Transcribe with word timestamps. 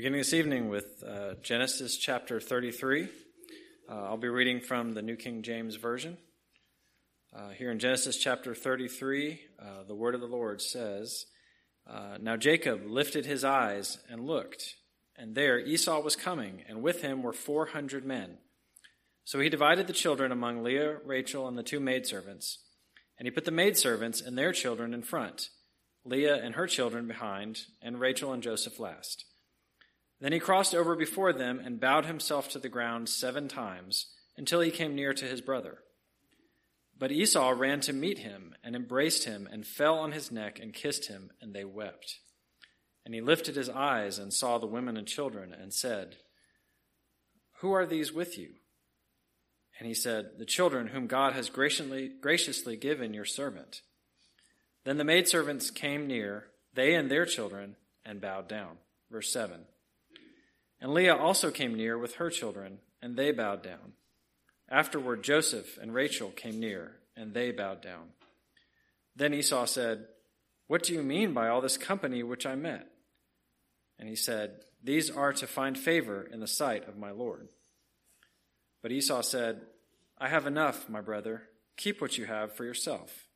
Beginning 0.00 0.20
this 0.20 0.32
evening 0.32 0.70
with 0.70 1.04
uh, 1.06 1.34
Genesis 1.42 1.98
chapter 1.98 2.40
33. 2.40 3.02
Uh, 3.86 3.92
I'll 3.92 4.16
be 4.16 4.30
reading 4.30 4.62
from 4.62 4.94
the 4.94 5.02
New 5.02 5.16
King 5.16 5.42
James 5.42 5.76
Version. 5.76 6.16
Uh, 7.36 7.50
here 7.50 7.70
in 7.70 7.78
Genesis 7.78 8.16
chapter 8.16 8.54
33, 8.54 9.40
uh, 9.60 9.64
the 9.86 9.94
word 9.94 10.14
of 10.14 10.22
the 10.22 10.26
Lord 10.26 10.62
says 10.62 11.26
uh, 11.86 12.16
Now 12.18 12.38
Jacob 12.38 12.86
lifted 12.86 13.26
his 13.26 13.44
eyes 13.44 13.98
and 14.08 14.24
looked, 14.24 14.76
and 15.18 15.34
there 15.34 15.60
Esau 15.60 16.00
was 16.00 16.16
coming, 16.16 16.62
and 16.66 16.80
with 16.80 17.02
him 17.02 17.22
were 17.22 17.34
400 17.34 18.02
men. 18.02 18.38
So 19.26 19.38
he 19.38 19.50
divided 19.50 19.86
the 19.86 19.92
children 19.92 20.32
among 20.32 20.62
Leah, 20.62 20.96
Rachel, 21.04 21.46
and 21.46 21.58
the 21.58 21.62
two 21.62 21.78
maidservants. 21.78 22.56
And 23.18 23.26
he 23.26 23.30
put 23.30 23.44
the 23.44 23.50
maidservants 23.50 24.22
and 24.22 24.38
their 24.38 24.52
children 24.52 24.94
in 24.94 25.02
front, 25.02 25.50
Leah 26.06 26.42
and 26.42 26.54
her 26.54 26.66
children 26.66 27.06
behind, 27.06 27.66
and 27.82 28.00
Rachel 28.00 28.32
and 28.32 28.42
Joseph 28.42 28.80
last. 28.80 29.26
Then 30.20 30.32
he 30.32 30.38
crossed 30.38 30.74
over 30.74 30.94
before 30.94 31.32
them 31.32 31.60
and 31.64 31.80
bowed 31.80 32.04
himself 32.04 32.48
to 32.50 32.58
the 32.58 32.68
ground 32.68 33.08
seven 33.08 33.48
times 33.48 34.06
until 34.36 34.60
he 34.60 34.70
came 34.70 34.94
near 34.94 35.14
to 35.14 35.24
his 35.24 35.40
brother. 35.40 35.78
But 36.98 37.10
Esau 37.10 37.54
ran 37.56 37.80
to 37.80 37.94
meet 37.94 38.18
him 38.18 38.54
and 38.62 38.76
embraced 38.76 39.24
him 39.24 39.48
and 39.50 39.66
fell 39.66 39.98
on 39.98 40.12
his 40.12 40.30
neck 40.30 40.58
and 40.60 40.74
kissed 40.74 41.06
him, 41.08 41.30
and 41.40 41.54
they 41.54 41.64
wept. 41.64 42.18
And 43.06 43.14
he 43.14 43.22
lifted 43.22 43.56
his 43.56 43.70
eyes 43.70 44.18
and 44.18 44.32
saw 44.32 44.58
the 44.58 44.66
women 44.66 44.98
and 44.98 45.06
children 45.08 45.54
and 45.54 45.72
said, 45.72 46.16
Who 47.60 47.72
are 47.72 47.86
these 47.86 48.12
with 48.12 48.36
you? 48.36 48.50
And 49.78 49.88
he 49.88 49.94
said, 49.94 50.32
The 50.36 50.44
children 50.44 50.88
whom 50.88 51.06
God 51.06 51.32
has 51.32 51.48
graciously, 51.48 52.10
graciously 52.20 52.76
given 52.76 53.14
your 53.14 53.24
servant. 53.24 53.80
Then 54.84 54.98
the 54.98 55.04
maidservants 55.04 55.70
came 55.70 56.06
near, 56.06 56.48
they 56.74 56.94
and 56.94 57.10
their 57.10 57.24
children, 57.24 57.76
and 58.04 58.20
bowed 58.20 58.46
down. 58.46 58.76
Verse 59.10 59.32
7. 59.32 59.64
And 60.80 60.94
Leah 60.94 61.16
also 61.16 61.50
came 61.50 61.74
near 61.74 61.98
with 61.98 62.14
her 62.14 62.30
children, 62.30 62.78
and 63.02 63.16
they 63.16 63.32
bowed 63.32 63.62
down. 63.62 63.92
Afterward, 64.68 65.22
Joseph 65.22 65.78
and 65.80 65.92
Rachel 65.92 66.30
came 66.30 66.58
near, 66.58 66.92
and 67.16 67.34
they 67.34 67.50
bowed 67.50 67.82
down. 67.82 68.10
Then 69.14 69.34
Esau 69.34 69.66
said, 69.66 70.06
What 70.68 70.82
do 70.82 70.94
you 70.94 71.02
mean 71.02 71.34
by 71.34 71.48
all 71.48 71.60
this 71.60 71.76
company 71.76 72.22
which 72.22 72.46
I 72.46 72.54
met? 72.54 72.86
And 73.98 74.08
he 74.08 74.16
said, 74.16 74.64
These 74.82 75.10
are 75.10 75.32
to 75.34 75.46
find 75.46 75.76
favor 75.76 76.26
in 76.32 76.40
the 76.40 76.46
sight 76.46 76.88
of 76.88 76.96
my 76.96 77.10
Lord. 77.10 77.48
But 78.82 78.92
Esau 78.92 79.20
said, 79.20 79.60
I 80.18 80.28
have 80.28 80.46
enough, 80.46 80.88
my 80.88 81.02
brother. 81.02 81.42
Keep 81.76 82.00
what 82.00 82.16
you 82.16 82.24
have 82.26 82.54
for 82.54 82.64
yourself. 82.64 83.26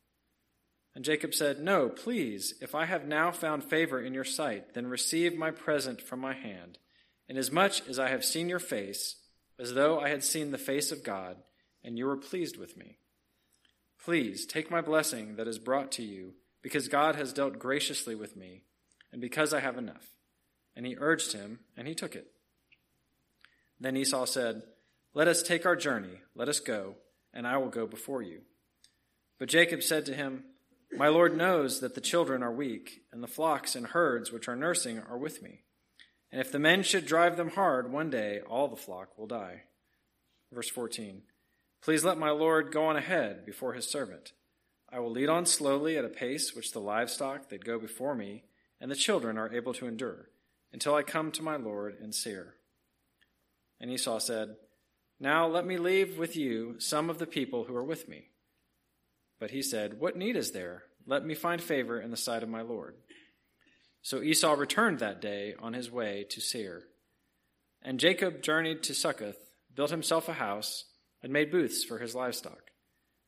And 0.94 1.04
Jacob 1.04 1.34
said, 1.34 1.60
No, 1.60 1.88
please, 1.88 2.54
if 2.62 2.74
I 2.74 2.86
have 2.86 3.06
now 3.06 3.32
found 3.32 3.64
favor 3.64 4.00
in 4.00 4.14
your 4.14 4.24
sight, 4.24 4.72
then 4.72 4.86
receive 4.86 5.36
my 5.36 5.50
present 5.50 6.00
from 6.00 6.20
my 6.20 6.32
hand 6.32 6.78
Inasmuch 7.28 7.88
as 7.88 7.98
I 7.98 8.08
have 8.08 8.24
seen 8.24 8.48
your 8.48 8.58
face, 8.58 9.16
as 9.58 9.74
though 9.74 10.00
I 10.00 10.08
had 10.08 10.22
seen 10.22 10.50
the 10.50 10.58
face 10.58 10.92
of 10.92 11.04
God, 11.04 11.36
and 11.82 11.98
you 11.98 12.06
were 12.06 12.16
pleased 12.16 12.56
with 12.56 12.76
me. 12.76 12.98
Please 14.02 14.44
take 14.44 14.70
my 14.70 14.80
blessing 14.80 15.36
that 15.36 15.48
is 15.48 15.58
brought 15.58 15.90
to 15.92 16.02
you, 16.02 16.34
because 16.62 16.88
God 16.88 17.16
has 17.16 17.32
dealt 17.32 17.58
graciously 17.58 18.14
with 18.14 18.36
me, 18.36 18.62
and 19.12 19.20
because 19.20 19.54
I 19.54 19.60
have 19.60 19.78
enough. 19.78 20.08
And 20.76 20.84
he 20.84 20.96
urged 20.98 21.32
him, 21.32 21.60
and 21.76 21.86
he 21.86 21.94
took 21.94 22.14
it. 22.14 22.26
Then 23.80 23.96
Esau 23.96 24.26
said, 24.26 24.62
Let 25.14 25.28
us 25.28 25.42
take 25.42 25.64
our 25.64 25.76
journey, 25.76 26.20
let 26.34 26.48
us 26.48 26.60
go, 26.60 26.96
and 27.32 27.46
I 27.46 27.56
will 27.56 27.68
go 27.68 27.86
before 27.86 28.22
you. 28.22 28.40
But 29.38 29.48
Jacob 29.48 29.82
said 29.82 30.06
to 30.06 30.14
him, 30.14 30.44
My 30.92 31.08
Lord 31.08 31.36
knows 31.36 31.80
that 31.80 31.94
the 31.94 32.00
children 32.00 32.42
are 32.42 32.52
weak, 32.52 33.02
and 33.12 33.22
the 33.22 33.28
flocks 33.28 33.74
and 33.74 33.88
herds 33.88 34.32
which 34.32 34.48
are 34.48 34.56
nursing 34.56 35.00
are 35.00 35.18
with 35.18 35.42
me. 35.42 35.60
And 36.34 36.40
if 36.40 36.50
the 36.50 36.58
men 36.58 36.82
should 36.82 37.06
drive 37.06 37.36
them 37.36 37.50
hard, 37.50 37.92
one 37.92 38.10
day 38.10 38.40
all 38.40 38.66
the 38.66 38.74
flock 38.74 39.16
will 39.16 39.28
die. 39.28 39.62
Verse 40.52 40.68
14 40.68 41.22
Please 41.80 42.04
let 42.04 42.18
my 42.18 42.30
Lord 42.30 42.72
go 42.72 42.86
on 42.86 42.96
ahead 42.96 43.46
before 43.46 43.74
his 43.74 43.86
servant. 43.86 44.32
I 44.92 44.98
will 44.98 45.12
lead 45.12 45.28
on 45.28 45.46
slowly 45.46 45.96
at 45.96 46.04
a 46.04 46.08
pace 46.08 46.52
which 46.52 46.72
the 46.72 46.80
livestock 46.80 47.50
that 47.50 47.62
go 47.62 47.78
before 47.78 48.16
me 48.16 48.42
and 48.80 48.90
the 48.90 48.96
children 48.96 49.38
are 49.38 49.54
able 49.54 49.72
to 49.74 49.86
endure, 49.86 50.28
until 50.72 50.96
I 50.96 51.04
come 51.04 51.30
to 51.30 51.42
my 51.44 51.54
Lord 51.54 51.98
and 52.02 52.12
Seir. 52.12 52.56
And 53.80 53.88
Esau 53.88 54.18
said, 54.18 54.56
Now 55.20 55.46
let 55.46 55.64
me 55.64 55.76
leave 55.76 56.18
with 56.18 56.34
you 56.34 56.80
some 56.80 57.10
of 57.10 57.20
the 57.20 57.28
people 57.28 57.62
who 57.62 57.76
are 57.76 57.84
with 57.84 58.08
me. 58.08 58.30
But 59.38 59.52
he 59.52 59.62
said, 59.62 60.00
What 60.00 60.16
need 60.16 60.34
is 60.34 60.50
there? 60.50 60.82
Let 61.06 61.24
me 61.24 61.36
find 61.36 61.62
favor 61.62 62.00
in 62.00 62.10
the 62.10 62.16
sight 62.16 62.42
of 62.42 62.48
my 62.48 62.62
Lord. 62.62 62.96
So 64.04 64.22
Esau 64.22 64.52
returned 64.52 64.98
that 64.98 65.22
day 65.22 65.54
on 65.58 65.72
his 65.72 65.90
way 65.90 66.26
to 66.28 66.40
Seir. 66.40 66.82
And 67.80 67.98
Jacob 67.98 68.42
journeyed 68.42 68.82
to 68.82 68.94
Succoth, 68.94 69.38
built 69.74 69.90
himself 69.90 70.28
a 70.28 70.34
house, 70.34 70.84
and 71.22 71.32
made 71.32 71.50
booths 71.50 71.82
for 71.84 71.98
his 71.98 72.14
livestock. 72.14 72.70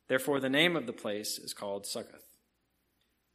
Therefore 0.07 0.39
the 0.39 0.49
name 0.49 0.75
of 0.75 0.85
the 0.85 0.93
place 0.93 1.39
is 1.39 1.55
called 1.55 1.87
Succoth. 1.87 2.23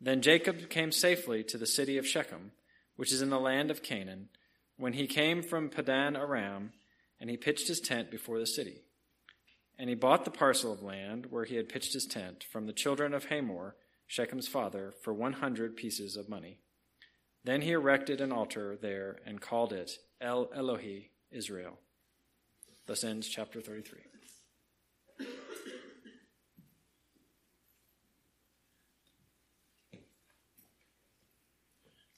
Then 0.00 0.22
Jacob 0.22 0.70
came 0.70 0.92
safely 0.92 1.42
to 1.44 1.58
the 1.58 1.66
city 1.66 1.98
of 1.98 2.06
Shechem, 2.06 2.52
which 2.94 3.10
is 3.10 3.22
in 3.22 3.30
the 3.30 3.40
land 3.40 3.72
of 3.72 3.82
Canaan, 3.82 4.28
when 4.76 4.92
he 4.92 5.08
came 5.08 5.42
from 5.42 5.68
Padan 5.68 6.14
Aram, 6.14 6.70
and 7.20 7.28
he 7.28 7.36
pitched 7.36 7.66
his 7.66 7.80
tent 7.80 8.08
before 8.08 8.38
the 8.38 8.46
city. 8.46 8.82
And 9.80 9.88
he 9.88 9.96
bought 9.96 10.24
the 10.24 10.30
parcel 10.30 10.72
of 10.72 10.80
land 10.80 11.26
where 11.30 11.44
he 11.44 11.56
had 11.56 11.68
pitched 11.68 11.92
his 11.92 12.06
tent 12.06 12.44
from 12.44 12.66
the 12.66 12.72
children 12.72 13.12
of 13.12 13.24
Hamor, 13.24 13.74
Shechem's 14.06 14.46
father, 14.46 14.94
for 15.02 15.12
one 15.12 15.32
hundred 15.32 15.76
pieces 15.76 16.16
of 16.16 16.28
money. 16.28 16.58
Then 17.44 17.62
he 17.62 17.72
erected 17.72 18.20
an 18.20 18.30
altar 18.30 18.76
there 18.80 19.18
and 19.26 19.40
called 19.40 19.72
it 19.72 19.98
El 20.20 20.46
Elohe 20.46 21.06
Israel. 21.30 21.78
Thus 22.86 23.02
ends 23.02 23.28
chapter 23.28 23.60
33. 23.60 24.00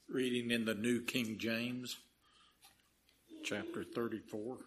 Reading 0.09 0.51
in 0.51 0.65
the 0.65 0.75
New 0.75 1.01
King 1.01 1.39
James, 1.39 1.97
chapter 3.43 3.83
34. 3.83 4.59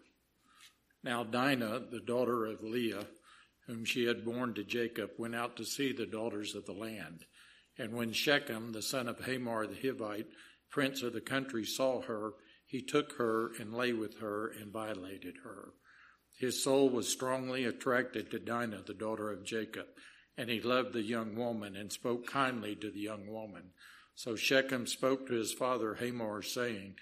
Now 1.04 1.24
Dinah, 1.24 1.84
the 1.92 2.02
daughter 2.02 2.46
of 2.46 2.64
Leah, 2.64 3.08
whom 3.68 3.86
she 3.86 4.06
had 4.06 4.26
borne 4.26 4.54
to 4.56 4.64
Jacob, 4.64 5.12
went 5.18 5.36
out 5.36 5.56
to 5.58 5.64
see 5.64 5.94
the 5.94 6.06
daughters 6.06 6.54
of 6.56 6.66
the 6.66 6.74
land. 6.74 7.26
And 7.78 7.94
when 7.94 8.12
Shechem, 8.12 8.72
the 8.72 8.82
son 8.82 9.08
of 9.08 9.20
Hamor 9.26 9.68
the 9.68 9.76
Hivite, 9.76 10.28
prince 10.70 11.02
of 11.02 11.14
the 11.14 11.22
country, 11.22 11.64
saw 11.64 12.02
her, 12.02 12.34
he 12.66 12.82
took 12.82 13.14
her 13.14 13.52
and 13.60 13.74
lay 13.74 13.94
with 13.94 14.20
her 14.20 14.48
and 14.48 14.72
violated 14.72 15.38
her. 15.44 15.74
His 16.38 16.64
soul 16.64 16.90
was 16.90 17.08
strongly 17.08 17.66
attracted 17.66 18.30
to 18.30 18.40
Dinah, 18.40 18.84
the 18.86 18.94
daughter 18.94 19.32
of 19.32 19.44
Jacob, 19.44 19.88
and 20.38 20.50
he 20.50 20.62
loved 20.62 20.94
the 20.94 21.02
young 21.02 21.36
woman 21.36 21.76
and 21.76 21.92
spoke 21.92 22.28
kindly 22.28 22.76
to 22.76 22.92
the 22.92 23.00
young 23.00 23.28
woman. 23.28 23.72
So 24.14 24.36
Shechem 24.36 24.86
spoke 24.86 25.28
to 25.28 25.34
his 25.34 25.54
father 25.54 25.96
Hamor, 25.96 26.42
saying, 26.42 26.96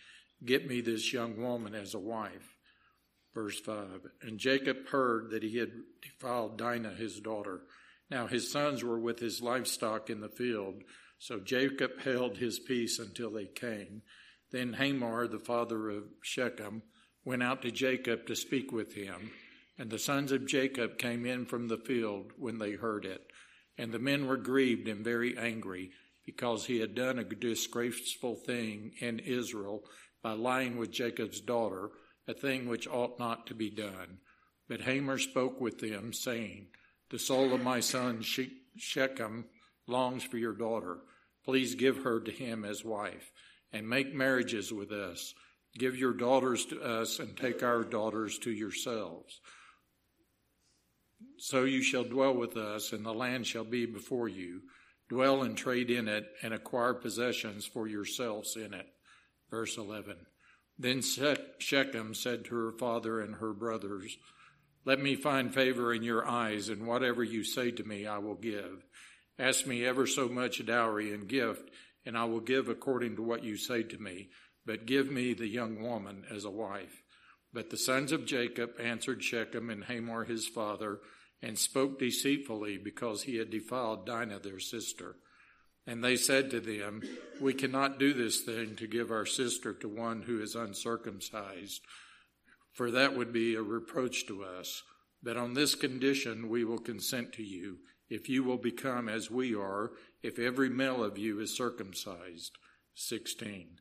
Get 0.44 0.68
me 0.68 0.82
this 0.82 1.12
young 1.12 1.42
woman 1.42 1.74
as 1.74 1.94
a 1.94 2.00
wife. 2.00 2.56
Verse 3.34 3.60
5 3.60 4.02
And 4.22 4.40
Jacob 4.40 4.88
heard 4.88 5.32
that 5.32 5.44
he 5.44 5.58
had 5.58 5.72
defiled 6.02 6.58
Dinah, 6.58 6.96
his 6.96 7.20
daughter. 7.20 7.62
Now 8.10 8.28
his 8.28 8.52
sons 8.52 8.84
were 8.84 9.00
with 9.00 9.20
his 9.20 9.42
livestock 9.42 10.10
in 10.10 10.22
the 10.22 10.30
field 10.30 10.84
so 11.18 11.40
Jacob 11.40 12.02
held 12.02 12.38
his 12.38 12.60
peace 12.60 13.00
until 13.00 13.32
they 13.32 13.46
came. 13.46 14.02
Then 14.52 14.74
Hamor, 14.74 15.28
the 15.28 15.40
father 15.40 15.90
of 15.90 16.04
Shechem, 16.22 16.84
went 17.24 17.44
out 17.44 17.62
to 17.64 17.72
Jacob 17.72 18.28
to 18.28 18.36
speak 18.36 18.72
with 18.72 18.94
him. 18.94 19.32
And 19.78 19.90
the 19.90 20.00
sons 20.00 20.32
of 20.32 20.46
Jacob 20.46 20.98
came 20.98 21.26
in 21.26 21.46
from 21.46 21.68
the 21.68 21.78
field 21.78 22.32
when 22.38 22.60
they 22.60 22.74
heard 22.74 23.06
it. 23.06 23.22
And 23.78 23.92
the 23.92 24.00
men 24.00 24.28
were 24.28 24.38
grieved 24.38 24.88
and 24.88 25.04
very 25.04 25.38
angry 25.38 25.92
because 26.26 26.66
he 26.66 26.80
had 26.80 26.96
done 26.96 27.20
a 27.20 27.24
disgraceful 27.24 28.36
thing 28.36 28.94
in 29.00 29.20
Israel 29.20 29.84
by 30.22 30.34
lying 30.34 30.78
with 30.78 30.92
Jacob's 30.92 31.42
daughter, 31.42 31.90
a 32.28 32.34
thing 32.34 32.68
which 32.68 32.88
ought 32.88 33.20
not 33.20 33.48
to 33.48 33.54
be 33.54 33.70
done. 33.70 34.20
But 34.68 34.82
Hamor 34.82 35.20
spoke 35.20 35.62
with 35.62 35.80
them, 35.80 36.14
saying, 36.14 36.68
The 37.16 37.20
soul 37.20 37.54
of 37.54 37.64
my 37.64 37.80
son 37.80 38.24
Shechem 38.76 39.46
longs 39.88 40.26
for 40.26 40.38
your 40.38 40.52
daughter. 40.52 40.98
Please 41.46 41.74
give 41.74 42.04
her 42.04 42.20
to 42.20 42.30
him 42.30 42.66
as 42.66 42.84
wife 42.84 43.32
and 43.72 43.88
make 43.88 44.14
marriages 44.14 44.74
with 44.74 44.92
us. 44.92 45.34
Give 45.78 45.96
your 45.96 46.12
daughters 46.12 46.66
to 46.66 46.82
us 46.82 47.20
and 47.20 47.38
take 47.38 47.64
our 47.64 47.86
daughters 47.86 48.38
to 48.40 48.52
yourselves. 48.52 49.40
So 51.38 51.64
you 51.64 51.82
shall 51.82 52.04
dwell 52.04 52.36
with 52.36 52.58
us, 52.58 52.92
and 52.92 53.06
the 53.06 53.14
land 53.14 53.48
shall 53.48 53.64
be 53.64 53.86
before 53.86 54.28
you. 54.28 54.64
Dwell 55.08 55.44
and 55.44 55.58
trade 55.58 55.90
in 55.90 56.10
it, 56.10 56.26
and 56.44 56.54
acquire 56.54 56.94
possessions 56.94 57.66
for 57.66 57.88
yourselves 57.88 58.58
in 58.58 58.74
it. 58.74 58.88
Verse 59.50 59.78
11. 59.78 60.18
Then 60.78 61.02
Shechem 61.60 62.14
said 62.14 62.44
to 62.44 62.56
her 62.56 62.74
father 62.74 63.22
and 63.22 63.36
her 63.36 63.54
brothers, 63.54 64.18
Let 64.86 65.00
me 65.00 65.16
find 65.16 65.54
favor 65.54 65.94
in 65.94 66.04
your 66.04 66.28
eyes, 66.28 66.70
and 66.70 66.86
whatever 66.88 67.24
you 67.24 67.44
say 67.44 67.72
to 67.72 67.84
me 67.84 68.06
I 68.06 68.20
will 68.20 68.36
give. 68.36 68.86
Ask 69.38 69.66
me 69.66 69.84
ever 69.86 70.06
so 70.08 70.30
much 70.30 70.66
dowry 70.66 71.12
and 71.14 71.28
gift, 71.28 71.70
and 72.06 72.18
I 72.18 72.26
will 72.26 72.40
give 72.40 72.70
according 72.70 73.16
to 73.16 73.24
what 73.24 73.44
you 73.44 73.58
say 73.58 73.84
to 73.84 73.98
me. 73.98 74.30
but 74.66 74.86
give 74.88 75.12
me 75.12 75.34
the 75.34 75.48
young 75.48 75.82
woman 75.82 76.24
as 76.34 76.44
a 76.44 76.50
wife. 76.50 77.04
But 77.54 77.70
the 77.70 77.78
sons 77.78 78.12
of 78.12 78.26
Jacob 78.26 78.72
answered 78.80 79.24
Shechem 79.24 79.70
and 79.70 79.84
Hamor 79.84 80.26
his 80.26 80.48
father, 80.48 81.00
and 81.42 81.58
spoke 81.58 82.00
deceitfully 82.00 82.78
because 82.78 83.24
he 83.24 83.38
had 83.38 83.52
defiled 83.52 84.06
Dinah 84.06 84.40
their 84.40 84.60
sister. 84.60 85.18
And 85.86 86.04
they 86.04 86.16
said 86.16 86.50
to 86.50 86.60
them, 86.60 87.04
We 87.40 87.54
cannot 87.54 88.00
do 88.00 88.14
this 88.14 88.42
thing 88.42 88.76
to 88.78 88.88
give 88.88 89.12
our 89.12 89.26
sister 89.26 89.74
to 89.74 89.88
one 89.88 90.24
who 90.24 90.42
is 90.42 90.56
uncircumcised, 90.56 91.82
for 92.76 92.92
that 92.92 93.16
would 93.16 93.34
be 93.34 93.56
a 93.56 93.62
reproach 93.64 94.28
to 94.28 94.44
us. 94.44 94.84
But 95.24 95.38
on 95.38 95.54
this 95.54 95.74
condition 95.74 96.50
we 96.50 96.64
will 96.64 96.78
consent 96.78 97.34
to 97.34 97.44
you, 97.44 97.78
if 98.10 98.30
you 98.30 98.44
will 98.44 98.58
become 98.58 99.10
as 99.10 99.32
we 99.32 99.56
are, 99.56 99.94
if 100.22 100.38
every 100.38 100.70
male 100.70 101.04
of 101.04 101.18
you 101.18 101.40
is 101.40 101.56
circumcised. 101.56 102.52
16. 102.94 103.80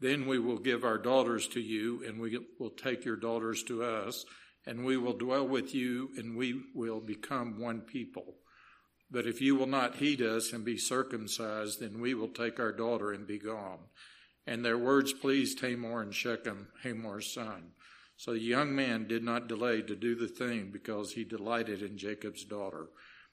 Then 0.00 0.26
we 0.26 0.38
will 0.38 0.58
give 0.58 0.84
our 0.84 0.98
daughters 0.98 1.48
to 1.48 1.60
you, 1.60 2.02
and 2.06 2.20
we 2.20 2.38
will 2.58 2.70
take 2.70 3.04
your 3.04 3.16
daughters 3.16 3.62
to 3.64 3.82
us, 3.84 4.24
and 4.66 4.84
we 4.84 4.96
will 4.96 5.16
dwell 5.16 5.46
with 5.46 5.74
you, 5.74 6.10
and 6.16 6.36
we 6.36 6.60
will 6.74 7.00
become 7.00 7.60
one 7.60 7.80
people. 7.80 8.34
But 9.10 9.26
if 9.26 9.40
you 9.40 9.54
will 9.54 9.66
not 9.66 9.96
heed 9.96 10.20
us 10.20 10.52
and 10.52 10.64
be 10.64 10.76
circumcised, 10.76 11.80
then 11.80 12.00
we 12.00 12.14
will 12.14 12.28
take 12.28 12.58
our 12.58 12.72
daughter 12.72 13.12
and 13.12 13.26
be 13.26 13.38
gone. 13.38 13.78
And 14.46 14.64
their 14.64 14.78
words 14.78 15.12
pleased 15.12 15.60
Hamor 15.60 16.02
and 16.02 16.14
Shechem, 16.14 16.68
Hamor's 16.82 17.32
son. 17.32 17.70
So 18.16 18.32
the 18.32 18.40
young 18.40 18.74
man 18.74 19.06
did 19.08 19.22
not 19.22 19.48
delay 19.48 19.82
to 19.82 19.96
do 19.96 20.14
the 20.14 20.28
thing 20.28 20.70
because 20.72 21.12
he 21.12 21.24
delighted 21.24 21.82
in 21.82 21.98
Jacob's 21.98 22.44
daughter. 22.44 22.88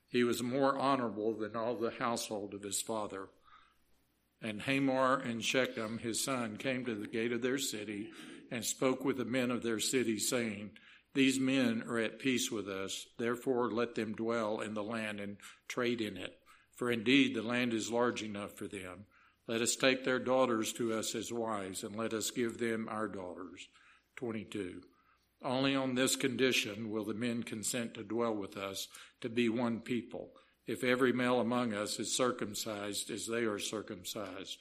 He 0.10 0.24
was 0.24 0.44
more 0.44 0.78
honorable 0.78 1.34
than 1.34 1.56
all 1.56 1.76
the 1.76 1.92
household 1.92 2.54
of 2.54 2.64
his 2.64 2.82
father. 2.82 3.30
And 4.42 4.62
Hamor 4.62 5.18
and 5.18 5.44
Shechem, 5.44 6.00
his 6.00 6.24
son, 6.24 6.58
came 6.58 6.84
to 6.86 6.96
the 6.96 7.08
gate 7.08 7.32
of 7.32 7.42
their 7.42 7.60
city 7.60 8.10
and 8.50 8.66
spoke 8.66 9.06
with 9.06 9.18
the 9.18 9.26
men 9.26 9.52
of 9.52 9.64
their 9.64 9.80
city, 9.80 10.20
saying, 10.20 10.72
These 11.14 11.40
men 11.40 11.84
are 11.88 12.00
at 12.00 12.20
peace 12.20 12.52
with 12.52 12.68
us, 12.68 13.06
therefore 13.18 13.72
let 13.72 13.96
them 13.96 14.14
dwell 14.14 14.60
in 14.60 14.74
the 14.74 14.84
land 14.84 15.20
and 15.20 15.38
trade 15.68 16.02
in 16.02 16.18
it. 16.18 16.38
For 16.76 16.92
indeed 16.92 17.36
the 17.36 17.44
land 17.44 17.74
is 17.74 17.92
large 17.92 18.24
enough 18.24 18.54
for 18.54 18.68
them. 18.68 19.06
Let 19.48 19.62
us 19.62 19.76
take 19.76 20.04
their 20.04 20.20
daughters 20.20 20.74
to 20.74 20.94
us 20.94 21.16
as 21.16 21.32
wives, 21.32 21.84
and 21.84 21.96
let 21.96 22.14
us 22.14 22.32
give 22.32 22.58
them 22.58 22.88
our 22.90 23.08
daughters. 23.08 23.68
22. 24.18 24.82
Only 25.44 25.76
on 25.76 25.96
this 25.96 26.16
condition 26.16 26.92
will 26.92 27.06
the 27.06 27.14
men 27.14 27.44
consent 27.44 27.96
to 27.96 28.04
dwell 28.04 28.36
with 28.36 28.58
us, 28.58 28.88
to 29.22 29.30
be 29.30 29.50
one 29.50 29.80
people 29.80 30.32
if 30.68 30.84
every 30.84 31.12
male 31.12 31.40
among 31.40 31.74
us 31.74 32.00
is 32.00 32.16
circumcised 32.16 33.10
as 33.10 33.28
they 33.28 33.44
are 33.44 33.60
circumcised, 33.60 34.58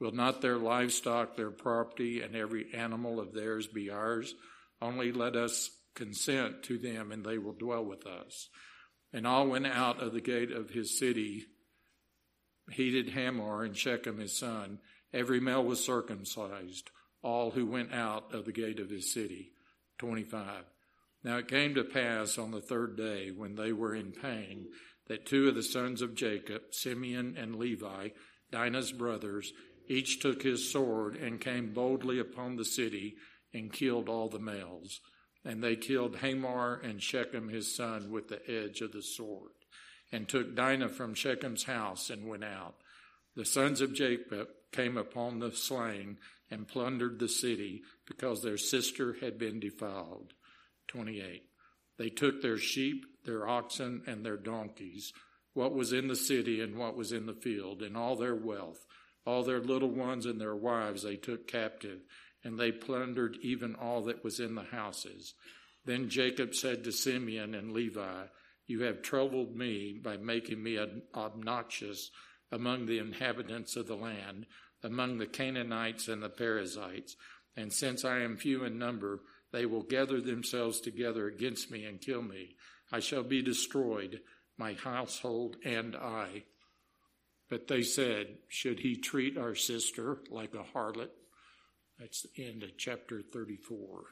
will 0.00 0.12
not 0.12 0.40
their 0.40 0.56
livestock, 0.56 1.36
their 1.36 1.50
property, 1.50 2.20
and 2.22 2.34
every 2.34 2.72
animal 2.74 3.20
of 3.20 3.32
theirs 3.32 3.66
be 3.66 3.90
ours? 3.90 4.34
Only 4.80 5.12
let 5.12 5.36
us 5.36 5.70
consent 5.94 6.62
to 6.64 6.78
them, 6.78 7.12
and 7.12 7.24
they 7.24 7.38
will 7.38 7.52
dwell 7.52 7.84
with 7.84 8.06
us. 8.06 8.48
And 9.12 9.26
all 9.26 9.46
went 9.46 9.66
out 9.66 10.02
of 10.02 10.12
the 10.12 10.20
gate 10.20 10.50
of 10.50 10.70
his 10.70 10.98
city, 10.98 11.44
heeded 12.70 13.10
Hamor 13.10 13.62
and 13.62 13.76
Shechem 13.76 14.18
his 14.18 14.36
son. 14.36 14.78
Every 15.12 15.38
male 15.38 15.62
was 15.62 15.84
circumcised, 15.84 16.90
all 17.22 17.50
who 17.50 17.66
went 17.66 17.92
out 17.92 18.34
of 18.34 18.44
the 18.44 18.52
gate 18.52 18.80
of 18.80 18.90
his 18.90 19.12
city. 19.12 19.52
25. 19.98 20.64
Now 21.24 21.38
it 21.38 21.48
came 21.48 21.74
to 21.74 21.84
pass 21.84 22.38
on 22.38 22.50
the 22.50 22.60
third 22.60 22.96
day, 22.96 23.30
when 23.30 23.54
they 23.54 23.72
were 23.72 23.94
in 23.94 24.12
pain, 24.12 24.66
that 25.06 25.26
two 25.26 25.48
of 25.48 25.54
the 25.54 25.62
sons 25.62 26.02
of 26.02 26.14
Jacob, 26.14 26.62
Simeon 26.70 27.36
and 27.38 27.56
Levi, 27.56 28.08
Dinah's 28.50 28.92
brothers, 28.92 29.52
each 29.88 30.20
took 30.20 30.42
his 30.42 30.70
sword 30.70 31.16
and 31.16 31.40
came 31.40 31.72
boldly 31.72 32.18
upon 32.18 32.56
the 32.56 32.64
city 32.64 33.16
and 33.54 33.72
killed 33.72 34.08
all 34.08 34.28
the 34.28 34.38
males. 34.38 35.00
And 35.44 35.62
they 35.62 35.76
killed 35.76 36.16
Hamor 36.16 36.80
and 36.82 37.02
Shechem 37.02 37.48
his 37.48 37.74
son 37.74 38.10
with 38.10 38.28
the 38.28 38.40
edge 38.48 38.80
of 38.80 38.92
the 38.92 39.02
sword, 39.02 39.50
and 40.12 40.28
took 40.28 40.54
Dinah 40.54 40.88
from 40.88 41.14
Shechem's 41.14 41.64
house 41.64 42.10
and 42.10 42.28
went 42.28 42.44
out. 42.44 42.76
The 43.34 43.44
sons 43.44 43.80
of 43.80 43.94
Jacob 43.94 44.48
came 44.72 44.96
upon 44.96 45.38
the 45.38 45.50
slain 45.52 46.18
and 46.52 46.68
plundered 46.68 47.18
the 47.18 47.28
city 47.28 47.82
because 48.06 48.42
their 48.42 48.58
sister 48.58 49.16
had 49.20 49.38
been 49.38 49.58
defiled. 49.58 50.34
28. 50.88 51.42
They 51.98 52.10
took 52.10 52.42
their 52.42 52.58
sheep 52.58 53.06
their 53.24 53.46
oxen 53.46 54.02
and 54.06 54.24
their 54.24 54.36
donkeys, 54.36 55.12
what 55.54 55.74
was 55.74 55.92
in 55.92 56.08
the 56.08 56.16
city 56.16 56.60
and 56.60 56.76
what 56.76 56.96
was 56.96 57.12
in 57.12 57.26
the 57.26 57.34
field, 57.34 57.82
and 57.82 57.96
all 57.96 58.16
their 58.16 58.34
wealth, 58.34 58.84
all 59.26 59.44
their 59.44 59.60
little 59.60 59.90
ones 59.90 60.26
and 60.26 60.40
their 60.40 60.56
wives 60.56 61.02
they 61.02 61.16
took 61.16 61.46
captive, 61.46 62.00
and 62.42 62.58
they 62.58 62.72
plundered 62.72 63.36
even 63.42 63.74
all 63.74 64.02
that 64.02 64.24
was 64.24 64.40
in 64.40 64.54
the 64.54 64.64
houses. 64.64 65.34
Then 65.84 66.08
Jacob 66.08 66.54
said 66.54 66.84
to 66.84 66.92
Simeon 66.92 67.54
and 67.54 67.72
Levi, 67.72 68.24
You 68.66 68.82
have 68.82 69.02
troubled 69.02 69.54
me 69.56 70.00
by 70.02 70.16
making 70.16 70.62
me 70.62 70.78
obnoxious 71.14 72.10
among 72.50 72.86
the 72.86 72.98
inhabitants 72.98 73.76
of 73.76 73.86
the 73.86 73.96
land, 73.96 74.46
among 74.82 75.18
the 75.18 75.26
Canaanites 75.26 76.08
and 76.08 76.22
the 76.22 76.28
Perizzites. 76.28 77.16
And 77.56 77.72
since 77.72 78.04
I 78.04 78.20
am 78.20 78.36
few 78.36 78.64
in 78.64 78.78
number, 78.78 79.20
they 79.52 79.66
will 79.66 79.82
gather 79.82 80.20
themselves 80.20 80.80
together 80.80 81.26
against 81.26 81.70
me 81.70 81.84
and 81.84 82.00
kill 82.00 82.22
me. 82.22 82.56
I 82.90 83.00
shall 83.00 83.22
be 83.22 83.42
destroyed, 83.42 84.20
my 84.56 84.74
household 84.74 85.56
and 85.64 85.94
I. 85.94 86.44
But 87.48 87.68
they 87.68 87.82
said, 87.82 88.38
Should 88.48 88.80
he 88.80 88.96
treat 88.96 89.36
our 89.36 89.54
sister 89.54 90.18
like 90.30 90.54
a 90.54 90.64
harlot? 90.74 91.10
That's 91.98 92.22
the 92.22 92.44
end 92.46 92.62
of 92.62 92.78
chapter 92.78 93.20
34. 93.20 94.04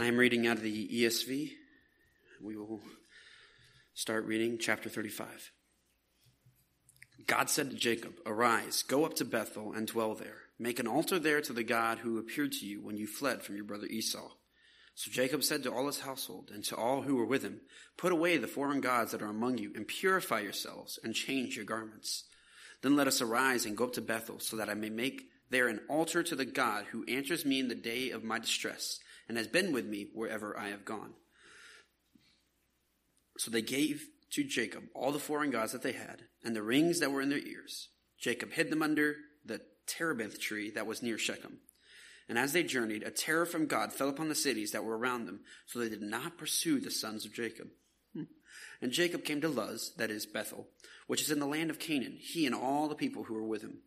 I 0.00 0.06
am 0.06 0.16
reading 0.16 0.46
out 0.46 0.58
of 0.58 0.62
the 0.62 0.88
ESV. 0.88 1.54
We 2.40 2.56
will 2.56 2.80
start 3.94 4.26
reading 4.26 4.56
chapter 4.60 4.88
35. 4.88 5.50
God 7.26 7.50
said 7.50 7.70
to 7.70 7.76
Jacob, 7.76 8.12
Arise, 8.24 8.84
go 8.84 9.04
up 9.04 9.14
to 9.14 9.24
Bethel 9.24 9.72
and 9.72 9.88
dwell 9.88 10.14
there. 10.14 10.42
Make 10.56 10.78
an 10.78 10.86
altar 10.86 11.18
there 11.18 11.40
to 11.40 11.52
the 11.52 11.64
God 11.64 11.98
who 11.98 12.16
appeared 12.16 12.52
to 12.52 12.64
you 12.64 12.80
when 12.80 12.96
you 12.96 13.08
fled 13.08 13.42
from 13.42 13.56
your 13.56 13.64
brother 13.64 13.88
Esau. 13.88 14.30
So 14.94 15.10
Jacob 15.10 15.42
said 15.42 15.64
to 15.64 15.72
all 15.72 15.88
his 15.88 15.98
household 15.98 16.52
and 16.54 16.62
to 16.66 16.76
all 16.76 17.02
who 17.02 17.16
were 17.16 17.26
with 17.26 17.42
him, 17.42 17.60
Put 17.96 18.12
away 18.12 18.36
the 18.36 18.46
foreign 18.46 18.80
gods 18.80 19.10
that 19.10 19.22
are 19.22 19.26
among 19.26 19.58
you, 19.58 19.72
and 19.74 19.88
purify 19.88 20.38
yourselves, 20.38 21.00
and 21.02 21.12
change 21.12 21.56
your 21.56 21.64
garments. 21.64 22.22
Then 22.82 22.94
let 22.94 23.08
us 23.08 23.20
arise 23.20 23.66
and 23.66 23.76
go 23.76 23.86
up 23.86 23.94
to 23.94 24.00
Bethel, 24.00 24.38
so 24.38 24.58
that 24.58 24.68
I 24.68 24.74
may 24.74 24.90
make 24.90 25.24
there 25.50 25.66
an 25.66 25.80
altar 25.88 26.22
to 26.22 26.36
the 26.36 26.44
God 26.44 26.84
who 26.92 27.04
answers 27.06 27.44
me 27.44 27.58
in 27.58 27.66
the 27.66 27.74
day 27.74 28.10
of 28.10 28.22
my 28.22 28.38
distress, 28.38 29.00
and 29.28 29.36
has 29.36 29.46
been 29.46 29.72
with 29.72 29.86
me 29.86 30.08
wherever 30.14 30.58
I 30.58 30.68
have 30.68 30.84
gone. 30.84 31.12
So 33.38 33.50
they 33.50 33.62
gave 33.62 34.06
to 34.32 34.44
Jacob 34.44 34.84
all 34.94 35.12
the 35.12 35.18
foreign 35.18 35.50
gods 35.50 35.72
that 35.72 35.82
they 35.82 35.92
had, 35.92 36.22
and 36.44 36.54
the 36.54 36.62
rings 36.62 37.00
that 37.00 37.12
were 37.12 37.22
in 37.22 37.30
their 37.30 37.38
ears. 37.38 37.88
Jacob 38.18 38.52
hid 38.52 38.70
them 38.70 38.82
under 38.82 39.16
the 39.44 39.60
terebinth 39.86 40.40
tree 40.40 40.70
that 40.70 40.86
was 40.86 41.02
near 41.02 41.18
Shechem. 41.18 41.58
And 42.28 42.38
as 42.38 42.52
they 42.52 42.62
journeyed, 42.62 43.04
a 43.04 43.10
terror 43.10 43.46
from 43.46 43.66
God 43.66 43.92
fell 43.92 44.08
upon 44.08 44.28
the 44.28 44.34
cities 44.34 44.72
that 44.72 44.84
were 44.84 44.98
around 44.98 45.26
them, 45.26 45.40
so 45.66 45.78
they 45.78 45.88
did 45.88 46.02
not 46.02 46.36
pursue 46.36 46.78
the 46.78 46.90
sons 46.90 47.24
of 47.24 47.32
Jacob. 47.32 47.68
Hmm. 48.14 48.24
And 48.82 48.92
Jacob 48.92 49.24
came 49.24 49.40
to 49.40 49.48
Luz, 49.48 49.92
that 49.96 50.10
is 50.10 50.26
Bethel, 50.26 50.66
which 51.06 51.22
is 51.22 51.30
in 51.30 51.38
the 51.38 51.46
land 51.46 51.70
of 51.70 51.78
Canaan, 51.78 52.18
he 52.20 52.44
and 52.44 52.54
all 52.54 52.88
the 52.88 52.94
people 52.94 53.24
who 53.24 53.34
were 53.34 53.46
with 53.46 53.62
him. 53.62 53.78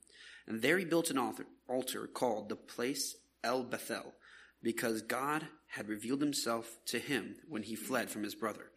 And 0.48 0.62
there 0.62 0.80
he 0.80 0.86
built 0.86 1.12
an 1.12 1.20
altar, 1.20 1.46
altar 1.68 2.08
called 2.08 2.50
the 2.50 2.56
place 2.56 3.16
El 3.44 3.64
Bethel, 3.64 4.14
because 4.62 5.02
God 5.02 5.48
had 5.68 5.88
revealed 5.88 6.22
himself 6.22 6.78
to 6.88 7.00
him 7.00 7.36
when 7.48 7.64
he 7.64 7.76
fled 7.76 8.10
from 8.10 8.24
his 8.24 8.36
brother. 8.36 8.72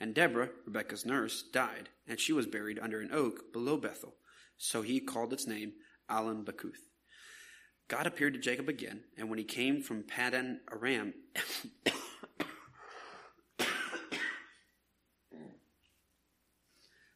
And 0.00 0.14
Deborah, 0.14 0.50
Rebekah's 0.66 1.06
nurse, 1.06 1.42
died, 1.42 1.88
and 2.06 2.20
she 2.20 2.32
was 2.32 2.46
buried 2.46 2.78
under 2.78 3.00
an 3.00 3.10
oak 3.12 3.52
below 3.52 3.76
Bethel. 3.76 4.14
So 4.56 4.82
he 4.82 5.00
called 5.00 5.32
its 5.32 5.46
name 5.46 5.72
Allon 6.08 6.44
Bachuth. 6.44 6.82
God 7.88 8.06
appeared 8.06 8.34
to 8.34 8.40
Jacob 8.40 8.68
again, 8.68 9.04
and 9.16 9.28
when 9.28 9.38
he 9.38 9.44
came 9.44 9.82
from 9.82 10.02
Paddan 10.02 10.58
Aram, 10.72 11.14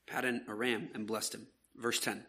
Paddan 0.07 0.49
Aram, 0.49 0.89
and 0.95 1.07
blessed 1.07 1.35
him. 1.35 1.47
Verse 1.77 2.01
10. 2.01 2.25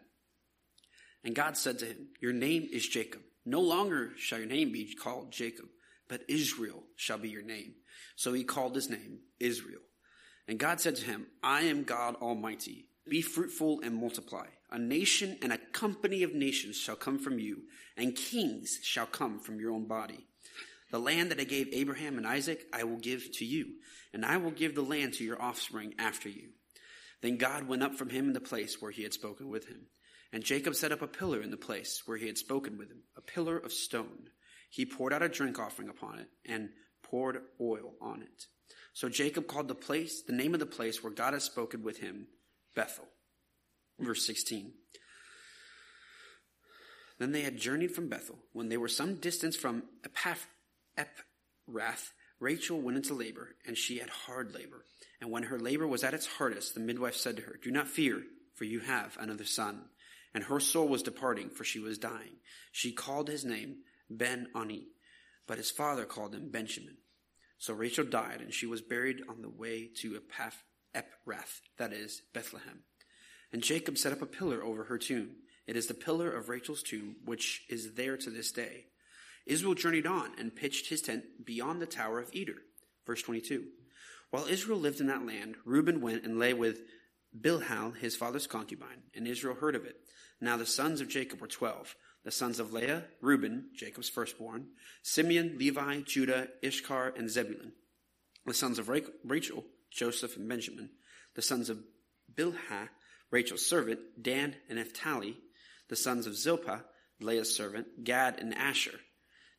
And 1.24 1.34
God 1.34 1.56
said 1.56 1.78
to 1.80 1.86
him, 1.86 2.08
Your 2.20 2.32
name 2.32 2.68
is 2.72 2.86
Jacob. 2.86 3.22
No 3.50 3.60
longer 3.60 4.12
shall 4.16 4.38
your 4.38 4.46
name 4.46 4.70
be 4.70 4.94
called 4.94 5.32
Jacob, 5.32 5.66
but 6.08 6.22
Israel 6.28 6.84
shall 6.94 7.18
be 7.18 7.30
your 7.30 7.42
name. 7.42 7.74
So 8.14 8.32
he 8.32 8.44
called 8.44 8.76
his 8.76 8.88
name 8.88 9.22
Israel. 9.40 9.80
And 10.46 10.56
God 10.56 10.80
said 10.80 10.94
to 10.96 11.04
him, 11.04 11.26
I 11.42 11.62
am 11.62 11.82
God 11.82 12.14
Almighty. 12.22 12.86
Be 13.08 13.22
fruitful 13.22 13.80
and 13.80 13.96
multiply. 13.96 14.46
A 14.70 14.78
nation 14.78 15.36
and 15.42 15.52
a 15.52 15.58
company 15.58 16.22
of 16.22 16.32
nations 16.32 16.76
shall 16.76 16.94
come 16.94 17.18
from 17.18 17.40
you, 17.40 17.62
and 17.96 18.14
kings 18.14 18.78
shall 18.84 19.06
come 19.06 19.40
from 19.40 19.58
your 19.58 19.72
own 19.72 19.88
body. 19.88 20.28
The 20.92 21.00
land 21.00 21.32
that 21.32 21.40
I 21.40 21.44
gave 21.44 21.70
Abraham 21.72 22.18
and 22.18 22.28
Isaac, 22.28 22.66
I 22.72 22.84
will 22.84 22.98
give 22.98 23.32
to 23.38 23.44
you, 23.44 23.66
and 24.14 24.24
I 24.24 24.36
will 24.36 24.52
give 24.52 24.76
the 24.76 24.82
land 24.82 25.14
to 25.14 25.24
your 25.24 25.42
offspring 25.42 25.94
after 25.98 26.28
you. 26.28 26.50
Then 27.20 27.36
God 27.36 27.66
went 27.66 27.82
up 27.82 27.96
from 27.96 28.10
him 28.10 28.28
in 28.28 28.32
the 28.32 28.40
place 28.40 28.80
where 28.80 28.92
he 28.92 29.02
had 29.02 29.12
spoken 29.12 29.48
with 29.48 29.66
him. 29.66 29.86
And 30.32 30.44
Jacob 30.44 30.74
set 30.76 30.92
up 30.92 31.02
a 31.02 31.08
pillar 31.08 31.40
in 31.42 31.50
the 31.50 31.56
place 31.56 32.02
where 32.06 32.16
he 32.16 32.26
had 32.26 32.38
spoken 32.38 32.78
with 32.78 32.88
him, 32.88 33.02
a 33.16 33.20
pillar 33.20 33.58
of 33.58 33.72
stone. 33.72 34.30
He 34.70 34.86
poured 34.86 35.12
out 35.12 35.22
a 35.22 35.28
drink 35.28 35.58
offering 35.58 35.88
upon 35.88 36.20
it 36.20 36.28
and 36.46 36.70
poured 37.02 37.42
oil 37.60 37.94
on 38.00 38.22
it. 38.22 38.46
So 38.92 39.08
Jacob 39.08 39.46
called 39.46 39.68
the 39.68 39.74
place, 39.74 40.22
the 40.22 40.32
name 40.32 40.54
of 40.54 40.60
the 40.60 40.66
place 40.66 41.02
where 41.02 41.12
God 41.12 41.32
had 41.32 41.42
spoken 41.42 41.82
with 41.82 41.98
him, 41.98 42.28
Bethel. 42.76 43.06
Verse 43.98 44.24
16. 44.26 44.72
Then 47.18 47.32
they 47.32 47.42
had 47.42 47.58
journeyed 47.58 47.94
from 47.94 48.08
Bethel. 48.08 48.38
When 48.52 48.68
they 48.68 48.76
were 48.76 48.88
some 48.88 49.16
distance 49.16 49.56
from 49.56 49.82
Ephrath, 50.96 52.12
Rachel 52.40 52.80
went 52.80 52.96
into 52.96 53.14
labor, 53.14 53.56
and 53.66 53.76
she 53.76 53.98
had 53.98 54.08
hard 54.08 54.54
labor. 54.54 54.86
And 55.20 55.30
when 55.30 55.42
her 55.44 55.58
labor 55.58 55.86
was 55.86 56.02
at 56.02 56.14
its 56.14 56.26
hardest, 56.26 56.74
the 56.74 56.80
midwife 56.80 57.16
said 57.16 57.36
to 57.36 57.42
her, 57.42 57.58
Do 57.62 57.70
not 57.70 57.88
fear, 57.88 58.22
for 58.54 58.64
you 58.64 58.80
have 58.80 59.18
another 59.20 59.44
son. 59.44 59.84
And 60.34 60.44
her 60.44 60.60
soul 60.60 60.88
was 60.88 61.02
departing, 61.02 61.50
for 61.50 61.64
she 61.64 61.80
was 61.80 61.98
dying. 61.98 62.36
She 62.72 62.92
called 62.92 63.28
his 63.28 63.44
name 63.44 63.78
Ben 64.08 64.48
Oni, 64.54 64.88
but 65.46 65.58
his 65.58 65.70
father 65.70 66.04
called 66.04 66.34
him 66.34 66.50
Benjamin. 66.50 66.96
So 67.58 67.74
Rachel 67.74 68.04
died, 68.04 68.40
and 68.40 68.54
she 68.54 68.66
was 68.66 68.80
buried 68.80 69.22
on 69.28 69.42
the 69.42 69.48
way 69.48 69.90
to 69.98 70.20
Ephrath, 70.94 71.60
that 71.78 71.92
is, 71.92 72.22
Bethlehem. 72.32 72.80
And 73.52 73.62
Jacob 73.62 73.98
set 73.98 74.12
up 74.12 74.22
a 74.22 74.26
pillar 74.26 74.62
over 74.62 74.84
her 74.84 74.98
tomb. 74.98 75.30
It 75.66 75.76
is 75.76 75.86
the 75.86 75.94
pillar 75.94 76.30
of 76.30 76.48
Rachel's 76.48 76.82
tomb, 76.82 77.16
which 77.24 77.64
is 77.68 77.94
there 77.94 78.16
to 78.16 78.30
this 78.30 78.52
day. 78.52 78.86
Israel 79.46 79.74
journeyed 79.74 80.06
on 80.06 80.30
and 80.38 80.54
pitched 80.54 80.88
his 80.88 81.02
tent 81.02 81.44
beyond 81.44 81.82
the 81.82 81.86
tower 81.86 82.18
of 82.20 82.30
Eder. 82.34 82.62
Verse 83.06 83.22
22. 83.22 83.64
While 84.30 84.46
Israel 84.46 84.78
lived 84.78 85.00
in 85.00 85.08
that 85.08 85.26
land, 85.26 85.56
Reuben 85.64 86.00
went 86.00 86.24
and 86.24 86.38
lay 86.38 86.54
with 86.54 86.82
Bilhah, 87.38 87.96
his 87.96 88.16
father's 88.16 88.46
concubine, 88.46 89.02
and 89.14 89.26
Israel 89.26 89.56
heard 89.56 89.74
of 89.74 89.84
it. 89.84 89.96
Now 90.40 90.56
the 90.56 90.66
sons 90.66 91.00
of 91.00 91.08
Jacob 91.08 91.40
were 91.40 91.46
twelve. 91.46 91.94
The 92.24 92.30
sons 92.30 92.60
of 92.60 92.72
Leah, 92.72 93.04
Reuben, 93.22 93.70
Jacob's 93.74 94.10
firstborn, 94.10 94.66
Simeon, 95.02 95.56
Levi, 95.58 96.00
Judah, 96.02 96.48
Issachar, 96.62 97.14
and 97.16 97.30
Zebulun. 97.30 97.72
The 98.44 98.52
sons 98.52 98.78
of 98.78 98.90
Rachel, 98.90 99.64
Joseph 99.90 100.36
and 100.36 100.46
Benjamin. 100.48 100.90
The 101.34 101.42
sons 101.42 101.70
of 101.70 101.78
Bilhah, 102.34 102.90
Rachel's 103.30 103.64
servant, 103.64 104.00
Dan 104.20 104.54
and 104.68 104.78
Naphtali. 104.78 105.38
The 105.88 105.96
sons 105.96 106.26
of 106.26 106.36
Zilpah, 106.36 106.84
Leah's 107.20 107.54
servant, 107.54 108.04
Gad 108.04 108.38
and 108.38 108.54
Asher. 108.54 109.00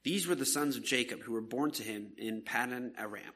These 0.03 0.27
were 0.27 0.35
the 0.35 0.45
sons 0.45 0.77
of 0.77 0.83
Jacob 0.83 1.21
who 1.21 1.33
were 1.33 1.41
born 1.41 1.71
to 1.71 1.83
him 1.83 2.13
in 2.17 2.41
Paddan 2.41 2.93
Aram. 2.97 3.33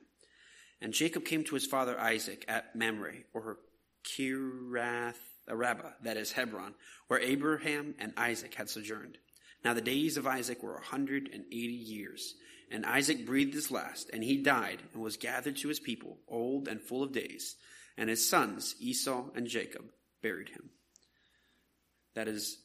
And 0.81 0.93
Jacob 0.93 1.25
came 1.25 1.43
to 1.45 1.55
his 1.55 1.65
father 1.65 1.99
Isaac 1.99 2.45
at 2.47 2.75
Mamre, 2.75 3.23
or 3.33 3.57
Kiriath 4.03 5.15
Araba, 5.49 5.93
that 6.03 6.17
is 6.17 6.31
Hebron, 6.31 6.73
where 7.07 7.19
Abraham 7.19 7.95
and 7.99 8.13
Isaac 8.17 8.55
had 8.55 8.69
sojourned. 8.69 9.17
Now 9.63 9.73
the 9.73 9.81
days 9.81 10.17
of 10.17 10.27
Isaac 10.27 10.63
were 10.63 10.77
a 10.77 10.85
hundred 10.85 11.29
and 11.33 11.45
eighty 11.47 11.73
years. 11.73 12.35
And 12.71 12.85
Isaac 12.85 13.25
breathed 13.25 13.53
his 13.53 13.69
last, 13.69 14.09
and 14.11 14.23
he 14.23 14.37
died, 14.37 14.81
and 14.93 15.01
was 15.01 15.17
gathered 15.17 15.57
to 15.57 15.67
his 15.67 15.79
people, 15.79 16.17
old 16.27 16.67
and 16.67 16.81
full 16.81 17.03
of 17.03 17.13
days. 17.13 17.55
And 17.95 18.09
his 18.09 18.27
sons, 18.27 18.75
Esau 18.79 19.29
and 19.35 19.47
Jacob, 19.47 19.85
buried 20.21 20.49
him. 20.49 20.71
That 22.15 22.27
is 22.27 22.57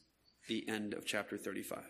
the 0.47 0.67
end 0.67 0.93
of 0.93 1.05
chapter 1.05 1.37
35. 1.37 1.83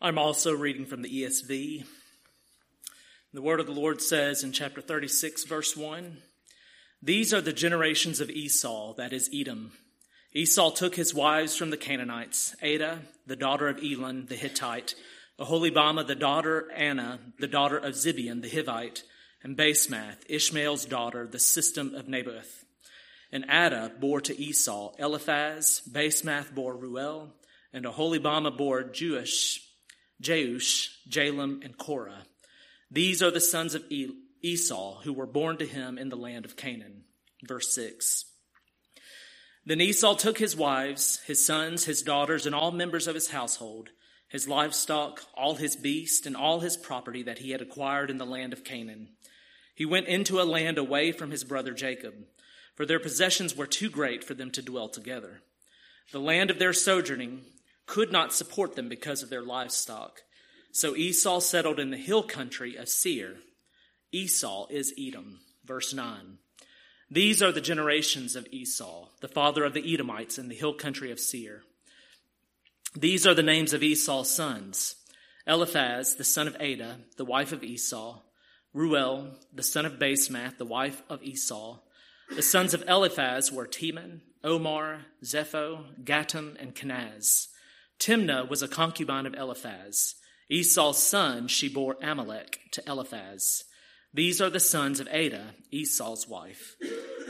I'm 0.00 0.18
also 0.18 0.54
reading 0.54 0.86
from 0.86 1.02
the 1.02 1.22
ESV. 1.24 1.84
The 3.34 3.42
word 3.42 3.60
of 3.60 3.66
the 3.66 3.72
Lord 3.72 4.00
says 4.00 4.42
in 4.42 4.52
chapter 4.52 4.80
36, 4.80 5.44
verse 5.44 5.76
1 5.76 6.16
These 7.02 7.34
are 7.34 7.42
the 7.42 7.52
generations 7.52 8.20
of 8.20 8.30
Esau, 8.30 8.94
that 8.94 9.12
is 9.12 9.28
Edom. 9.34 9.72
Esau 10.32 10.70
took 10.70 10.96
his 10.96 11.12
wives 11.12 11.54
from 11.54 11.68
the 11.68 11.76
Canaanites 11.76 12.56
Adah, 12.62 13.00
the 13.26 13.36
daughter 13.36 13.68
of 13.68 13.80
Elon 13.84 14.24
the 14.30 14.34
Hittite, 14.34 14.94
Aholibamah, 15.38 16.06
the 16.06 16.14
daughter 16.14 16.72
Anah, 16.74 17.20
the 17.38 17.46
daughter 17.46 17.76
of 17.76 17.92
Zibeon 17.96 18.40
the 18.40 18.48
Hivite, 18.48 19.02
and 19.42 19.58
Basemath, 19.58 20.24
Ishmael's 20.26 20.86
daughter, 20.86 21.26
the 21.26 21.38
system 21.38 21.94
of 21.94 22.06
Nebaioth. 22.06 22.64
And 23.30 23.44
Adah 23.50 23.90
bore 24.00 24.22
to 24.22 24.40
Esau 24.40 24.94
Eliphaz, 24.98 25.82
Basemath 25.86 26.54
bore 26.54 26.74
Ruel, 26.74 27.34
and 27.74 27.84
Aholibamah 27.84 28.56
bore 28.56 28.84
Jewish 28.84 29.60
Jeush, 30.22 30.88
Jalam, 31.10 31.62
and 31.62 31.76
Korah. 31.76 32.24
These 32.90 33.22
are 33.22 33.30
the 33.30 33.40
sons 33.40 33.74
of 33.74 33.84
Esau 34.42 35.00
who 35.02 35.12
were 35.12 35.26
born 35.26 35.58
to 35.58 35.66
him 35.66 35.98
in 35.98 36.08
the 36.08 36.16
land 36.16 36.44
of 36.44 36.56
Canaan. 36.56 37.04
Verse 37.46 37.74
6. 37.74 38.24
Then 39.64 39.80
Esau 39.82 40.14
took 40.14 40.38
his 40.38 40.56
wives, 40.56 41.20
his 41.26 41.44
sons, 41.44 41.84
his 41.84 42.00
daughters, 42.00 42.46
and 42.46 42.54
all 42.54 42.70
members 42.70 43.06
of 43.06 43.14
his 43.14 43.28
household, 43.28 43.90
his 44.28 44.48
livestock, 44.48 45.22
all 45.34 45.56
his 45.56 45.76
beasts, 45.76 46.26
and 46.26 46.34
all 46.34 46.60
his 46.60 46.76
property 46.76 47.22
that 47.24 47.40
he 47.40 47.50
had 47.50 47.60
acquired 47.60 48.10
in 48.10 48.16
the 48.16 48.24
land 48.24 48.54
of 48.54 48.64
Canaan. 48.64 49.10
He 49.74 49.84
went 49.84 50.06
into 50.06 50.40
a 50.40 50.44
land 50.44 50.78
away 50.78 51.12
from 51.12 51.30
his 51.30 51.44
brother 51.44 51.74
Jacob, 51.74 52.14
for 52.74 52.86
their 52.86 52.98
possessions 52.98 53.54
were 53.54 53.66
too 53.66 53.90
great 53.90 54.24
for 54.24 54.32
them 54.32 54.50
to 54.52 54.62
dwell 54.62 54.88
together. 54.88 55.42
The 56.12 56.20
land 56.20 56.50
of 56.50 56.58
their 56.58 56.72
sojourning 56.72 57.42
could 57.86 58.10
not 58.10 58.32
support 58.32 58.74
them 58.74 58.88
because 58.88 59.22
of 59.22 59.28
their 59.28 59.42
livestock. 59.42 60.22
So 60.72 60.94
Esau 60.96 61.40
settled 61.40 61.80
in 61.80 61.90
the 61.90 61.96
hill 61.96 62.22
country 62.22 62.76
of 62.76 62.88
Seir. 62.88 63.36
Esau 64.12 64.66
is 64.70 64.94
Edom. 64.98 65.40
Verse 65.64 65.92
9. 65.92 66.38
These 67.10 67.42
are 67.42 67.52
the 67.52 67.60
generations 67.60 68.36
of 68.36 68.46
Esau, 68.50 69.08
the 69.20 69.28
father 69.28 69.64
of 69.64 69.72
the 69.72 69.94
Edomites 69.94 70.38
in 70.38 70.48
the 70.48 70.54
hill 70.54 70.74
country 70.74 71.10
of 71.10 71.18
Seir. 71.18 71.62
These 72.94 73.26
are 73.26 73.34
the 73.34 73.42
names 73.42 73.72
of 73.72 73.82
Esau's 73.82 74.30
sons 74.30 74.96
Eliphaz, 75.46 76.16
the 76.16 76.24
son 76.24 76.46
of 76.46 76.56
Adah, 76.56 76.96
the 77.16 77.24
wife 77.24 77.52
of 77.52 77.64
Esau, 77.64 78.20
Ruel, 78.74 79.30
the 79.52 79.62
son 79.62 79.86
of 79.86 79.98
Basemath, 79.98 80.58
the 80.58 80.66
wife 80.66 81.02
of 81.08 81.22
Esau. 81.22 81.78
The 82.34 82.42
sons 82.42 82.74
of 82.74 82.84
Eliphaz 82.86 83.50
were 83.50 83.66
Teman, 83.66 84.20
Omar, 84.44 85.06
Zepho, 85.24 85.86
Gatam, 86.04 86.60
and 86.60 86.74
Kenaz. 86.74 87.48
Timnah 87.98 88.48
was 88.48 88.62
a 88.62 88.68
concubine 88.68 89.24
of 89.24 89.34
Eliphaz. 89.34 90.14
Esau's 90.50 91.02
son 91.02 91.48
she 91.48 91.68
bore 91.68 91.96
Amalek 92.02 92.60
to 92.72 92.82
Eliphaz. 92.86 93.64
These 94.14 94.40
are 94.40 94.50
the 94.50 94.60
sons 94.60 95.00
of 95.00 95.08
Adah, 95.08 95.54
Esau's 95.70 96.26
wife. 96.26 96.76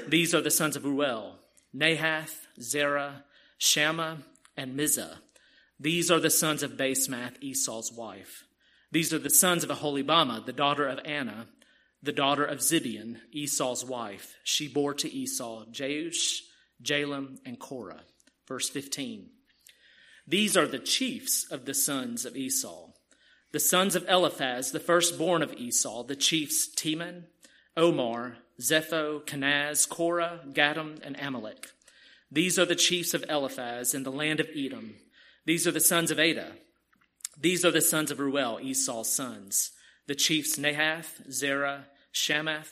These 0.06 0.34
are 0.34 0.40
the 0.40 0.50
sons 0.50 0.76
of 0.76 0.84
Ruel, 0.84 1.37
Nahath, 1.75 2.46
Zerah, 2.60 3.25
Shammah, 3.58 4.18
and 4.56 4.78
Mizah. 4.78 5.18
These 5.80 6.10
are 6.10 6.20
the 6.20 6.30
sons 6.30 6.62
of 6.62 6.72
Basemath, 6.72 7.34
Esau's 7.40 7.92
wife. 7.92 8.44
These 8.90 9.12
are 9.12 9.18
the 9.18 9.30
sons 9.30 9.64
of 9.64 9.70
Aholibamah, 9.70 10.46
the 10.46 10.52
daughter 10.52 10.87
of 10.87 11.00
Anah, 11.04 11.46
the 12.02 12.12
daughter 12.12 12.44
of 12.44 12.58
Zibeon, 12.58 13.18
Esau's 13.32 13.84
wife. 13.84 14.37
She 14.44 14.68
bore 14.68 14.94
to 14.94 15.12
Esau 15.12 15.66
Jeush, 15.66 16.40
Jalam, 16.82 17.38
and 17.44 17.58
Korah. 17.58 18.02
Verse 18.46 18.70
15. 18.70 19.30
These 20.26 20.56
are 20.56 20.66
the 20.66 20.78
chiefs 20.78 21.46
of 21.50 21.64
the 21.64 21.75
sons 21.75 22.25
of 22.25 22.37
Esau. 22.37 22.90
The 23.50 23.61
sons 23.61 23.97
of 23.97 24.07
Eliphaz, 24.09 24.73
the 24.73 24.81
firstborn 24.81 25.43
of 25.43 25.55
Esau, 25.55 26.02
the 26.02 26.17
chiefs 26.17 26.69
Teman, 26.75 27.25
Omar, 27.76 28.37
Zepho, 28.61 29.25
Kenaz, 29.25 29.88
Korah, 29.88 30.40
Gatam, 30.52 31.00
and 31.02 31.17
Amalek. 31.19 31.69
These 32.31 32.59
are 32.59 32.67
the 32.67 32.75
chiefs 32.75 33.14
of 33.14 33.25
Eliphaz 33.28 33.95
in 33.95 34.02
the 34.02 34.12
land 34.12 34.40
of 34.40 34.49
Edom. 34.55 34.97
These 35.47 35.67
are 35.67 35.71
the 35.73 35.81
sons 35.81 36.11
of 36.11 36.19
Adah. 36.19 36.52
These 37.40 37.64
are 37.64 37.71
the 37.71 37.81
sons 37.81 38.11
of 38.11 38.19
Ruel, 38.19 38.61
Esau's 38.61 39.14
sons. 39.14 39.71
The 40.07 40.14
chiefs 40.14 40.59
Nahath, 40.59 41.31
Zerah, 41.31 41.87
Shammah, 42.12 42.64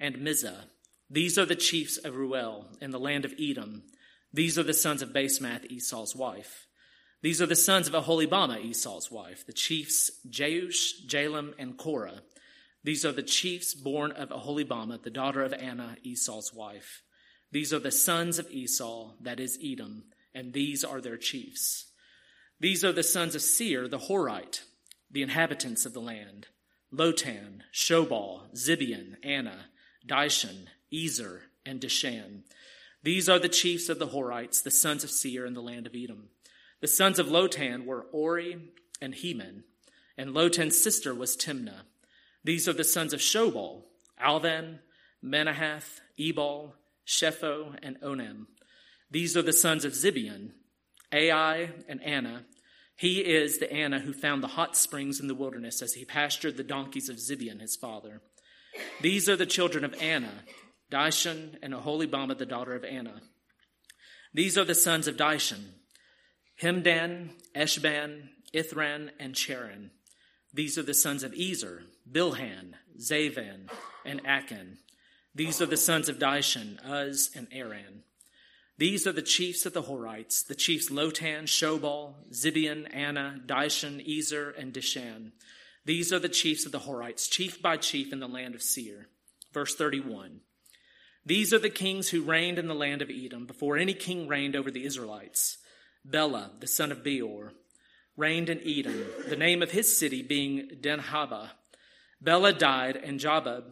and 0.00 0.16
Mizah. 0.16 0.68
These 1.10 1.36
are 1.36 1.46
the 1.46 1.56
chiefs 1.56 1.98
of 1.98 2.16
Ruel 2.16 2.68
in 2.80 2.92
the 2.92 2.98
land 2.98 3.26
of 3.26 3.34
Edom. 3.38 3.82
These 4.32 4.58
are 4.58 4.62
the 4.62 4.72
sons 4.72 5.02
of 5.02 5.10
Basemath, 5.10 5.66
Esau's 5.66 6.14
wife. 6.14 6.67
These 7.20 7.42
are 7.42 7.46
the 7.46 7.56
sons 7.56 7.88
of 7.88 7.94
Aholibamah, 7.94 8.64
Esau's 8.64 9.10
wife, 9.10 9.44
the 9.44 9.52
chiefs 9.52 10.10
Jeush, 10.28 11.06
Jalam, 11.06 11.52
and 11.58 11.76
Korah. 11.76 12.22
These 12.84 13.04
are 13.04 13.12
the 13.12 13.22
chiefs 13.22 13.74
born 13.74 14.12
of 14.12 14.28
Aholibamah, 14.28 15.02
the 15.02 15.10
daughter 15.10 15.42
of 15.42 15.52
Anah, 15.52 15.96
Esau's 16.04 16.54
wife. 16.54 17.02
These 17.50 17.72
are 17.72 17.80
the 17.80 17.90
sons 17.90 18.38
of 18.38 18.50
Esau, 18.50 19.14
that 19.20 19.40
is 19.40 19.58
Edom, 19.62 20.04
and 20.34 20.52
these 20.52 20.84
are 20.84 21.00
their 21.00 21.16
chiefs. 21.16 21.86
These 22.60 22.84
are 22.84 22.92
the 22.92 23.02
sons 23.02 23.34
of 23.34 23.42
Seir, 23.42 23.88
the 23.88 23.98
Horite, 23.98 24.62
the 25.10 25.22
inhabitants 25.22 25.86
of 25.86 25.94
the 25.94 26.00
land 26.00 26.48
Lotan, 26.92 27.60
Shobal, 27.72 28.50
Zibeon, 28.54 29.16
Anah, 29.24 29.66
Dishon, 30.06 30.68
Ezer, 30.92 31.42
and 31.66 31.80
Dishan. 31.80 32.42
These 33.02 33.28
are 33.28 33.38
the 33.38 33.48
chiefs 33.48 33.88
of 33.88 33.98
the 33.98 34.08
Horites, 34.08 34.62
the 34.62 34.70
sons 34.70 35.04
of 35.04 35.10
Seir 35.10 35.44
in 35.44 35.54
the 35.54 35.60
land 35.60 35.86
of 35.86 35.94
Edom. 35.94 36.30
The 36.80 36.88
sons 36.88 37.18
of 37.18 37.26
Lotan 37.26 37.86
were 37.86 38.06
Ori 38.12 38.70
and 39.00 39.14
Heman, 39.14 39.64
and 40.16 40.30
Lotan's 40.30 40.80
sister 40.80 41.14
was 41.14 41.36
Timnah. 41.36 41.82
These 42.44 42.68
are 42.68 42.72
the 42.72 42.84
sons 42.84 43.12
of 43.12 43.20
Shobal, 43.20 43.82
Alvan, 44.18 44.78
Manahath, 45.24 46.00
Ebal, 46.18 46.74
Shepho, 47.06 47.76
and 47.82 48.00
Onam. 48.00 48.46
These 49.10 49.36
are 49.36 49.42
the 49.42 49.52
sons 49.52 49.84
of 49.84 49.92
Zibeon, 49.92 50.50
Ai 51.12 51.70
and 51.88 52.02
Anah. 52.02 52.44
He 52.94 53.20
is 53.20 53.58
the 53.58 53.72
Anah 53.72 54.00
who 54.00 54.12
found 54.12 54.42
the 54.42 54.48
hot 54.48 54.76
springs 54.76 55.20
in 55.20 55.28
the 55.28 55.34
wilderness 55.34 55.82
as 55.82 55.94
he 55.94 56.04
pastured 56.04 56.56
the 56.56 56.64
donkeys 56.64 57.08
of 57.08 57.16
Zibeon, 57.16 57.60
his 57.60 57.76
father. 57.76 58.20
These 59.00 59.28
are 59.28 59.36
the 59.36 59.46
children 59.46 59.84
of 59.84 60.00
Anah, 60.00 60.44
Dishon 60.90 61.56
and 61.62 61.74
Aholibamah, 61.74 62.38
the 62.38 62.46
daughter 62.46 62.74
of 62.74 62.84
Anah. 62.84 63.22
These 64.34 64.58
are 64.58 64.64
the 64.64 64.74
sons 64.74 65.08
of 65.08 65.16
Dishon, 65.16 65.64
Hemdan, 66.60 67.30
Eshban, 67.54 68.30
Ithran, 68.52 69.10
and 69.20 69.34
Cheran. 69.34 69.90
These 70.52 70.76
are 70.78 70.82
the 70.82 70.94
sons 70.94 71.22
of 71.22 71.34
Ezer, 71.34 71.82
Bilhan, 72.10 72.72
Zaavan, 72.98 73.70
and 74.04 74.24
Akan. 74.24 74.78
These 75.34 75.62
are 75.62 75.66
the 75.66 75.76
sons 75.76 76.08
of 76.08 76.18
Dishon, 76.18 76.78
Uz, 76.84 77.30
and 77.36 77.46
Aran. 77.52 78.02
These 78.76 79.06
are 79.06 79.12
the 79.12 79.22
chiefs 79.22 79.66
of 79.66 79.72
the 79.72 79.82
Horites, 79.82 80.46
the 80.46 80.54
chiefs 80.54 80.90
Lotan, 80.90 81.44
Shobal, 81.44 82.14
Zibeon, 82.32 82.92
Anah, 82.94 83.40
Dishon, 83.46 84.00
Ezer, 84.18 84.50
and 84.50 84.72
Dishan. 84.72 85.32
These 85.84 86.12
are 86.12 86.18
the 86.18 86.28
chiefs 86.28 86.66
of 86.66 86.72
the 86.72 86.80
Horites, 86.80 87.30
chief 87.30 87.62
by 87.62 87.76
chief 87.76 88.12
in 88.12 88.20
the 88.20 88.28
land 88.28 88.54
of 88.54 88.62
Seir. 88.62 89.08
Verse 89.52 89.74
31. 89.74 90.40
These 91.24 91.52
are 91.52 91.58
the 91.58 91.70
kings 91.70 92.08
who 92.08 92.22
reigned 92.22 92.58
in 92.58 92.68
the 92.68 92.74
land 92.74 93.02
of 93.02 93.10
Edom 93.10 93.46
before 93.46 93.76
any 93.76 93.94
king 93.94 94.28
reigned 94.28 94.56
over 94.56 94.70
the 94.70 94.84
Israelites. 94.84 95.58
Bela, 96.04 96.52
the 96.60 96.66
son 96.66 96.92
of 96.92 97.02
Beor, 97.02 97.52
reigned 98.16 98.48
in 98.48 98.60
Edom, 98.66 99.04
the 99.28 99.36
name 99.36 99.62
of 99.62 99.70
his 99.70 99.96
city 99.96 100.22
being 100.22 100.70
Dinhabah. 100.80 101.50
Bela 102.20 102.52
died, 102.52 102.96
and 102.96 103.20
Jobab, 103.20 103.64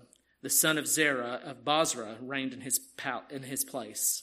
the 0.42 0.50
son 0.50 0.78
of 0.78 0.86
Zerah 0.86 1.40
of 1.44 1.64
Bozrah, 1.64 2.16
reigned 2.20 2.52
in 2.52 2.60
his, 2.60 2.80
in 3.30 3.42
his 3.42 3.64
place. 3.64 4.22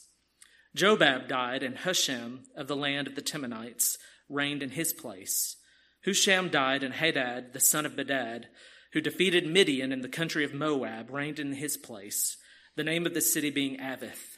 Jobab 0.75 1.27
died, 1.27 1.61
and 1.61 1.77
Husham 1.77 2.43
of 2.55 2.67
the 2.67 2.75
land 2.75 3.07
of 3.07 3.15
the 3.15 3.21
Temanites 3.21 3.97
reigned 4.29 4.63
in 4.63 4.71
his 4.71 4.93
place. 4.93 5.57
Husham 6.05 6.49
died, 6.49 6.83
and 6.83 6.93
Hadad, 6.93 7.53
the 7.53 7.59
son 7.59 7.85
of 7.85 7.95
Bedad, 7.95 8.45
who 8.93 9.01
defeated 9.01 9.45
Midian 9.45 9.91
in 9.91 10.01
the 10.01 10.07
country 10.09 10.43
of 10.43 10.53
Moab, 10.53 11.09
reigned 11.09 11.39
in 11.39 11.53
his 11.53 11.77
place, 11.77 12.37
the 12.75 12.83
name 12.83 13.05
of 13.05 13.13
the 13.13 13.21
city 13.21 13.49
being 13.49 13.77
Avith. 13.77 14.37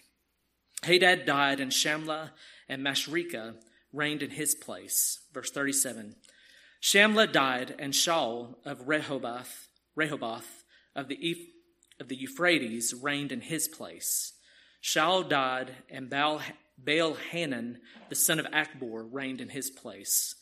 Hadad 0.84 1.26
died, 1.26 1.60
and 1.60 1.72
Shamlah 1.72 2.34
and 2.68 2.82
Mashreka 2.82 3.56
reigned 3.94 4.24
in 4.24 4.32
his 4.32 4.56
place. 4.56 5.20
Verse 5.34 5.52
37. 5.52 6.16
Shamlah 6.80 7.28
died, 7.28 7.76
and 7.80 7.94
Shaul 7.94 8.56
of 8.66 8.88
Rehoboth, 8.88 9.68
Rehoboth 9.96 10.64
of 10.96 11.08
the, 11.08 11.36
of 12.00 12.10
the 12.10 12.16
Euphrates 12.16 12.94
reigned 12.94 13.32
in 13.32 13.42
his 13.42 13.68
place. 13.68 14.34
Shaul 14.84 15.28
died, 15.28 15.72
and 15.90 16.10
Baal, 16.10 16.42
Baal 16.78 17.16
Hanan, 17.16 17.80
the 18.10 18.16
son 18.16 18.40
of 18.40 18.46
Achbor, 18.48 19.08
reigned 19.12 19.42
in 19.42 19.50
his 19.50 19.72
place. 19.72 20.36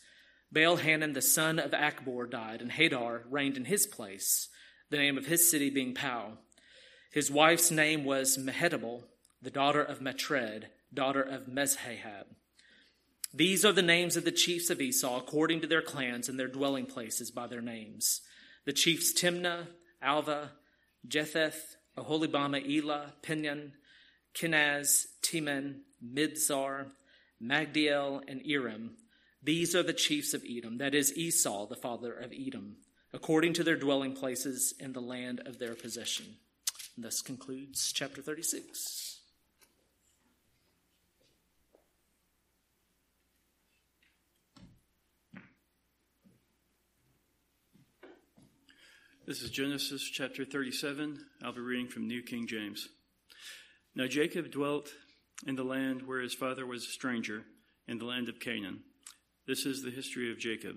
Baal 0.51 0.75
Hanan, 0.75 1.13
the 1.13 1.21
son 1.21 1.59
of 1.59 1.71
Achbor, 1.71 2.29
died, 2.29 2.61
and 2.61 2.71
Hadar 2.71 3.21
reigned 3.29 3.55
in 3.55 3.65
his 3.65 3.87
place, 3.87 4.49
the 4.89 4.97
name 4.97 5.17
of 5.17 5.27
his 5.27 5.49
city 5.49 5.69
being 5.69 5.93
Pau. 5.93 6.39
His 7.11 7.31
wife's 7.31 7.71
name 7.71 8.03
was 8.03 8.37
Mehetabel, 8.37 9.03
the 9.41 9.51
daughter 9.51 9.81
of 9.81 10.01
Matred, 10.01 10.67
daughter 10.93 11.21
of 11.21 11.47
Mezahab. 11.47 12.25
These 13.33 13.65
are 13.65 13.71
the 13.71 13.81
names 13.81 14.15
of 14.15 14.25
the 14.25 14.31
chiefs 14.31 14.69
of 14.69 14.79
Esau 14.79 15.17
according 15.17 15.61
to 15.61 15.67
their 15.67 15.81
clans 15.81 16.29
and 16.29 16.39
their 16.39 16.47
dwelling 16.47 16.85
places 16.85 17.31
by 17.31 17.47
their 17.47 17.61
names. 17.61 18.21
The 18.65 18.73
chiefs 18.73 19.11
Timnah, 19.11 19.67
Alva, 20.01 20.51
Jetheth, 21.07 21.75
Aholibamah, 21.97 22.63
Elah, 22.65 23.13
Pinon, 23.21 23.73
Kenaz, 24.35 25.05
Teman, 25.23 25.81
Mibzar, 26.03 26.91
Magdiel, 27.41 28.21
and 28.27 28.41
Iram. 28.45 28.97
These 29.41 29.75
are 29.75 29.83
the 29.83 29.93
chiefs 29.93 30.33
of 30.33 30.43
Edom, 30.47 30.77
that 30.77 30.95
is 30.95 31.17
Esau, 31.17 31.67
the 31.67 31.75
father 31.75 32.13
of 32.13 32.31
Edom, 32.31 32.77
according 33.11 33.53
to 33.53 33.63
their 33.63 33.75
dwelling 33.75 34.13
places 34.13 34.73
in 34.79 34.93
the 34.93 35.01
land 35.01 35.41
of 35.45 35.59
their 35.59 35.75
possession. 35.75 36.37
And 36.95 37.03
thus 37.03 37.21
concludes 37.21 37.91
chapter 37.91 38.21
36. 38.21 39.02
This 49.33 49.41
is 49.41 49.49
Genesis 49.49 50.03
chapter 50.03 50.45
37. 50.45 51.17
I'll 51.43 51.53
be 51.53 51.59
reading 51.59 51.87
from 51.87 52.07
New 52.07 52.21
King 52.21 52.45
James. 52.45 52.87
Now 53.95 54.05
Jacob 54.05 54.51
dwelt 54.51 54.91
in 55.47 55.55
the 55.55 55.63
land 55.63 56.03
where 56.03 56.21
his 56.21 56.35
father 56.35 56.67
was 56.67 56.83
a 56.83 56.91
stranger, 56.91 57.41
in 57.87 57.97
the 57.97 58.05
land 58.05 58.29
of 58.29 58.39
Canaan. 58.39 58.81
This 59.47 59.65
is 59.65 59.81
the 59.81 59.89
history 59.89 60.31
of 60.31 60.37
Jacob. 60.37 60.75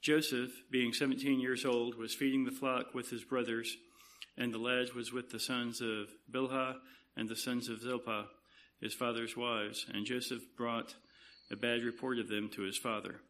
Joseph, 0.00 0.52
being 0.70 0.92
17 0.92 1.40
years 1.40 1.64
old, 1.64 1.96
was 1.96 2.14
feeding 2.14 2.44
the 2.44 2.52
flock 2.52 2.94
with 2.94 3.10
his 3.10 3.24
brothers, 3.24 3.76
and 4.38 4.54
the 4.54 4.58
lad 4.58 4.92
was 4.94 5.12
with 5.12 5.30
the 5.30 5.40
sons 5.40 5.80
of 5.80 6.06
Bilhah 6.30 6.76
and 7.16 7.28
the 7.28 7.34
sons 7.34 7.68
of 7.68 7.80
Zilpah, 7.80 8.26
his 8.80 8.94
father's 8.94 9.36
wives, 9.36 9.86
and 9.92 10.06
Joseph 10.06 10.42
brought 10.56 10.94
a 11.50 11.56
bad 11.56 11.82
report 11.82 12.20
of 12.20 12.28
them 12.28 12.48
to 12.50 12.62
his 12.62 12.78
father. 12.78 13.22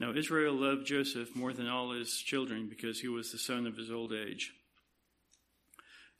Now 0.00 0.14
Israel 0.14 0.54
loved 0.54 0.86
Joseph 0.86 1.36
more 1.36 1.52
than 1.52 1.68
all 1.68 1.92
his 1.92 2.16
children 2.16 2.68
because 2.68 3.00
he 3.00 3.08
was 3.08 3.30
the 3.30 3.38
son 3.38 3.66
of 3.66 3.76
his 3.76 3.90
old 3.90 4.14
age. 4.14 4.54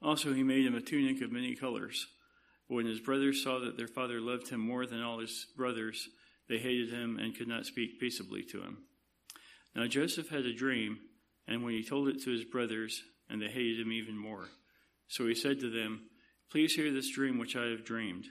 Also, 0.03 0.35
he 0.35 0.43
made 0.43 0.67
him 0.67 0.75
a 0.75 0.83
tunic 0.83 1.23
of 1.23 1.33
many 1.33 1.55
colors. 1.57 2.07
But 2.69 2.75
when 2.75 2.87
his 2.87 3.01
brothers 3.01 3.43
saw 3.43 3.59
that 3.61 3.79
their 3.79 3.89
father 3.89 4.21
loved 4.21 4.49
him 4.49 4.61
more 4.61 4.85
than 4.85 5.03
all 5.03 5.19
his 5.19 5.47
brothers, 5.57 6.09
they 6.49 6.59
hated 6.59 6.91
him 6.91 7.19
and 7.19 7.37
could 7.37 7.49
not 7.49 7.67
speak 7.67 7.99
peaceably 7.99 8.43
to 8.45 8.61
him. 8.61 8.85
Now 9.75 9.87
Joseph 9.87 10.29
had 10.29 10.45
a 10.45 10.55
dream, 10.55 10.99
and 11.49 11.65
when 11.65 11.73
he 11.73 11.83
told 11.83 12.09
it 12.09 12.23
to 12.23 12.31
his 12.31 12.45
brothers, 12.45 13.03
and 13.31 13.41
they 13.41 13.49
hated 13.49 13.81
him 13.81 13.93
even 13.93 14.17
more. 14.17 14.49
So 15.09 15.27
he 15.27 15.35
said 15.35 15.59
to 15.61 15.71
them, 15.71 16.03
Please 16.51 16.75
hear 16.75 16.93
this 16.93 17.11
dream 17.11 17.39
which 17.39 17.57
I 17.57 17.67
have 17.67 17.85
dreamed. 17.85 18.27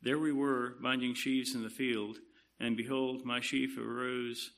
There 0.00 0.18
we 0.18 0.32
were, 0.32 0.76
binding 0.80 1.14
sheaves 1.14 1.54
in 1.54 1.62
the 1.62 1.70
field 1.70 2.18
and 2.60 2.76
behold, 2.76 3.24
my 3.24 3.40
sheaf 3.40 3.78
arose 3.78 4.50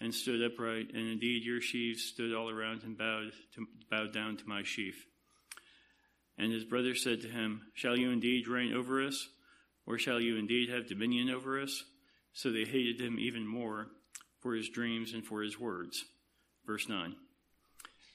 and 0.00 0.14
stood 0.14 0.42
upright, 0.42 0.90
and 0.92 1.08
indeed 1.08 1.44
your 1.44 1.60
sheaves 1.60 2.04
stood 2.04 2.34
all 2.34 2.50
around 2.50 2.82
and 2.82 2.98
bowed, 2.98 3.32
to, 3.54 3.66
bowed 3.90 4.12
down 4.12 4.36
to 4.36 4.48
my 4.48 4.62
sheaf. 4.62 5.06
And 6.38 6.52
his 6.52 6.64
brother 6.64 6.94
said 6.94 7.22
to 7.22 7.28
him, 7.28 7.62
Shall 7.74 7.96
you 7.96 8.10
indeed 8.10 8.46
reign 8.46 8.74
over 8.74 9.02
us, 9.04 9.28
or 9.86 9.98
shall 9.98 10.20
you 10.20 10.36
indeed 10.36 10.68
have 10.68 10.88
dominion 10.88 11.30
over 11.30 11.60
us? 11.60 11.84
So 12.34 12.52
they 12.52 12.64
hated 12.64 13.00
him 13.00 13.18
even 13.18 13.46
more 13.46 13.86
for 14.40 14.54
his 14.54 14.68
dreams 14.68 15.14
and 15.14 15.24
for 15.24 15.42
his 15.42 15.58
words. 15.58 16.04
Verse 16.66 16.88
9. 16.88 17.16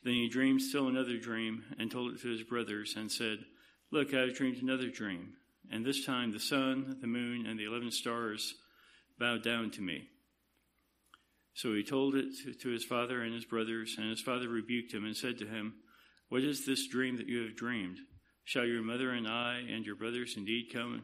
Then 0.03 0.13
he 0.13 0.29
dreamed 0.29 0.61
still 0.61 0.87
another 0.87 1.17
dream 1.17 1.63
and 1.79 1.89
told 1.89 2.13
it 2.13 2.21
to 2.21 2.29
his 2.29 2.43
brothers 2.43 2.95
and 2.95 3.11
said, 3.11 3.39
Look, 3.91 4.13
I 4.13 4.21
have 4.21 4.35
dreamed 4.35 4.61
another 4.61 4.89
dream. 4.89 5.33
And 5.71 5.85
this 5.85 6.05
time 6.05 6.31
the 6.31 6.39
sun, 6.39 6.97
the 7.01 7.07
moon, 7.07 7.45
and 7.45 7.59
the 7.59 7.65
eleven 7.65 7.91
stars 7.91 8.55
Bow 9.21 9.37
down 9.37 9.69
to 9.69 9.81
me. 9.81 10.07
So 11.53 11.75
he 11.75 11.83
told 11.83 12.15
it 12.15 12.33
to 12.61 12.69
his 12.69 12.83
father 12.83 13.21
and 13.21 13.35
his 13.35 13.45
brothers, 13.45 13.93
and 13.99 14.09
his 14.09 14.19
father 14.19 14.49
rebuked 14.49 14.91
him 14.91 15.05
and 15.05 15.15
said 15.15 15.37
to 15.37 15.45
him, 15.45 15.75
What 16.29 16.41
is 16.41 16.65
this 16.65 16.87
dream 16.87 17.17
that 17.17 17.27
you 17.27 17.43
have 17.43 17.55
dreamed? 17.55 17.99
Shall 18.45 18.65
your 18.65 18.81
mother 18.81 19.11
and 19.11 19.27
I 19.27 19.61
and 19.69 19.85
your 19.85 19.95
brothers 19.95 20.33
indeed 20.37 20.71
come 20.73 21.03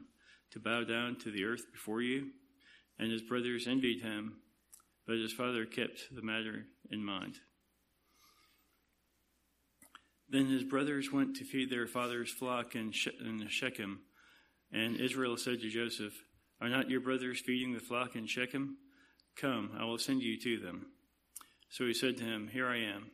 to 0.49 0.59
bow 0.59 0.83
down 0.83 1.17
to 1.19 1.31
the 1.31 1.43
earth 1.43 1.71
before 1.71 2.01
you? 2.01 2.29
And 2.97 3.11
his 3.11 3.21
brothers 3.21 3.67
envied 3.67 4.01
him, 4.01 4.37
but 5.05 5.17
his 5.17 5.33
father 5.33 5.67
kept 5.67 6.07
the 6.11 6.23
matter 6.23 6.65
in 6.89 7.05
mind. 7.05 7.35
Then 10.27 10.47
his 10.47 10.63
brothers 10.63 11.13
went 11.13 11.35
to 11.35 11.45
feed 11.45 11.69
their 11.69 11.85
father's 11.85 12.31
flock 12.31 12.73
in 12.73 12.91
Shechem, 12.91 13.99
and 14.73 14.99
Israel 14.99 15.37
said 15.37 15.61
to 15.61 15.69
Joseph, 15.69 16.13
are 16.61 16.69
not 16.69 16.89
your 16.89 17.01
brothers 17.01 17.39
feeding 17.39 17.73
the 17.73 17.79
flock 17.79 18.15
in 18.15 18.27
Shechem? 18.27 18.77
Come, 19.39 19.71
I 19.79 19.85
will 19.85 19.97
send 19.97 20.21
you 20.21 20.39
to 20.39 20.59
them. 20.59 20.87
So 21.69 21.85
he 21.85 21.93
said 21.93 22.17
to 22.17 22.23
him, 22.23 22.49
Here 22.51 22.67
I 22.67 22.77
am. 22.77 23.11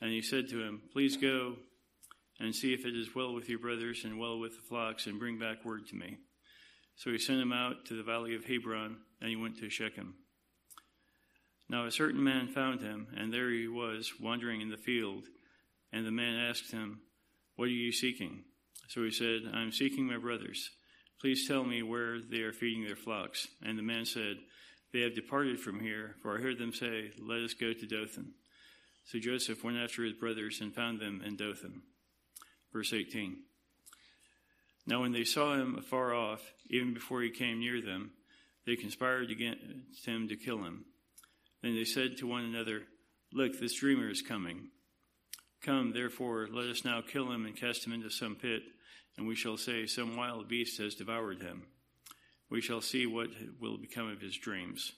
And 0.00 0.10
he 0.10 0.22
said 0.22 0.48
to 0.50 0.62
him, 0.62 0.82
Please 0.92 1.16
go 1.16 1.56
and 2.38 2.54
see 2.54 2.74
if 2.74 2.84
it 2.84 2.96
is 2.96 3.14
well 3.14 3.34
with 3.34 3.48
your 3.48 3.58
brothers 3.58 4.02
and 4.04 4.18
well 4.18 4.38
with 4.38 4.56
the 4.56 4.62
flocks, 4.68 5.06
and 5.06 5.18
bring 5.18 5.38
back 5.38 5.64
word 5.64 5.86
to 5.88 5.96
me. 5.96 6.18
So 6.96 7.10
he 7.10 7.18
sent 7.18 7.40
him 7.40 7.52
out 7.52 7.86
to 7.86 7.96
the 7.96 8.02
valley 8.02 8.34
of 8.34 8.44
Hebron, 8.44 8.96
and 9.20 9.30
he 9.30 9.36
went 9.36 9.58
to 9.58 9.70
Shechem. 9.70 10.14
Now 11.68 11.86
a 11.86 11.90
certain 11.90 12.22
man 12.22 12.48
found 12.48 12.80
him, 12.80 13.08
and 13.16 13.32
there 13.32 13.50
he 13.50 13.66
was, 13.66 14.12
wandering 14.20 14.60
in 14.60 14.70
the 14.70 14.76
field. 14.76 15.24
And 15.92 16.06
the 16.06 16.10
man 16.10 16.34
asked 16.34 16.70
him, 16.70 17.00
What 17.56 17.66
are 17.66 17.68
you 17.68 17.92
seeking? 17.92 18.44
So 18.88 19.02
he 19.02 19.10
said, 19.10 19.50
I 19.52 19.62
am 19.62 19.72
seeking 19.72 20.06
my 20.06 20.18
brothers. 20.18 20.70
Please 21.22 21.46
tell 21.46 21.62
me 21.62 21.84
where 21.84 22.18
they 22.20 22.40
are 22.40 22.52
feeding 22.52 22.84
their 22.84 22.96
flocks. 22.96 23.46
And 23.64 23.78
the 23.78 23.82
man 23.82 24.04
said, 24.04 24.38
They 24.92 25.02
have 25.02 25.14
departed 25.14 25.60
from 25.60 25.78
here, 25.78 26.16
for 26.20 26.36
I 26.36 26.42
heard 26.42 26.58
them 26.58 26.72
say, 26.72 27.12
Let 27.16 27.42
us 27.42 27.54
go 27.54 27.72
to 27.72 27.86
Dothan. 27.86 28.32
So 29.04 29.20
Joseph 29.20 29.62
went 29.62 29.76
after 29.76 30.02
his 30.02 30.14
brothers 30.14 30.60
and 30.60 30.74
found 30.74 30.98
them 30.98 31.22
in 31.24 31.36
Dothan. 31.36 31.82
Verse 32.72 32.92
18. 32.92 33.36
Now, 34.84 35.02
when 35.02 35.12
they 35.12 35.22
saw 35.22 35.54
him 35.54 35.76
afar 35.78 36.12
off, 36.12 36.42
even 36.68 36.92
before 36.92 37.22
he 37.22 37.30
came 37.30 37.60
near 37.60 37.80
them, 37.80 38.10
they 38.66 38.74
conspired 38.74 39.30
against 39.30 40.04
him 40.04 40.26
to 40.26 40.34
kill 40.34 40.64
him. 40.64 40.86
Then 41.62 41.76
they 41.76 41.84
said 41.84 42.16
to 42.16 42.26
one 42.26 42.44
another, 42.44 42.82
Look, 43.32 43.60
this 43.60 43.74
dreamer 43.74 44.10
is 44.10 44.22
coming. 44.22 44.70
Come, 45.62 45.92
therefore, 45.92 46.48
let 46.50 46.66
us 46.66 46.84
now 46.84 47.00
kill 47.00 47.30
him 47.30 47.46
and 47.46 47.56
cast 47.56 47.86
him 47.86 47.92
into 47.92 48.10
some 48.10 48.34
pit, 48.34 48.62
and 49.16 49.26
we 49.26 49.34
shall 49.34 49.56
say, 49.56 49.86
Some 49.86 50.16
wild 50.16 50.48
beast 50.48 50.78
has 50.78 50.94
devoured 50.94 51.42
him. 51.42 51.64
We 52.50 52.60
shall 52.60 52.80
see 52.80 53.06
what 53.06 53.28
will 53.60 53.78
become 53.78 54.08
of 54.08 54.20
his 54.20 54.36
dreams. 54.36 54.92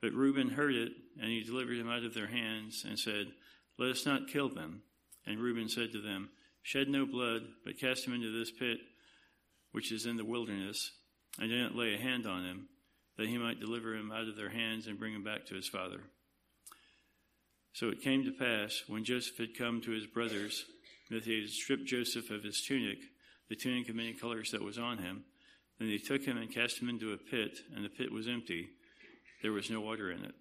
But 0.00 0.12
Reuben 0.12 0.50
heard 0.50 0.74
it, 0.74 0.92
and 1.20 1.30
he 1.30 1.42
delivered 1.42 1.78
him 1.78 1.88
out 1.88 2.04
of 2.04 2.14
their 2.14 2.26
hands, 2.26 2.84
and 2.86 2.98
said, 2.98 3.28
Let 3.78 3.90
us 3.90 4.04
not 4.04 4.28
kill 4.28 4.48
them. 4.48 4.82
And 5.26 5.40
Reuben 5.40 5.68
said 5.68 5.92
to 5.92 6.00
them, 6.00 6.30
Shed 6.62 6.88
no 6.88 7.06
blood, 7.06 7.42
but 7.64 7.78
cast 7.78 8.06
him 8.06 8.14
into 8.14 8.36
this 8.36 8.50
pit 8.50 8.78
which 9.74 9.90
is 9.90 10.06
in 10.06 10.16
the 10.16 10.24
wilderness, 10.24 10.92
and 11.36 11.50
do 11.50 11.60
not 11.60 11.74
lay 11.74 11.94
a 11.94 11.98
hand 11.98 12.28
on 12.28 12.44
him, 12.44 12.68
that 13.16 13.26
he 13.26 13.36
might 13.36 13.58
deliver 13.58 13.92
him 13.92 14.12
out 14.12 14.28
of 14.28 14.36
their 14.36 14.50
hands 14.50 14.86
and 14.86 15.00
bring 15.00 15.12
him 15.12 15.24
back 15.24 15.44
to 15.44 15.56
his 15.56 15.66
father. 15.66 16.00
So 17.72 17.88
it 17.88 18.00
came 18.00 18.24
to 18.24 18.30
pass, 18.30 18.84
when 18.86 19.02
Joseph 19.02 19.36
had 19.36 19.58
come 19.58 19.80
to 19.80 19.90
his 19.90 20.06
brothers, 20.06 20.64
that 21.10 21.24
they 21.24 21.40
had 21.40 21.48
stripped 21.48 21.86
Joseph 21.86 22.30
of 22.30 22.44
his 22.44 22.62
tunic, 22.62 22.98
the 23.48 23.56
tunic 23.56 23.88
of 23.88 23.96
many 23.96 24.12
colors 24.12 24.50
that 24.52 24.62
was 24.62 24.78
on 24.78 24.98
him. 24.98 25.24
Then 25.78 25.88
they 25.88 25.98
took 25.98 26.22
him 26.22 26.36
and 26.36 26.52
cast 26.52 26.80
him 26.80 26.88
into 26.88 27.12
a 27.12 27.16
pit, 27.18 27.58
and 27.74 27.84
the 27.84 27.88
pit 27.88 28.12
was 28.12 28.28
empty. 28.28 28.68
There 29.42 29.52
was 29.52 29.70
no 29.70 29.80
water 29.80 30.10
in 30.10 30.24
it. 30.24 30.34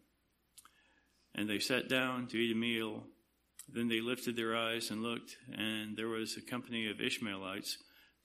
And 1.35 1.49
they 1.49 1.59
sat 1.59 1.89
down 1.89 2.27
to 2.27 2.37
eat 2.37 2.55
a 2.55 2.57
meal. 2.57 3.03
Then 3.67 3.87
they 3.87 4.01
lifted 4.01 4.35
their 4.35 4.55
eyes 4.55 4.91
and 4.91 5.01
looked, 5.01 5.37
and 5.51 5.97
there 5.97 6.09
was 6.09 6.37
a 6.37 6.49
company 6.49 6.89
of 6.89 7.01
Ishmaelites 7.01 7.77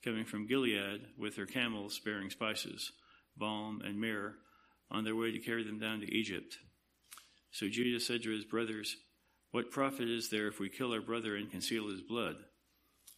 coming 0.03 0.25
from 0.25 0.47
Gilead 0.47 1.01
with 1.17 1.35
their 1.35 1.45
camels 1.45 1.99
bearing 1.99 2.29
spices, 2.29 2.91
balm, 3.35 3.81
and 3.83 3.99
myrrh, 3.99 4.35
on 4.91 5.03
their 5.03 5.15
way 5.15 5.31
to 5.31 5.39
carry 5.39 5.63
them 5.63 5.79
down 5.79 6.01
to 6.01 6.13
Egypt. 6.13 6.57
So 7.51 7.67
Judah 7.67 7.99
said 7.99 8.23
to 8.23 8.31
his 8.31 8.45
brothers, 8.45 8.95
What 9.51 9.71
profit 9.71 10.09
is 10.09 10.29
there 10.29 10.47
if 10.47 10.59
we 10.59 10.69
kill 10.69 10.93
our 10.93 11.01
brother 11.01 11.35
and 11.35 11.49
conceal 11.49 11.89
his 11.89 12.01
blood? 12.01 12.35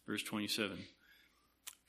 Verse 0.06 0.22
27 0.22 0.78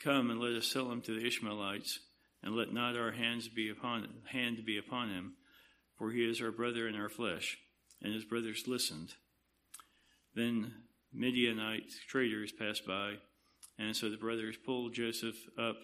Come 0.04 0.30
and 0.30 0.40
let 0.40 0.54
us 0.54 0.68
sell 0.68 0.92
him 0.92 1.02
to 1.02 1.18
the 1.18 1.26
Ishmaelites, 1.26 2.00
and 2.42 2.56
let 2.56 2.74
not 2.74 2.98
our 2.98 3.12
hands 3.12 3.48
be 3.48 3.70
upon 3.70 4.08
hand 4.26 4.66
be 4.66 4.78
upon 4.78 5.10
him, 5.10 5.34
for 5.98 6.12
he 6.12 6.30
is 6.30 6.42
our 6.42 6.52
brother 6.52 6.88
in 6.88 6.96
our 6.96 7.10
flesh. 7.10 7.58
And 8.02 8.14
his 8.14 8.26
brothers 8.26 8.68
listened. 8.68 9.14
Then 10.36 10.74
Midianite 11.14 11.94
traders 12.10 12.52
passed 12.52 12.86
by 12.86 13.14
and 13.78 13.96
so 13.96 14.10
the 14.10 14.18
brothers 14.18 14.56
pulled 14.58 14.94
Joseph 14.94 15.36
up 15.58 15.78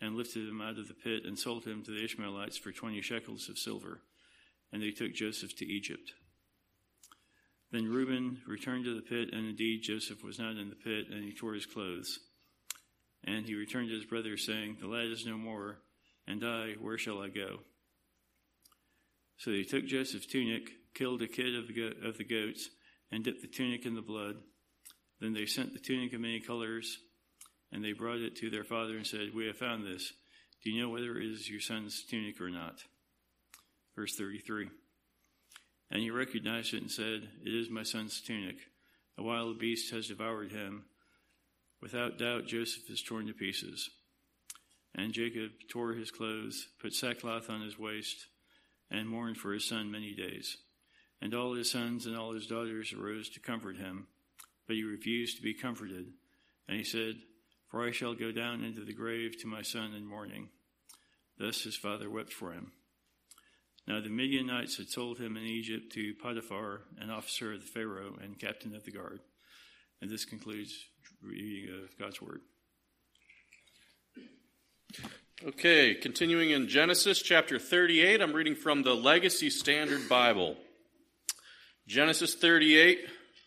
and 0.00 0.16
lifted 0.16 0.48
him 0.48 0.60
out 0.60 0.78
of 0.78 0.88
the 0.88 0.94
pit 0.94 1.22
and 1.24 1.38
sold 1.38 1.64
him 1.64 1.82
to 1.84 1.92
the 1.92 2.04
Ishmaelites 2.04 2.58
for 2.58 2.72
20 2.72 3.00
shekels 3.00 3.48
of 3.48 3.58
silver. 3.58 4.00
And 4.72 4.82
they 4.82 4.90
took 4.90 5.14
Joseph 5.14 5.56
to 5.58 5.66
Egypt. 5.66 6.12
Then 7.70 7.88
Reuben 7.88 8.42
returned 8.46 8.84
to 8.84 8.94
the 8.94 9.02
pit, 9.02 9.30
and 9.32 9.48
indeed 9.48 9.82
Joseph 9.82 10.22
was 10.24 10.38
not 10.38 10.56
in 10.56 10.68
the 10.68 10.74
pit, 10.74 11.06
and 11.10 11.24
he 11.24 11.32
tore 11.32 11.54
his 11.54 11.66
clothes. 11.66 12.18
And 13.24 13.46
he 13.46 13.54
returned 13.54 13.88
to 13.88 13.94
his 13.94 14.04
brothers, 14.04 14.46
saying, 14.46 14.78
The 14.80 14.88
lad 14.88 15.06
is 15.06 15.26
no 15.26 15.36
more, 15.36 15.78
and 16.26 16.44
I, 16.44 16.72
where 16.80 16.98
shall 16.98 17.20
I 17.20 17.28
go? 17.28 17.60
So 19.38 19.50
they 19.50 19.62
took 19.62 19.86
Joseph's 19.86 20.26
tunic, 20.26 20.70
killed 20.94 21.22
a 21.22 21.28
kid 21.28 21.54
of 21.54 21.66
the, 21.66 21.72
go- 21.72 22.08
of 22.08 22.18
the 22.18 22.24
goats, 22.24 22.68
and 23.10 23.24
dipped 23.24 23.42
the 23.42 23.48
tunic 23.48 23.86
in 23.86 23.94
the 23.94 24.02
blood. 24.02 24.36
Then 25.20 25.34
they 25.34 25.46
sent 25.46 25.72
the 25.72 25.78
tunic 25.78 26.12
of 26.12 26.20
many 26.20 26.40
colors 26.40 26.98
and 27.72 27.82
they 27.82 27.92
brought 27.92 28.20
it 28.20 28.36
to 28.36 28.50
their 28.50 28.64
father 28.64 28.96
and 28.96 29.06
said, 29.06 29.34
We 29.34 29.46
have 29.46 29.56
found 29.56 29.86
this. 29.86 30.12
Do 30.62 30.70
you 30.70 30.82
know 30.82 30.90
whether 30.90 31.16
it 31.16 31.26
is 31.26 31.48
your 31.48 31.60
son's 31.60 32.04
tunic 32.04 32.40
or 32.40 32.50
not? 32.50 32.84
Verse 33.96 34.14
33. 34.16 34.68
And 35.90 36.00
he 36.00 36.10
recognized 36.10 36.74
it 36.74 36.82
and 36.82 36.90
said, 36.90 37.28
It 37.44 37.54
is 37.54 37.70
my 37.70 37.82
son's 37.82 38.20
tunic. 38.20 38.56
A 39.18 39.22
wild 39.22 39.58
beast 39.58 39.92
has 39.92 40.08
devoured 40.08 40.52
him. 40.52 40.84
Without 41.82 42.16
doubt, 42.16 42.46
Joseph 42.46 42.88
is 42.88 43.02
torn 43.02 43.26
to 43.26 43.32
pieces. 43.32 43.90
And 44.94 45.12
Jacob 45.12 45.50
tore 45.68 45.94
his 45.94 46.12
clothes, 46.12 46.68
put 46.80 46.94
sackcloth 46.94 47.50
on 47.50 47.60
his 47.60 47.78
waist, 47.78 48.26
and 48.90 49.08
mourned 49.08 49.36
for 49.36 49.52
his 49.52 49.66
son 49.66 49.90
many 49.90 50.14
days. 50.14 50.58
And 51.20 51.34
all 51.34 51.54
his 51.54 51.70
sons 51.70 52.06
and 52.06 52.16
all 52.16 52.32
his 52.32 52.46
daughters 52.46 52.92
arose 52.92 53.28
to 53.30 53.40
comfort 53.40 53.76
him, 53.76 54.06
but 54.66 54.76
he 54.76 54.84
refused 54.84 55.36
to 55.36 55.42
be 55.42 55.54
comforted. 55.54 56.06
And 56.68 56.78
he 56.78 56.84
said, 56.84 57.16
for 57.68 57.84
I 57.84 57.90
shall 57.90 58.14
go 58.14 58.30
down 58.30 58.62
into 58.62 58.84
the 58.84 58.92
grave 58.92 59.40
to 59.40 59.48
my 59.48 59.62
son 59.62 59.94
in 59.94 60.06
mourning. 60.06 60.50
Thus 61.38 61.62
his 61.62 61.76
father 61.76 62.08
wept 62.08 62.32
for 62.32 62.52
him. 62.52 62.72
Now 63.88 64.00
the 64.00 64.10
Midianites 64.10 64.76
had 64.76 64.88
sold 64.88 65.18
him 65.18 65.36
in 65.36 65.44
Egypt 65.44 65.92
to 65.94 66.14
Potiphar, 66.22 66.82
an 67.00 67.10
officer 67.10 67.52
of 67.52 67.60
the 67.60 67.66
Pharaoh 67.66 68.16
and 68.22 68.38
captain 68.38 68.76
of 68.76 68.84
the 68.84 68.92
guard. 68.92 69.20
And 70.00 70.10
this 70.10 70.24
concludes 70.24 70.86
reading 71.22 71.70
of 71.82 71.96
God's 71.98 72.20
word. 72.20 72.40
Okay, 75.44 75.94
continuing 75.94 76.50
in 76.50 76.68
Genesis 76.68 77.22
chapter 77.22 77.58
38, 77.58 78.20
I'm 78.20 78.32
reading 78.32 78.54
from 78.54 78.82
the 78.82 78.94
Legacy 78.94 79.50
Standard 79.50 80.08
Bible. 80.08 80.56
Genesis 81.86 82.34
38, 82.34 83.00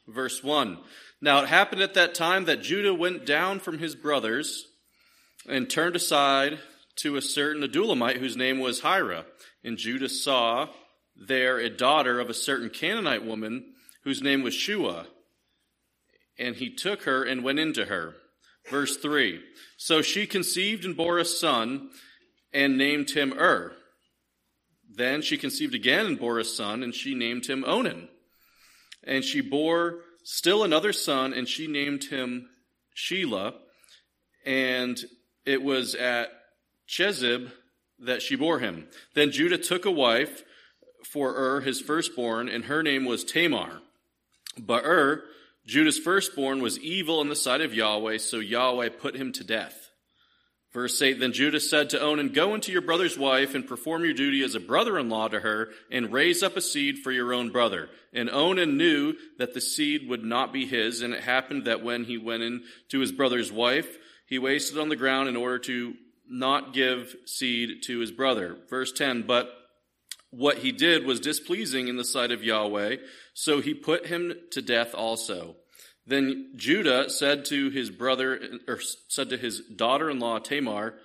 verse 0.08 0.44
1. 0.44 0.78
Now 1.22 1.42
it 1.42 1.50
happened 1.50 1.82
at 1.82 1.94
that 1.96 2.16
time 2.16 2.46
that 2.46 2.62
Judah 2.62 2.94
went 2.94 3.26
down 3.26 3.60
from 3.60 3.80
his 3.80 3.96
brothers 3.96 4.68
and 5.48 5.70
turned 5.70 5.96
aside 5.96 6.60
to 6.98 7.16
a 7.16 7.22
certain 7.22 7.62
Adullamite 7.62 8.18
whose 8.18 8.38
name 8.38 8.60
was 8.60 8.82
Hira. 8.82 9.26
And 9.64 9.78
Judah 9.78 10.10
saw 10.10 10.70
there 11.16 11.58
a 11.58 11.70
daughter 11.70 12.20
of 12.20 12.30
a 12.30 12.34
certain 12.34 12.70
Canaanite 12.70 13.26
woman 13.26 13.74
whose 14.04 14.22
name 14.22 14.44
was 14.44 14.54
Shua. 14.54 15.08
And 16.38 16.56
he 16.56 16.74
took 16.74 17.04
her 17.04 17.24
and 17.24 17.44
went 17.44 17.60
into 17.60 17.86
her. 17.86 18.16
Verse 18.70 18.98
3. 18.98 19.42
So 19.78 20.02
she 20.02 20.26
conceived 20.26 20.86
and 20.86 20.98
bore 20.98 21.18
a 21.18 21.26
son 21.26 21.90
and 22.54 22.78
named 22.78 23.12
him 23.12 23.34
Ur. 23.34 23.74
Then 24.90 25.22
she 25.22 25.38
conceived 25.38 25.76
again 25.76 26.06
and 26.06 26.20
bore 26.20 26.40
a 26.40 26.46
son, 26.46 26.82
and 26.82 26.94
she 26.94 27.16
named 27.16 27.48
him 27.48 27.66
Onan. 27.66 28.08
And 29.04 29.24
she 29.24 29.42
bore 29.42 30.00
still 30.24 30.64
another 30.64 30.94
son, 30.94 31.34
and 31.34 31.48
she 31.48 31.68
named 31.68 32.06
him 32.06 32.50
Shelah. 32.96 33.54
And 34.46 34.98
it 35.46 35.62
was 35.62 35.96
at 35.96 36.32
Chezib 36.88 37.52
that 38.00 38.22
she 38.22 38.36
bore 38.36 38.60
him. 38.60 38.88
Then 39.14 39.32
Judah 39.32 39.58
took 39.58 39.86
a 39.86 39.92
wife 39.92 40.44
for 41.04 41.36
Ur, 41.36 41.62
his 41.62 41.82
firstborn, 41.82 42.48
and 42.48 42.66
her 42.66 42.82
name 42.82 43.06
was 43.06 43.24
Tamar. 43.24 43.82
But 44.58 44.86
Ur, 44.86 45.24
Judah's 45.66 45.98
firstborn, 45.98 46.62
was 46.62 46.80
evil 46.80 47.22
in 47.22 47.30
the 47.30 47.36
sight 47.36 47.62
of 47.62 47.74
Yahweh, 47.74 48.18
so 48.20 48.40
Yahweh 48.40 48.90
put 48.90 49.16
him 49.16 49.32
to 49.34 49.44
death. 49.44 49.86
Verse 50.76 51.02
8 51.02 51.22
Then 51.22 51.32
Judah 51.32 51.62
said 51.62 51.90
to 51.92 52.02
Onan, 52.02 52.34
Go 52.34 52.54
into 52.54 52.74
your 52.74 52.82
brother's 52.82 53.18
wife 53.18 53.56
and 53.56 53.66
perform 53.66 54.04
your 54.04 54.14
duty 54.14 54.44
as 54.44 54.56
a 54.56 54.60
brother 54.60 55.00
in 55.00 55.10
law 55.10 55.30
to 55.30 55.40
her, 55.40 55.70
and 55.90 56.12
raise 56.12 56.44
up 56.44 56.58
a 56.58 56.62
seed 56.62 57.00
for 57.00 57.14
your 57.14 57.34
own 57.34 57.50
brother. 57.50 57.90
And 58.14 58.30
Onan 58.30 58.76
knew 58.78 59.16
that 59.38 59.54
the 59.54 59.62
seed 59.62 60.10
would 60.10 60.26
not 60.26 60.52
be 60.52 60.66
his, 60.66 61.02
and 61.02 61.14
it 61.14 61.24
happened 61.24 61.64
that 61.66 61.82
when 61.82 62.04
he 62.04 62.18
went 62.18 62.44
in 62.44 62.64
to 62.90 63.00
his 63.00 63.14
brother's 63.14 63.54
wife, 63.54 63.98
he 64.28 64.38
wasted 64.38 64.78
on 64.78 64.90
the 64.90 64.98
ground 64.98 65.30
in 65.30 65.38
order 65.38 65.60
to 65.60 65.94
not 66.28 66.74
give 66.74 67.16
seed 67.26 67.84
to 67.84 68.00
his 68.00 68.12
brother. 68.12 68.58
Verse 68.70 68.92
10 68.92 69.24
But 69.24 69.50
what 70.36 70.60
he 70.60 70.72
did 70.72 71.06
was 71.06 71.20
displeasing 71.20 71.88
in 71.88 71.98
the 71.98 72.04
sight 72.04 72.32
of 72.32 72.44
Yahweh, 72.44 72.98
so 73.34 73.62
he 73.62 73.74
put 73.74 74.08
him 74.08 74.34
to 74.52 74.62
death 74.62 74.94
also. 74.94 75.56
Then 76.06 76.52
Judah 76.56 77.10
said 77.10 77.46
to 77.46 77.70
his 77.70 77.90
brother, 77.90 78.40
or 78.68 78.80
said 79.08 79.30
to 79.30 79.38
his 79.38 79.62
daughter-in-law 79.62 80.40
Tamar, 80.40 80.96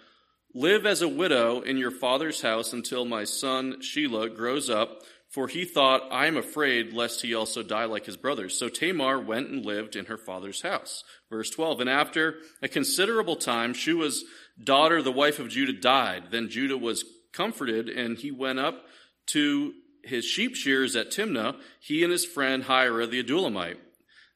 Live 0.52 0.84
as 0.84 1.00
a 1.00 1.08
widow 1.08 1.60
in 1.60 1.76
your 1.76 1.92
father's 1.92 2.42
house 2.42 2.72
until 2.72 3.04
my 3.04 3.22
son 3.24 3.76
Shelah 3.80 4.34
grows 4.34 4.68
up, 4.68 5.02
for 5.28 5.46
he 5.46 5.64
thought, 5.64 6.08
I 6.10 6.26
am 6.26 6.36
afraid 6.36 6.92
lest 6.92 7.22
he 7.22 7.34
also 7.34 7.62
die 7.62 7.84
like 7.84 8.04
his 8.04 8.16
brothers. 8.16 8.58
So 8.58 8.68
Tamar 8.68 9.20
went 9.20 9.48
and 9.48 9.64
lived 9.64 9.94
in 9.94 10.06
her 10.06 10.18
father's 10.18 10.62
house. 10.62 11.04
Verse 11.30 11.50
12. 11.50 11.82
And 11.82 11.88
after 11.88 12.38
a 12.60 12.66
considerable 12.66 13.36
time, 13.36 13.74
Shua's 13.74 14.24
daughter, 14.62 15.02
the 15.02 15.12
wife 15.12 15.38
of 15.38 15.48
Judah, 15.48 15.72
died. 15.72 16.24
Then 16.32 16.48
Judah 16.50 16.76
was 16.76 17.04
comforted, 17.32 17.88
and 17.88 18.18
he 18.18 18.32
went 18.32 18.58
up 18.58 18.84
to 19.26 19.74
his 20.02 20.24
sheep 20.24 20.54
shears 20.54 20.96
at 20.96 21.10
Timnah, 21.10 21.56
he 21.78 22.02
and 22.02 22.12
his 22.12 22.24
friend 22.24 22.64
Hira 22.64 23.06
the 23.06 23.22
Adullamite. 23.22 23.78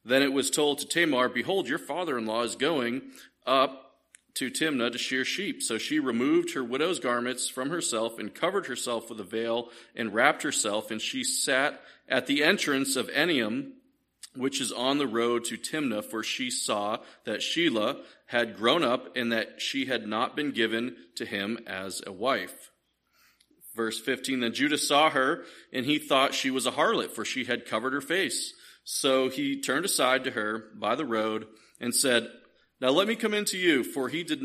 Then 0.05 0.23
it 0.23 0.33
was 0.33 0.51
told 0.51 0.79
to 0.79 0.87
Tamar, 0.87 1.29
Behold, 1.29 1.69
your 1.69 1.79
father 1.79 2.19
in 2.19 2.27
law 2.27 2.43
is 2.43 2.57
going 2.57 3.03
up 3.47 3.85
to 4.35 4.51
Timnah 4.51 4.93
to 4.93 4.99
shear 4.99 5.25
sheep. 5.25 5.63
So 5.63 5.79
she 5.79 5.99
removed 5.99 6.55
her 6.55 6.65
widow's 6.65 6.99
garments 6.99 7.49
from 7.49 7.71
herself 7.71 8.19
and 8.19 8.35
covered 8.35 8.67
herself 8.67 9.09
with 9.09 9.21
a 9.21 9.25
veil 9.25 9.71
and 9.95 10.13
wrapped 10.13 10.43
herself, 10.43 10.91
and 10.91 11.01
she 11.01 11.25
sat 11.25 11.81
at 12.09 12.27
the 12.27 12.43
entrance 12.45 12.97
of 12.97 13.09
Enaim, 13.09 13.73
which 14.37 14.61
is 14.61 14.73
on 14.73 14.99
the 14.99 15.07
road 15.07 15.45
to 15.45 15.57
Timnah, 15.57 16.05
for 16.05 16.23
she 16.23 16.51
saw 16.51 16.99
that 17.25 17.41
Shelah 17.41 18.01
had 18.27 18.57
grown 18.57 18.83
up 18.83 19.17
and 19.17 19.33
that 19.33 19.63
she 19.63 19.87
had 19.87 20.07
not 20.07 20.35
been 20.35 20.51
given 20.51 20.97
to 21.15 21.25
him 21.25 21.61
as 21.67 22.03
a 22.05 22.13
wife. 22.13 22.73
Verse 23.75 24.01
15, 24.01 24.41
then 24.41 24.55
Judah 24.55 24.79
saw 24.79 25.11
her, 25.11 25.45
and 25.73 25.85
he 25.85 25.99
thought 25.99 26.35
she 26.35 26.51
was 26.51 26.67
a 26.67 26.73
harlot, 26.73 27.11
for 27.11 27.25
she 27.25 27.45
had 27.45 27.67
covered 27.67 27.93
her 27.93 28.01
face. 28.01 28.53
So 28.85 29.29
he 29.29 29.61
turned 29.61 29.85
aside 29.85 30.25
to 30.25 30.31
her 30.31 30.65
by 30.77 30.95
the 30.95 31.05
road 31.05 31.47
and 31.81 31.95
said, 31.95 32.29
now 32.81 32.91
let 32.91 33.09
me 33.09 33.17
come 33.17 33.35
into 33.35 33.57
you, 33.57 33.85
for 33.85 34.09
he 34.09 34.25
did, 34.25 34.41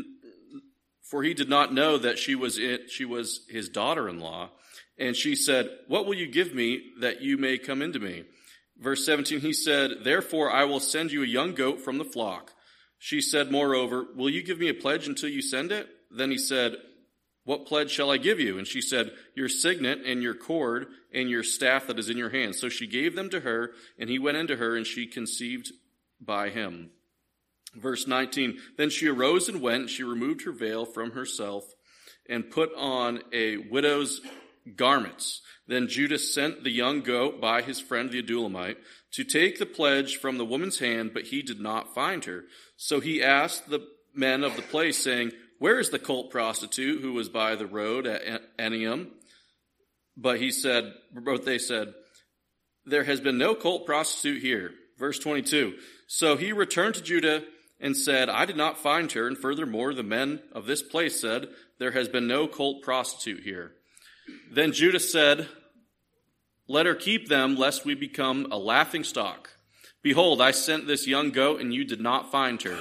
for 1.02 1.22
he 1.22 1.34
did 1.34 1.48
not 1.48 1.74
know 1.74 1.98
that 1.98 2.18
she 2.18 2.34
was 2.34 2.58
it, 2.58 2.90
she 2.90 3.04
was 3.04 3.44
his 3.48 3.68
daughter-in-law. 3.68 4.50
And 4.98 5.16
she 5.16 5.34
said, 5.34 5.68
What 5.88 6.06
will 6.06 6.14
you 6.14 6.26
give 6.26 6.54
me 6.54 6.92
that 7.00 7.20
you 7.20 7.36
may 7.36 7.58
come 7.58 7.82
into 7.82 7.98
me? 7.98 8.24
Verse 8.78 9.04
17, 9.04 9.40
he 9.40 9.52
said, 9.52 10.04
Therefore 10.04 10.50
I 10.50 10.64
will 10.64 10.80
send 10.80 11.12
you 11.12 11.22
a 11.22 11.26
young 11.26 11.54
goat 11.54 11.80
from 11.80 11.98
the 11.98 12.04
flock. 12.04 12.52
She 12.98 13.20
said, 13.20 13.50
Moreover, 13.50 14.06
will 14.14 14.30
you 14.30 14.42
give 14.42 14.58
me 14.58 14.68
a 14.68 14.74
pledge 14.74 15.06
until 15.06 15.28
you 15.28 15.42
send 15.42 15.72
it? 15.72 15.88
Then 16.10 16.30
he 16.30 16.38
said, 16.38 16.76
What 17.50 17.66
pledge 17.66 17.90
shall 17.90 18.12
I 18.12 18.16
give 18.16 18.38
you? 18.38 18.58
And 18.58 18.66
she 18.68 18.80
said, 18.80 19.10
Your 19.34 19.48
signet 19.48 20.02
and 20.06 20.22
your 20.22 20.34
cord 20.34 20.86
and 21.12 21.28
your 21.28 21.42
staff 21.42 21.88
that 21.88 21.98
is 21.98 22.08
in 22.08 22.16
your 22.16 22.30
hand. 22.30 22.54
So 22.54 22.68
she 22.68 22.86
gave 22.86 23.16
them 23.16 23.28
to 23.30 23.40
her, 23.40 23.72
and 23.98 24.08
he 24.08 24.20
went 24.20 24.36
into 24.36 24.54
her, 24.54 24.76
and 24.76 24.86
she 24.86 25.08
conceived 25.08 25.72
by 26.20 26.50
him. 26.50 26.90
Verse 27.74 28.06
19 28.06 28.56
Then 28.76 28.88
she 28.88 29.08
arose 29.08 29.48
and 29.48 29.60
went. 29.60 29.90
She 29.90 30.04
removed 30.04 30.44
her 30.44 30.52
veil 30.52 30.84
from 30.84 31.10
herself 31.10 31.64
and 32.28 32.52
put 32.52 32.70
on 32.76 33.22
a 33.32 33.56
widow's 33.56 34.20
garments. 34.76 35.42
Then 35.66 35.88
Judas 35.88 36.32
sent 36.32 36.62
the 36.62 36.70
young 36.70 37.00
goat 37.00 37.40
by 37.40 37.62
his 37.62 37.80
friend 37.80 38.12
the 38.12 38.22
Adullamite 38.22 38.76
to 39.14 39.24
take 39.24 39.58
the 39.58 39.66
pledge 39.66 40.18
from 40.18 40.38
the 40.38 40.44
woman's 40.44 40.78
hand, 40.78 41.10
but 41.12 41.24
he 41.24 41.42
did 41.42 41.58
not 41.58 41.96
find 41.96 42.26
her. 42.26 42.44
So 42.76 43.00
he 43.00 43.20
asked 43.20 43.68
the 43.68 43.88
men 44.14 44.44
of 44.44 44.54
the 44.54 44.62
place, 44.62 44.98
saying, 44.98 45.32
Where 45.60 45.78
is 45.78 45.90
the 45.90 45.98
cult 45.98 46.30
prostitute 46.30 47.02
who 47.02 47.12
was 47.12 47.28
by 47.28 47.54
the 47.54 47.66
road 47.66 48.06
at 48.06 48.56
Enaim? 48.58 49.08
But 50.16 50.40
he 50.40 50.50
said, 50.50 50.94
but 51.12 51.44
they 51.44 51.58
said, 51.58 51.92
There 52.86 53.04
has 53.04 53.20
been 53.20 53.36
no 53.36 53.54
cult 53.54 53.84
prostitute 53.84 54.40
here. 54.40 54.72
Verse 54.98 55.18
22. 55.18 55.74
So 56.06 56.38
he 56.38 56.54
returned 56.54 56.94
to 56.94 57.02
Judah 57.02 57.44
and 57.78 57.94
said, 57.94 58.30
I 58.30 58.46
did 58.46 58.56
not 58.56 58.78
find 58.78 59.12
her. 59.12 59.26
And 59.26 59.36
furthermore, 59.36 59.92
the 59.92 60.02
men 60.02 60.40
of 60.52 60.64
this 60.64 60.82
place 60.82 61.20
said, 61.20 61.48
There 61.78 61.92
has 61.92 62.08
been 62.08 62.26
no 62.26 62.46
cult 62.46 62.82
prostitute 62.82 63.42
here. 63.42 63.72
Then 64.50 64.72
Judah 64.72 64.98
said, 64.98 65.46
Let 66.68 66.86
her 66.86 66.94
keep 66.94 67.28
them, 67.28 67.56
lest 67.56 67.84
we 67.84 67.94
become 67.94 68.48
a 68.50 68.56
laughing 68.56 69.04
stock. 69.04 69.50
Behold, 70.02 70.40
I 70.40 70.52
sent 70.52 70.86
this 70.86 71.06
young 71.06 71.32
goat, 71.32 71.60
and 71.60 71.74
you 71.74 71.84
did 71.84 72.00
not 72.00 72.32
find 72.32 72.62
her. 72.62 72.80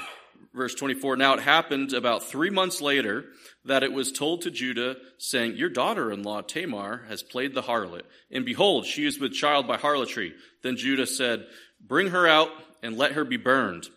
Verse 0.53 0.73
24 0.75 1.17
Now 1.17 1.33
it 1.33 1.41
happened 1.41 1.93
about 1.93 2.23
three 2.23 2.49
months 2.49 2.81
later 2.81 3.25
that 3.65 3.83
it 3.83 3.93
was 3.93 4.11
told 4.11 4.41
to 4.41 4.51
Judah, 4.51 4.95
saying, 5.17 5.55
Your 5.55 5.69
daughter 5.69 6.11
in 6.11 6.23
law 6.23 6.41
Tamar 6.41 7.05
has 7.07 7.23
played 7.23 7.53
the 7.53 7.61
harlot, 7.61 8.03
and 8.31 8.45
behold, 8.45 8.85
she 8.85 9.05
is 9.05 9.19
with 9.19 9.33
child 9.33 9.67
by 9.67 9.77
harlotry. 9.77 10.33
Then 10.63 10.77
Judah 10.77 11.07
said, 11.07 11.45
Bring 11.79 12.07
her 12.07 12.27
out 12.27 12.49
and 12.81 12.97
let 12.97 13.13
her 13.13 13.23
be 13.23 13.37
burned. 13.37 13.89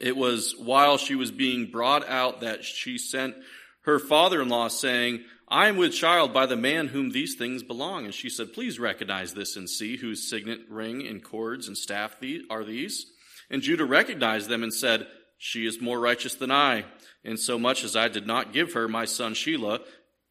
It 0.00 0.16
was 0.16 0.54
while 0.58 0.96
she 0.96 1.14
was 1.14 1.30
being 1.30 1.70
brought 1.70 2.08
out 2.08 2.40
that 2.40 2.64
she 2.64 2.96
sent 2.96 3.34
her 3.82 3.98
father 3.98 4.40
in 4.42 4.48
law, 4.48 4.68
saying, 4.68 5.24
I 5.46 5.68
am 5.68 5.76
with 5.76 5.92
child 5.92 6.32
by 6.32 6.46
the 6.46 6.56
man 6.56 6.88
whom 6.88 7.10
these 7.10 7.34
things 7.34 7.62
belong. 7.62 8.04
And 8.04 8.14
she 8.14 8.30
said, 8.30 8.52
Please 8.52 8.78
recognize 8.78 9.34
this 9.34 9.56
and 9.56 9.68
see 9.68 9.96
whose 9.96 10.28
signet 10.28 10.60
ring 10.68 11.06
and 11.06 11.22
cords 11.22 11.68
and 11.68 11.76
staff 11.76 12.16
are 12.48 12.64
these. 12.64 13.06
And 13.50 13.62
Judah 13.62 13.84
recognized 13.84 14.48
them 14.48 14.62
and 14.62 14.72
said, 14.72 15.08
She 15.42 15.64
is 15.64 15.80
more 15.80 15.98
righteous 15.98 16.34
than 16.34 16.50
I, 16.50 16.84
in 17.24 17.38
so 17.38 17.58
much 17.58 17.82
as 17.82 17.96
I 17.96 18.08
did 18.08 18.26
not 18.26 18.52
give 18.52 18.74
her 18.74 18.86
my 18.88 19.06
son 19.06 19.32
Shelah, 19.32 19.80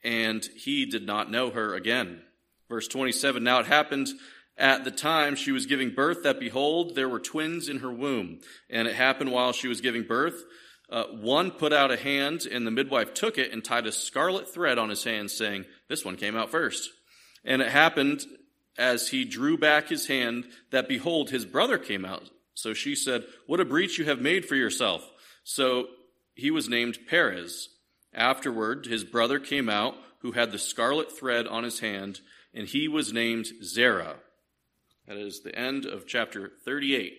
and 0.04 0.48
he 0.56 0.86
did 0.86 1.04
not 1.04 1.32
know 1.32 1.50
her 1.50 1.74
again. 1.74 2.22
Verse 2.70 2.88
27 2.88 3.44
Now 3.44 3.60
it 3.60 3.66
happened 3.66 4.10
at 4.56 4.84
the 4.84 4.92
time 4.92 5.36
she 5.36 5.52
was 5.52 5.66
giving 5.66 5.90
birth 5.90 6.22
that 6.22 6.40
behold, 6.40 6.94
there 6.94 7.10
were 7.10 7.20
twins 7.20 7.70
in 7.70 7.80
her 7.80 7.92
womb. 7.92 8.42
And 8.70 8.88
it 8.88 8.94
happened 8.94 9.32
while 9.32 9.52
she 9.52 9.68
was 9.68 9.82
giving 9.82 10.04
birth. 10.04 10.44
Uh, 10.92 11.06
one 11.06 11.50
put 11.50 11.74
out 11.74 11.92
a 11.92 11.98
hand, 11.98 12.46
and 12.46 12.68
the 12.68 12.72
midwife 12.72 13.16
took 13.16 13.40
it 13.40 13.52
and 13.52 13.66
tied 13.66 13.88
a 13.88 13.92
scarlet 13.92 14.54
thread 14.54 14.78
on 14.78 14.90
his 14.90 15.04
hand, 15.04 15.32
saying, 15.32 15.66
This 15.88 16.06
one 16.06 16.18
came 16.18 16.36
out 16.36 16.52
first. 16.52 16.88
And 17.44 17.64
it 17.64 17.70
happened 17.70 18.26
as 18.78 19.08
he 19.08 19.26
drew 19.26 19.58
back 19.58 19.90
his 19.90 20.06
hand 20.06 20.46
that 20.70 20.88
behold, 20.88 21.32
his 21.32 21.46
brother 21.46 21.80
came 21.80 22.06
out. 22.06 22.30
So 22.60 22.74
she 22.74 22.94
said, 22.94 23.24
What 23.48 23.62
a 23.62 23.66
breach 23.66 23.98
you 23.98 24.04
have 24.06 24.20
made 24.20 24.46
for 24.46 24.56
yourself. 24.56 25.10
So 25.46 25.88
he 26.36 26.52
was 26.52 26.68
named 26.68 27.00
Perez. 27.08 27.70
Afterward, 28.14 28.86
his 28.86 29.06
brother 29.06 29.40
came 29.40 29.70
out, 29.70 29.96
who 30.20 30.34
had 30.34 30.52
the 30.52 30.60
scarlet 30.60 31.10
thread 31.18 31.48
on 31.48 31.64
his 31.64 31.80
hand, 31.80 32.20
and 32.54 32.68
he 32.68 32.90
was 32.90 33.14
named 33.14 33.48
Zerah. 33.64 34.18
That 35.08 35.16
is 35.16 35.40
the 35.40 35.58
end 35.58 35.86
of 35.86 36.06
chapter 36.06 36.52
38. 36.66 37.14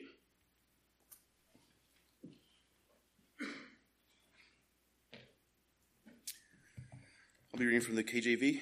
I'll 7.54 7.58
be 7.58 7.64
reading 7.64 7.80
from 7.80 7.96
the 7.96 8.04
KJV, 8.04 8.60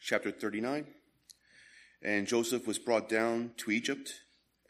chapter 0.00 0.30
39. 0.30 0.86
And 2.00 2.26
Joseph 2.26 2.66
was 2.66 2.78
brought 2.78 3.10
down 3.10 3.50
to 3.58 3.70
Egypt, 3.70 4.14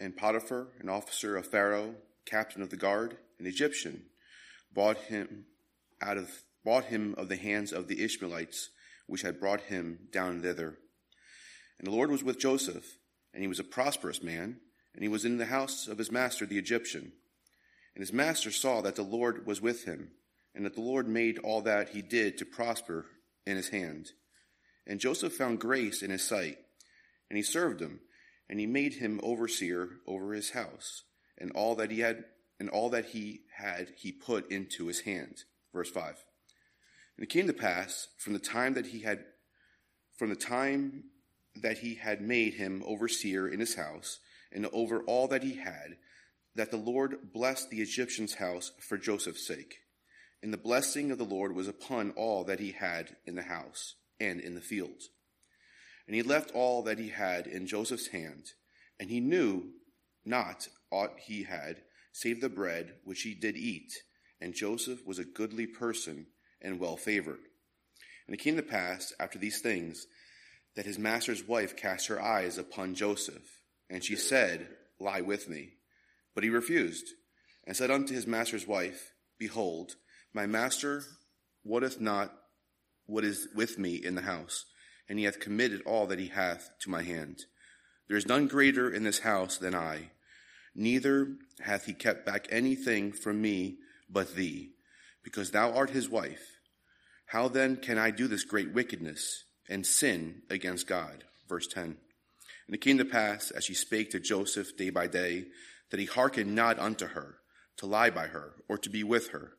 and 0.00 0.16
Potiphar, 0.16 0.68
an 0.80 0.88
officer 0.88 1.36
of 1.36 1.46
Pharaoh, 1.46 1.94
captain 2.24 2.62
of 2.62 2.70
the 2.70 2.76
guard, 2.76 3.18
an 3.38 3.46
Egyptian, 3.46 4.04
bought 4.72 4.96
him 4.96 5.44
out 6.00 6.16
of 6.16 6.42
bought 6.64 6.84
him 6.84 7.14
of 7.16 7.28
the 7.28 7.36
hands 7.36 7.72
of 7.72 7.88
the 7.88 8.02
Ishmaelites, 8.02 8.70
which 9.06 9.22
had 9.22 9.40
brought 9.40 9.62
him 9.62 9.98
down 10.12 10.42
thither. 10.42 10.76
And 11.78 11.86
the 11.86 11.92
Lord 11.92 12.10
was 12.10 12.22
with 12.22 12.38
Joseph, 12.38 12.98
and 13.32 13.42
he 13.42 13.48
was 13.48 13.58
a 13.58 13.64
prosperous 13.64 14.22
man, 14.22 14.60
and 14.94 15.02
he 15.02 15.08
was 15.08 15.24
in 15.24 15.38
the 15.38 15.46
house 15.46 15.88
of 15.88 15.98
his 15.98 16.12
master 16.12 16.44
the 16.44 16.58
Egyptian. 16.58 17.12
And 17.94 18.02
his 18.02 18.12
master 18.12 18.50
saw 18.50 18.82
that 18.82 18.96
the 18.96 19.02
Lord 19.02 19.46
was 19.46 19.62
with 19.62 19.84
him, 19.84 20.10
and 20.54 20.64
that 20.66 20.74
the 20.74 20.82
Lord 20.82 21.08
made 21.08 21.38
all 21.38 21.62
that 21.62 21.90
he 21.90 22.02
did 22.02 22.36
to 22.38 22.44
prosper 22.44 23.06
in 23.46 23.56
his 23.56 23.70
hand. 23.70 24.10
And 24.86 25.00
Joseph 25.00 25.32
found 25.32 25.60
grace 25.60 26.02
in 26.02 26.10
his 26.10 26.22
sight, 26.22 26.58
and 27.30 27.36
he 27.36 27.42
served 27.42 27.80
him, 27.80 28.00
and 28.50 28.58
he 28.58 28.66
made 28.66 28.94
him 28.94 29.20
overseer 29.22 29.88
over 30.08 30.34
his 30.34 30.50
house, 30.50 31.04
and 31.38 31.52
all 31.52 31.76
that 31.76 31.92
he 31.92 32.00
had 32.00 32.24
and 32.58 32.68
all 32.68 32.90
that 32.90 33.06
he 33.06 33.42
had 33.56 33.92
he 33.96 34.12
put 34.12 34.50
into 34.50 34.88
his 34.88 35.00
hand. 35.00 35.44
Verse 35.72 35.88
5. 35.88 36.16
And 37.16 37.24
it 37.24 37.30
came 37.30 37.46
to 37.46 37.54
pass 37.54 38.08
from 38.18 38.34
the 38.34 38.40
time 38.40 38.74
that 38.74 38.86
he 38.86 39.00
had 39.00 39.24
from 40.18 40.28
the 40.28 40.36
time 40.36 41.04
that 41.62 41.78
he 41.78 41.94
had 41.94 42.20
made 42.20 42.54
him 42.54 42.82
overseer 42.84 43.48
in 43.48 43.60
his 43.60 43.76
house 43.76 44.18
and 44.52 44.66
over 44.72 45.00
all 45.04 45.28
that 45.28 45.44
he 45.44 45.54
had, 45.54 45.96
that 46.56 46.70
the 46.70 46.76
Lord 46.76 47.32
blessed 47.32 47.70
the 47.70 47.80
Egyptian's 47.80 48.34
house 48.34 48.72
for 48.80 48.98
Joseph's 48.98 49.46
sake. 49.46 49.76
And 50.42 50.52
the 50.52 50.58
blessing 50.58 51.10
of 51.10 51.18
the 51.18 51.24
Lord 51.24 51.54
was 51.54 51.68
upon 51.68 52.10
all 52.10 52.44
that 52.44 52.58
he 52.58 52.72
had 52.72 53.16
in 53.24 53.36
the 53.36 53.42
house 53.42 53.94
and 54.18 54.40
in 54.40 54.54
the 54.54 54.60
fields. 54.60 55.08
And 56.10 56.16
he 56.16 56.22
left 56.22 56.50
all 56.56 56.82
that 56.82 56.98
he 56.98 57.10
had 57.10 57.46
in 57.46 57.68
Joseph's 57.68 58.08
hand, 58.08 58.54
and 58.98 59.08
he 59.08 59.20
knew 59.20 59.70
not 60.24 60.66
aught 60.90 61.12
he 61.20 61.44
had, 61.44 61.82
save 62.10 62.40
the 62.40 62.48
bread 62.48 62.94
which 63.04 63.22
he 63.22 63.32
did 63.32 63.56
eat. 63.56 63.92
And 64.40 64.52
Joseph 64.52 65.06
was 65.06 65.20
a 65.20 65.24
goodly 65.24 65.68
person 65.68 66.26
and 66.60 66.80
well 66.80 66.96
favored. 66.96 67.38
And 68.26 68.34
it 68.34 68.42
came 68.42 68.56
to 68.56 68.62
pass 68.64 69.12
after 69.20 69.38
these 69.38 69.60
things 69.60 70.08
that 70.74 70.84
his 70.84 70.98
master's 70.98 71.46
wife 71.46 71.76
cast 71.76 72.08
her 72.08 72.20
eyes 72.20 72.58
upon 72.58 72.96
Joseph, 72.96 73.60
and 73.88 74.02
she 74.02 74.16
said, 74.16 74.66
Lie 74.98 75.20
with 75.20 75.48
me. 75.48 75.74
But 76.34 76.42
he 76.42 76.50
refused, 76.50 77.06
and 77.68 77.76
said 77.76 77.92
unto 77.92 78.14
his 78.14 78.26
master's 78.26 78.66
wife, 78.66 79.12
Behold, 79.38 79.92
my 80.34 80.46
master 80.46 81.04
wotteth 81.62 82.00
not 82.00 82.34
what 83.06 83.22
is 83.22 83.46
with 83.54 83.78
me 83.78 83.94
in 83.94 84.16
the 84.16 84.22
house, 84.22 84.64
and 85.10 85.18
he 85.18 85.26
hath 85.26 85.40
committed 85.40 85.82
all 85.84 86.06
that 86.06 86.18
he 86.18 86.28
hath 86.28 86.70
to 86.80 86.88
my 86.88 87.02
hand. 87.02 87.44
There 88.08 88.16
is 88.16 88.26
none 88.26 88.46
greater 88.46 88.90
in 88.90 89.02
this 89.02 89.18
house 89.18 89.58
than 89.58 89.74
I, 89.74 90.12
neither 90.74 91.36
hath 91.60 91.84
he 91.84 91.92
kept 91.92 92.24
back 92.24 92.46
anything 92.50 93.12
from 93.12 93.42
me 93.42 93.76
but 94.08 94.34
thee, 94.34 94.70
because 95.22 95.50
thou 95.50 95.72
art 95.74 95.90
his 95.90 96.08
wife. 96.08 96.60
How 97.26 97.48
then 97.48 97.76
can 97.76 97.98
I 97.98 98.10
do 98.10 98.26
this 98.26 98.44
great 98.44 98.72
wickedness? 98.72 99.44
and 99.70 99.86
sin 99.86 100.42
against 100.50 100.86
God. 100.86 101.24
Verse 101.48 101.68
10. 101.68 101.84
And 101.84 102.74
it 102.74 102.80
came 102.80 102.98
to 102.98 103.04
pass, 103.04 103.50
as 103.50 103.64
she 103.64 103.74
spake 103.74 104.10
to 104.10 104.20
Joseph 104.20 104.76
day 104.76 104.90
by 104.90 105.06
day, 105.06 105.46
that 105.90 106.00
he 106.00 106.06
hearkened 106.06 106.54
not 106.54 106.78
unto 106.78 107.06
her, 107.06 107.36
to 107.78 107.86
lie 107.86 108.10
by 108.10 108.26
her 108.26 108.52
or 108.68 108.76
to 108.78 108.90
be 108.90 109.02
with 109.02 109.28
her. 109.28 109.52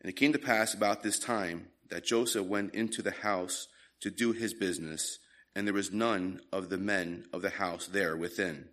And 0.00 0.10
it 0.10 0.16
came 0.16 0.32
to 0.32 0.38
pass 0.38 0.74
about 0.74 1.02
this 1.02 1.18
time 1.18 1.68
that 1.90 2.04
Joseph 2.04 2.46
went 2.46 2.74
into 2.74 3.02
the 3.02 3.12
house 3.12 3.68
to 4.02 4.10
do 4.10 4.32
his 4.32 4.54
business, 4.54 5.18
and 5.54 5.66
there 5.66 5.74
was 5.74 5.92
none 5.92 6.40
of 6.52 6.68
the 6.68 6.78
men 6.78 7.24
of 7.32 7.42
the 7.42 7.50
house 7.50 7.86
there 7.86 8.16
within. 8.16 8.68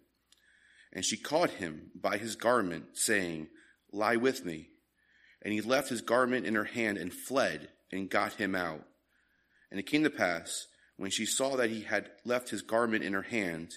And 0.91 1.05
she 1.05 1.17
caught 1.17 1.51
him 1.51 1.91
by 1.95 2.17
his 2.17 2.35
garment, 2.35 2.97
saying, 2.97 3.47
Lie 3.91 4.17
with 4.17 4.45
me. 4.45 4.69
And 5.41 5.53
he 5.53 5.61
left 5.61 5.89
his 5.89 6.01
garment 6.01 6.45
in 6.45 6.55
her 6.55 6.65
hand 6.65 6.97
and 6.97 7.13
fled 7.13 7.69
and 7.91 8.09
got 8.09 8.33
him 8.33 8.55
out. 8.55 8.83
And 9.71 9.79
it 9.79 9.85
came 9.85 10.03
to 10.03 10.09
pass, 10.09 10.67
when 10.97 11.11
she 11.11 11.25
saw 11.25 11.55
that 11.55 11.69
he 11.69 11.81
had 11.81 12.09
left 12.25 12.49
his 12.49 12.61
garment 12.61 13.03
in 13.03 13.13
her 13.13 13.21
hand 13.21 13.75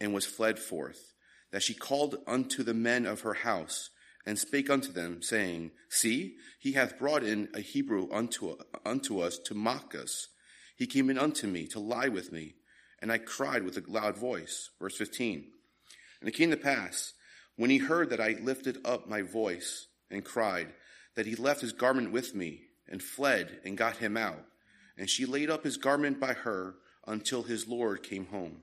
and 0.00 0.14
was 0.14 0.26
fled 0.26 0.58
forth, 0.58 1.12
that 1.50 1.62
she 1.62 1.74
called 1.74 2.16
unto 2.26 2.62
the 2.62 2.74
men 2.74 3.04
of 3.06 3.22
her 3.22 3.34
house 3.34 3.90
and 4.24 4.38
spake 4.38 4.70
unto 4.70 4.92
them, 4.92 5.22
saying, 5.22 5.72
See, 5.88 6.36
he 6.60 6.72
hath 6.72 6.98
brought 6.98 7.24
in 7.24 7.48
a 7.54 7.60
Hebrew 7.60 8.08
unto, 8.12 8.56
unto 8.84 9.20
us 9.20 9.38
to 9.46 9.54
mock 9.54 9.94
us. 9.94 10.28
He 10.82 10.88
came 10.88 11.10
in 11.10 11.16
unto 11.16 11.46
me 11.46 11.68
to 11.68 11.78
lie 11.78 12.08
with 12.08 12.32
me, 12.32 12.54
and 13.00 13.12
I 13.12 13.18
cried 13.18 13.62
with 13.62 13.76
a 13.76 13.88
loud 13.88 14.18
voice. 14.18 14.70
Verse 14.80 14.96
15. 14.96 15.44
And 16.18 16.28
it 16.28 16.32
came 16.32 16.50
to 16.50 16.56
pass, 16.56 17.12
when 17.54 17.70
he 17.70 17.78
heard 17.78 18.10
that 18.10 18.20
I 18.20 18.34
lifted 18.42 18.78
up 18.84 19.08
my 19.08 19.22
voice 19.22 19.86
and 20.10 20.24
cried, 20.24 20.74
that 21.14 21.26
he 21.26 21.36
left 21.36 21.60
his 21.60 21.72
garment 21.72 22.10
with 22.10 22.34
me 22.34 22.62
and 22.88 23.00
fled 23.00 23.60
and 23.64 23.78
got 23.78 23.98
him 23.98 24.16
out. 24.16 24.44
And 24.98 25.08
she 25.08 25.24
laid 25.24 25.50
up 25.50 25.62
his 25.62 25.76
garment 25.76 26.18
by 26.18 26.32
her 26.32 26.74
until 27.06 27.44
his 27.44 27.68
Lord 27.68 28.02
came 28.02 28.26
home. 28.26 28.62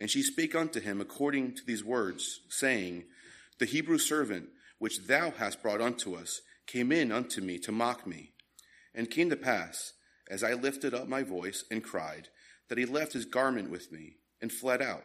And 0.00 0.10
she 0.10 0.24
spake 0.24 0.56
unto 0.56 0.80
him 0.80 1.00
according 1.00 1.54
to 1.54 1.64
these 1.64 1.84
words, 1.84 2.40
saying, 2.48 3.04
The 3.60 3.66
Hebrew 3.66 3.98
servant 3.98 4.48
which 4.80 5.06
thou 5.06 5.30
hast 5.30 5.62
brought 5.62 5.80
unto 5.80 6.16
us 6.16 6.40
came 6.66 6.90
in 6.90 7.12
unto 7.12 7.40
me 7.40 7.60
to 7.60 7.70
mock 7.70 8.04
me. 8.04 8.32
And 8.96 9.08
came 9.08 9.30
to 9.30 9.36
pass, 9.36 9.92
as 10.32 10.42
I 10.42 10.54
lifted 10.54 10.94
up 10.94 11.06
my 11.06 11.22
voice 11.22 11.62
and 11.70 11.84
cried, 11.84 12.28
that 12.70 12.78
he 12.78 12.86
left 12.86 13.12
his 13.12 13.26
garment 13.26 13.70
with 13.70 13.92
me 13.92 14.14
and 14.40 14.50
fled 14.50 14.80
out. 14.80 15.04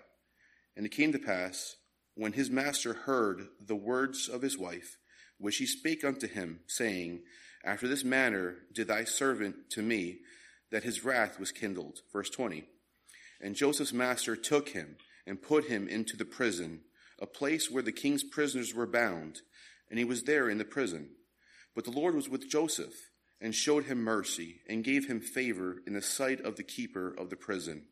And 0.77 0.85
it 0.85 0.93
came 0.93 1.11
to 1.11 1.19
pass, 1.19 1.75
when 2.15 2.31
his 2.31 2.49
master 2.49 2.93
heard 2.93 3.49
the 3.59 3.75
words 3.75 4.29
of 4.29 4.41
his 4.41 4.57
wife, 4.57 4.97
which 5.37 5.57
he 5.57 5.65
spake 5.65 6.05
unto 6.05 6.27
him, 6.27 6.61
saying, 6.65 7.23
After 7.65 7.89
this 7.89 8.05
manner 8.05 8.55
did 8.73 8.87
thy 8.87 9.03
servant 9.03 9.69
to 9.71 9.81
me, 9.81 10.19
that 10.71 10.83
his 10.83 11.03
wrath 11.03 11.37
was 11.41 11.51
kindled. 11.51 11.99
Verse 12.13 12.29
20. 12.29 12.63
And 13.41 13.53
Joseph's 13.53 13.93
master 13.93 14.37
took 14.37 14.69
him 14.69 14.95
and 15.27 15.41
put 15.41 15.65
him 15.65 15.89
into 15.89 16.15
the 16.15 16.25
prison, 16.25 16.83
a 17.19 17.27
place 17.27 17.69
where 17.69 17.83
the 17.83 17.91
king's 17.91 18.23
prisoners 18.23 18.73
were 18.73 18.87
bound, 18.87 19.41
and 19.89 19.99
he 19.99 20.05
was 20.05 20.23
there 20.23 20.49
in 20.49 20.57
the 20.57 20.65
prison. 20.65 21.09
But 21.75 21.83
the 21.83 21.91
Lord 21.91 22.15
was 22.15 22.29
with 22.29 22.49
Joseph, 22.49 22.95
and 23.39 23.53
showed 23.53 23.85
him 23.85 24.03
mercy, 24.03 24.61
and 24.67 24.83
gave 24.83 25.07
him 25.07 25.19
favor 25.19 25.77
in 25.85 25.93
the 25.93 26.01
sight 26.01 26.41
of 26.41 26.55
the 26.55 26.63
keeper 26.63 27.13
of 27.17 27.29
the 27.29 27.35
prison. 27.35 27.85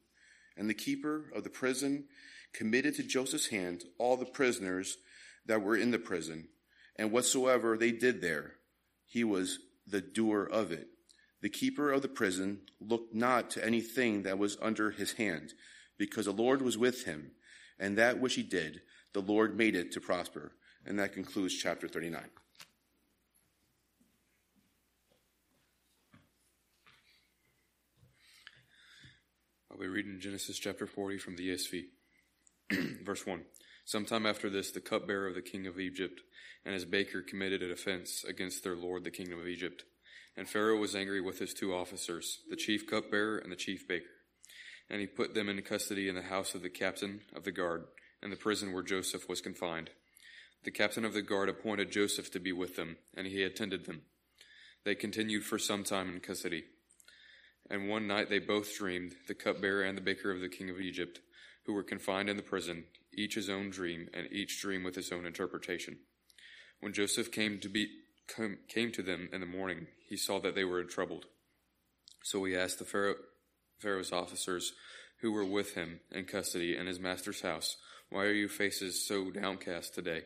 And 0.58 0.70
the 0.70 0.74
keeper 0.74 1.26
of 1.36 1.44
the 1.44 1.50
prison 1.50 2.06
committed 2.54 2.96
to 2.96 3.04
Joseph's 3.04 3.48
hand 3.48 3.84
all 4.00 4.18
the 4.18 4.26
prisoners 4.26 4.98
that 5.46 5.62
were 5.62 5.78
in 5.78 5.92
the 5.92 6.00
prison, 6.00 6.48
and 6.96 7.12
whatsoever 7.12 7.78
they 7.78 7.92
did 7.92 8.22
there, 8.22 8.54
he 9.06 9.24
was 9.24 9.60
the 9.86 10.02
doer 10.02 10.44
of 10.44 10.72
it. 10.72 10.88
The 11.42 11.50
keeper 11.50 11.92
of 11.92 12.02
the 12.02 12.08
prison 12.08 12.62
looked 12.80 13.14
not 13.14 13.52
to 13.52 13.64
anything 13.64 14.24
that 14.24 14.40
was 14.40 14.58
under 14.62 14.92
his 14.92 15.14
hand, 15.14 15.54
because 15.98 16.26
the 16.26 16.32
Lord 16.32 16.62
was 16.62 16.78
with 16.78 17.06
him, 17.06 17.32
and 17.80 17.98
that 17.98 18.20
which 18.20 18.36
he 18.36 18.44
did, 18.44 18.82
the 19.14 19.22
Lord 19.22 19.56
made 19.56 19.76
it 19.76 19.92
to 19.92 20.02
prosper. 20.02 20.54
And 20.86 21.00
that 21.00 21.14
concludes 21.14 21.56
chapter 21.56 21.88
39. 21.88 22.24
I'll 29.76 29.82
be 29.82 29.88
reading 29.90 30.22
Genesis 30.22 30.58
chapter 30.58 30.88
40 30.88 31.18
from 31.18 31.36
the 31.36 31.50
ESV. 31.50 31.88
Verse 33.04 33.26
1. 33.26 33.42
Sometime 33.84 34.26
after 34.26 34.50
this, 34.50 34.72
the 34.72 34.80
cupbearer 34.80 35.28
of 35.28 35.36
the 35.36 35.42
king 35.42 35.68
of 35.68 35.82
Egypt 35.82 36.22
and 36.64 36.74
his 36.74 36.86
baker 36.86 37.22
committed 37.22 37.62
an 37.62 37.72
offense 37.72 38.24
against 38.24 38.64
their 38.64 38.78
lord, 38.78 39.04
the 39.04 39.12
king 39.12 39.34
of 39.34 39.46
Egypt. 39.46 39.84
And 40.38 40.48
Pharaoh 40.48 40.80
was 40.80 40.96
angry 40.96 41.20
with 41.20 41.40
his 41.40 41.54
two 41.54 41.74
officers, 41.74 42.40
the 42.50 42.56
chief 42.56 42.90
cupbearer 42.90 43.38
and 43.38 43.52
the 43.52 43.58
chief 43.58 43.86
baker. 43.86 44.06
And 44.90 45.02
he 45.02 45.08
put 45.08 45.34
them 45.34 45.50
in 45.50 45.62
custody 45.62 46.08
in 46.08 46.16
the 46.16 46.22
house 46.22 46.56
of 46.56 46.62
the 46.62 46.70
captain 46.70 47.20
of 47.36 47.44
the 47.44 47.52
guard, 47.52 47.84
and 48.24 48.32
the 48.32 48.38
prison 48.38 48.72
where 48.72 48.82
Joseph 48.82 49.28
was 49.28 49.42
confined. 49.42 49.90
The 50.64 50.72
captain 50.72 51.04
of 51.04 51.14
the 51.14 51.22
guard 51.22 51.50
appointed 51.50 51.92
Joseph 51.92 52.32
to 52.32 52.40
be 52.40 52.54
with 52.54 52.78
them, 52.78 52.96
and 53.14 53.28
he 53.28 53.44
attended 53.44 53.88
them. 53.88 54.04
They 54.86 54.96
continued 54.96 55.44
for 55.44 55.60
some 55.60 55.84
time 55.84 56.14
in 56.14 56.22
custody. 56.22 56.64
And 57.70 57.90
one 57.90 58.08
night 58.08 58.30
they 58.30 58.40
both 58.40 58.78
dreamed, 58.78 59.16
the 59.28 59.34
cupbearer 59.34 59.84
and 59.84 59.98
the 59.98 60.02
baker 60.02 60.32
of 60.32 60.42
the 60.42 60.50
king 60.50 60.70
of 60.70 60.80
Egypt, 60.80 61.20
who 61.66 61.74
were 61.74 61.84
confined 61.84 62.30
in 62.30 62.38
the 62.38 62.44
prison, 62.44 62.86
each 63.14 63.36
his 63.36 63.50
own 63.50 63.70
dream, 63.70 64.08
and 64.14 64.32
each 64.32 64.62
dream 64.62 64.84
with 64.84 64.96
his 64.96 65.12
own 65.12 65.26
interpretation. 65.26 65.98
When 66.80 66.94
Joseph 66.94 67.32
came 67.32 67.60
to 67.60 67.70
be 67.70 67.88
came 68.68 68.92
to 68.92 69.04
them 69.04 69.30
in 69.32 69.40
the 69.40 69.46
morning, 69.46 69.88
he 70.08 70.18
saw 70.18 70.40
that 70.40 70.56
they 70.56 70.64
were 70.64 70.84
troubled. 70.84 71.26
So 72.24 72.44
he 72.44 72.56
asked 72.56 72.80
the 72.80 72.86
Pharaoh, 72.86 73.16
Pharaoh's 73.78 74.12
officers 74.12 74.74
who 75.22 75.32
were 75.32 75.46
with 75.46 75.76
him 75.76 76.00
in 76.12 76.26
custody 76.26 76.76
in 76.76 76.88
his 76.88 77.00
master's 77.00 77.42
house, 77.42 77.78
Why 78.10 78.26
are 78.26 78.34
your 78.34 78.50
faces 78.50 79.08
so 79.08 79.32
downcast 79.32 79.94
today? 79.94 80.24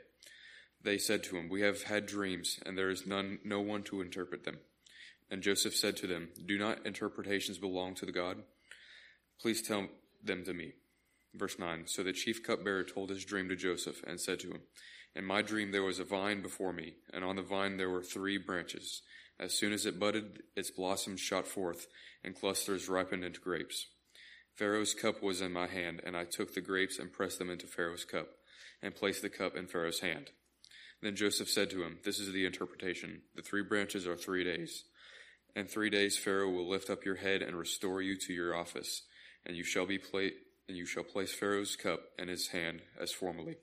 They 0.82 0.98
said 0.98 1.24
to 1.24 1.38
him, 1.38 1.50
We 1.50 1.62
have 1.62 1.84
had 1.84 2.06
dreams, 2.06 2.60
and 2.66 2.78
there 2.78 2.90
is 2.90 3.06
none, 3.06 3.40
no 3.44 3.60
one 3.60 3.84
to 3.84 4.02
interpret 4.02 4.46
them. 4.46 4.60
And 5.32 5.44
Joseph 5.44 5.76
said 5.76 5.96
to 5.98 6.08
them, 6.08 6.30
Do 6.46 6.58
not 6.58 6.86
interpretations 6.86 7.58
belong 7.58 7.96
to 7.96 8.06
the 8.06 8.12
God? 8.12 8.38
Please 9.40 9.62
tell 9.62 9.88
them 10.24 10.44
to 10.46 10.54
me. 10.54 10.74
Verse 11.36 11.60
9 11.60 11.84
So 11.86 12.04
the 12.04 12.14
chief 12.14 12.44
cupbearer 12.44 12.84
told 12.84 13.10
his 13.10 13.26
dream 13.26 13.50
to 13.50 13.56
Joseph 13.56 14.02
and 14.06 14.20
said 14.20 14.40
to 14.42 14.50
him, 14.50 14.62
In 15.16 15.26
my 15.26 15.42
dream 15.42 15.72
there 15.72 15.84
was 15.84 16.00
a 16.00 16.04
vine 16.04 16.42
before 16.42 16.74
me, 16.74 16.96
and 17.14 17.24
on 17.24 17.36
the 17.36 17.42
vine 17.42 17.78
there 17.78 17.90
were 17.90 18.04
three 18.04 18.38
branches. 18.38 19.02
As 19.40 19.58
soon 19.58 19.72
as 19.72 19.86
it 19.86 20.00
budded, 20.00 20.44
its 20.56 20.72
blossoms 20.72 21.22
shot 21.22 21.48
forth, 21.48 21.88
and 22.24 22.36
clusters 22.36 22.90
ripened 22.90 23.24
into 23.24 23.40
grapes. 23.40 23.88
Pharaoh's 24.56 24.94
cup 24.94 25.24
was 25.24 25.40
in 25.40 25.54
my 25.54 25.68
hand, 25.68 26.02
and 26.06 26.18
I 26.18 26.26
took 26.26 26.54
the 26.54 26.60
grapes 26.60 27.00
and 27.00 27.14
pressed 27.14 27.40
them 27.40 27.50
into 27.50 27.66
Pharaoh's 27.66 28.04
cup, 28.04 28.28
and 28.82 28.94
placed 28.94 29.22
the 29.22 29.30
cup 29.30 29.56
in 29.56 29.68
Pharaoh's 29.68 30.02
hand. 30.02 30.32
Then 31.02 31.16
Joseph 31.16 31.48
said 31.48 31.70
to 31.70 31.84
him, 31.84 32.00
This 32.04 32.20
is 32.20 32.34
the 32.34 32.46
interpretation. 32.46 33.22
The 33.36 33.42
three 33.42 33.64
branches 33.64 34.06
are 34.06 34.18
three 34.18 34.44
days. 34.44 34.84
In 35.56 35.68
three 35.68 35.90
days 35.90 36.18
Pharaoh 36.18 36.50
will 36.50 36.70
lift 36.70 36.90
up 36.90 37.04
your 37.04 37.16
head 37.16 37.42
and 37.42 37.58
restore 37.58 38.02
you 38.02 38.16
to 38.18 38.34
your 38.34 38.56
office, 38.56 39.04
and 39.46 39.58
you 39.58 39.64
shall 39.64 39.86
be 39.86 39.98
pla- 39.98 40.30
and 40.68 40.78
you 40.78 40.86
shall 40.86 41.04
place 41.04 41.34
Pharaoh's 41.34 41.76
cup 41.76 42.02
in 42.18 42.28
his 42.28 42.50
hand 42.50 42.82
as 43.00 43.12
formerly, 43.12 43.58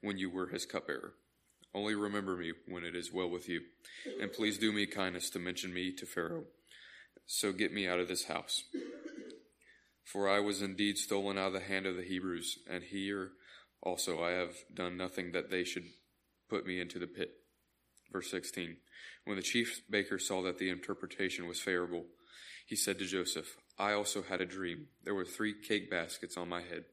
when 0.00 0.18
you 0.18 0.30
were 0.30 0.48
his 0.48 0.64
cupbearer. 0.64 1.14
Only 1.74 1.94
remember 1.94 2.36
me 2.36 2.52
when 2.66 2.84
it 2.84 2.96
is 2.96 3.12
well 3.12 3.28
with 3.28 3.48
you, 3.48 3.60
and 4.20 4.32
please 4.32 4.58
do 4.58 4.72
me 4.72 4.86
kindness 4.86 5.28
to 5.30 5.38
mention 5.38 5.74
me 5.74 5.92
to 5.92 6.06
Pharaoh. 6.06 6.44
So 7.26 7.52
get 7.52 7.72
me 7.72 7.86
out 7.86 8.00
of 8.00 8.08
this 8.08 8.24
house. 8.24 8.64
For 10.02 10.28
I 10.28 10.40
was 10.40 10.62
indeed 10.62 10.96
stolen 10.96 11.36
out 11.36 11.48
of 11.48 11.52
the 11.52 11.60
hand 11.60 11.84
of 11.84 11.96
the 11.96 12.02
Hebrews, 12.02 12.58
and 12.68 12.82
here 12.82 13.32
also 13.82 14.22
I 14.24 14.30
have 14.30 14.54
done 14.74 14.96
nothing 14.96 15.32
that 15.32 15.50
they 15.50 15.64
should 15.64 15.84
put 16.48 16.66
me 16.66 16.80
into 16.80 16.98
the 16.98 17.06
pit. 17.06 17.32
Verse 18.12 18.30
16. 18.30 18.76
When 19.24 19.36
the 19.36 19.42
chief 19.42 19.82
baker 19.90 20.18
saw 20.18 20.42
that 20.42 20.58
the 20.58 20.70
interpretation 20.70 21.46
was 21.46 21.60
favorable, 21.60 22.04
he 22.66 22.76
said 22.76 22.98
to 22.98 23.04
Joseph, 23.04 23.56
I 23.78 23.92
also 23.92 24.22
had 24.22 24.40
a 24.40 24.46
dream. 24.46 24.88
There 25.04 25.14
were 25.14 25.24
three 25.24 25.54
cake 25.54 25.90
baskets 25.90 26.36
on 26.36 26.48
my 26.48 26.60
head, 26.60 26.84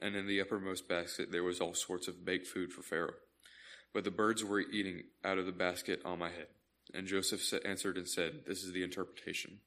and 0.00 0.16
in 0.16 0.26
the 0.26 0.40
uppermost 0.40 0.88
basket 0.88 1.30
there 1.30 1.44
was 1.44 1.60
all 1.60 1.74
sorts 1.74 2.08
of 2.08 2.24
baked 2.24 2.46
food 2.46 2.72
for 2.72 2.82
Pharaoh. 2.82 3.14
But 3.92 4.04
the 4.04 4.10
birds 4.10 4.42
were 4.42 4.60
eating 4.60 5.02
out 5.24 5.38
of 5.38 5.46
the 5.46 5.52
basket 5.52 6.00
on 6.04 6.18
my 6.18 6.30
head. 6.30 6.48
And 6.94 7.06
Joseph 7.06 7.42
answered 7.64 7.96
and 7.96 8.08
said, 8.08 8.44
This 8.46 8.62
is 8.62 8.72
the 8.72 8.82
interpretation. 8.82 9.58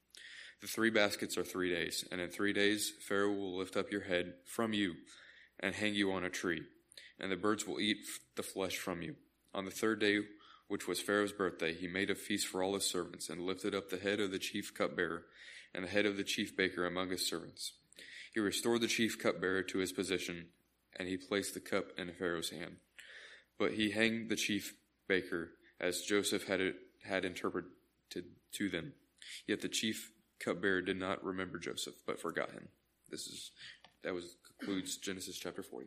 The 0.60 0.66
three 0.66 0.90
baskets 0.90 1.36
are 1.36 1.44
three 1.44 1.70
days, 1.70 2.04
and 2.10 2.20
in 2.20 2.30
three 2.30 2.52
days 2.52 2.92
Pharaoh 3.06 3.32
will 3.32 3.58
lift 3.58 3.76
up 3.76 3.92
your 3.92 4.02
head 4.02 4.34
from 4.46 4.72
you 4.72 4.94
and 5.60 5.74
hang 5.74 5.94
you 5.94 6.12
on 6.12 6.24
a 6.24 6.30
tree, 6.30 6.62
and 7.20 7.30
the 7.30 7.36
birds 7.36 7.66
will 7.66 7.78
eat 7.80 7.98
the 8.36 8.42
flesh 8.42 8.76
from 8.76 9.02
you. 9.02 9.16
On 9.54 9.64
the 9.64 9.70
third 9.70 10.00
day, 10.00 10.20
which 10.68 10.88
was 10.88 11.00
Pharaoh's 11.00 11.32
birthday, 11.32 11.74
he 11.74 11.86
made 11.86 12.10
a 12.10 12.14
feast 12.14 12.46
for 12.46 12.62
all 12.62 12.74
his 12.74 12.84
servants, 12.84 13.28
and 13.28 13.40
lifted 13.40 13.74
up 13.74 13.90
the 13.90 13.98
head 13.98 14.20
of 14.20 14.30
the 14.30 14.38
chief 14.38 14.74
cupbearer 14.74 15.24
and 15.74 15.84
the 15.84 15.88
head 15.88 16.06
of 16.06 16.16
the 16.16 16.24
chief 16.24 16.56
baker 16.56 16.86
among 16.86 17.10
his 17.10 17.26
servants. 17.28 17.72
He 18.32 18.40
restored 18.40 18.80
the 18.80 18.86
chief 18.86 19.18
cupbearer 19.18 19.62
to 19.62 19.78
his 19.78 19.92
position, 19.92 20.46
and 20.98 21.08
he 21.08 21.16
placed 21.16 21.54
the 21.54 21.60
cup 21.60 21.86
in 21.96 22.12
Pharaoh's 22.12 22.50
hand. 22.50 22.76
But 23.58 23.72
he 23.72 23.90
hanged 23.90 24.28
the 24.28 24.36
chief 24.36 24.74
baker, 25.08 25.50
as 25.80 26.02
Joseph 26.02 26.46
had, 26.46 26.60
it, 26.60 26.76
had 27.04 27.24
interpreted 27.24 27.70
to 28.52 28.68
them. 28.68 28.92
Yet 29.46 29.60
the 29.60 29.68
chief 29.68 30.12
cupbearer 30.40 30.82
did 30.82 30.98
not 30.98 31.24
remember 31.24 31.58
Joseph, 31.58 31.94
but 32.06 32.20
forgot 32.20 32.50
him. 32.50 32.68
This 33.10 33.26
is 33.26 33.50
that 34.02 34.14
was 34.14 34.36
concludes 34.58 34.96
Genesis 34.96 35.38
chapter 35.38 35.62
40. 35.62 35.86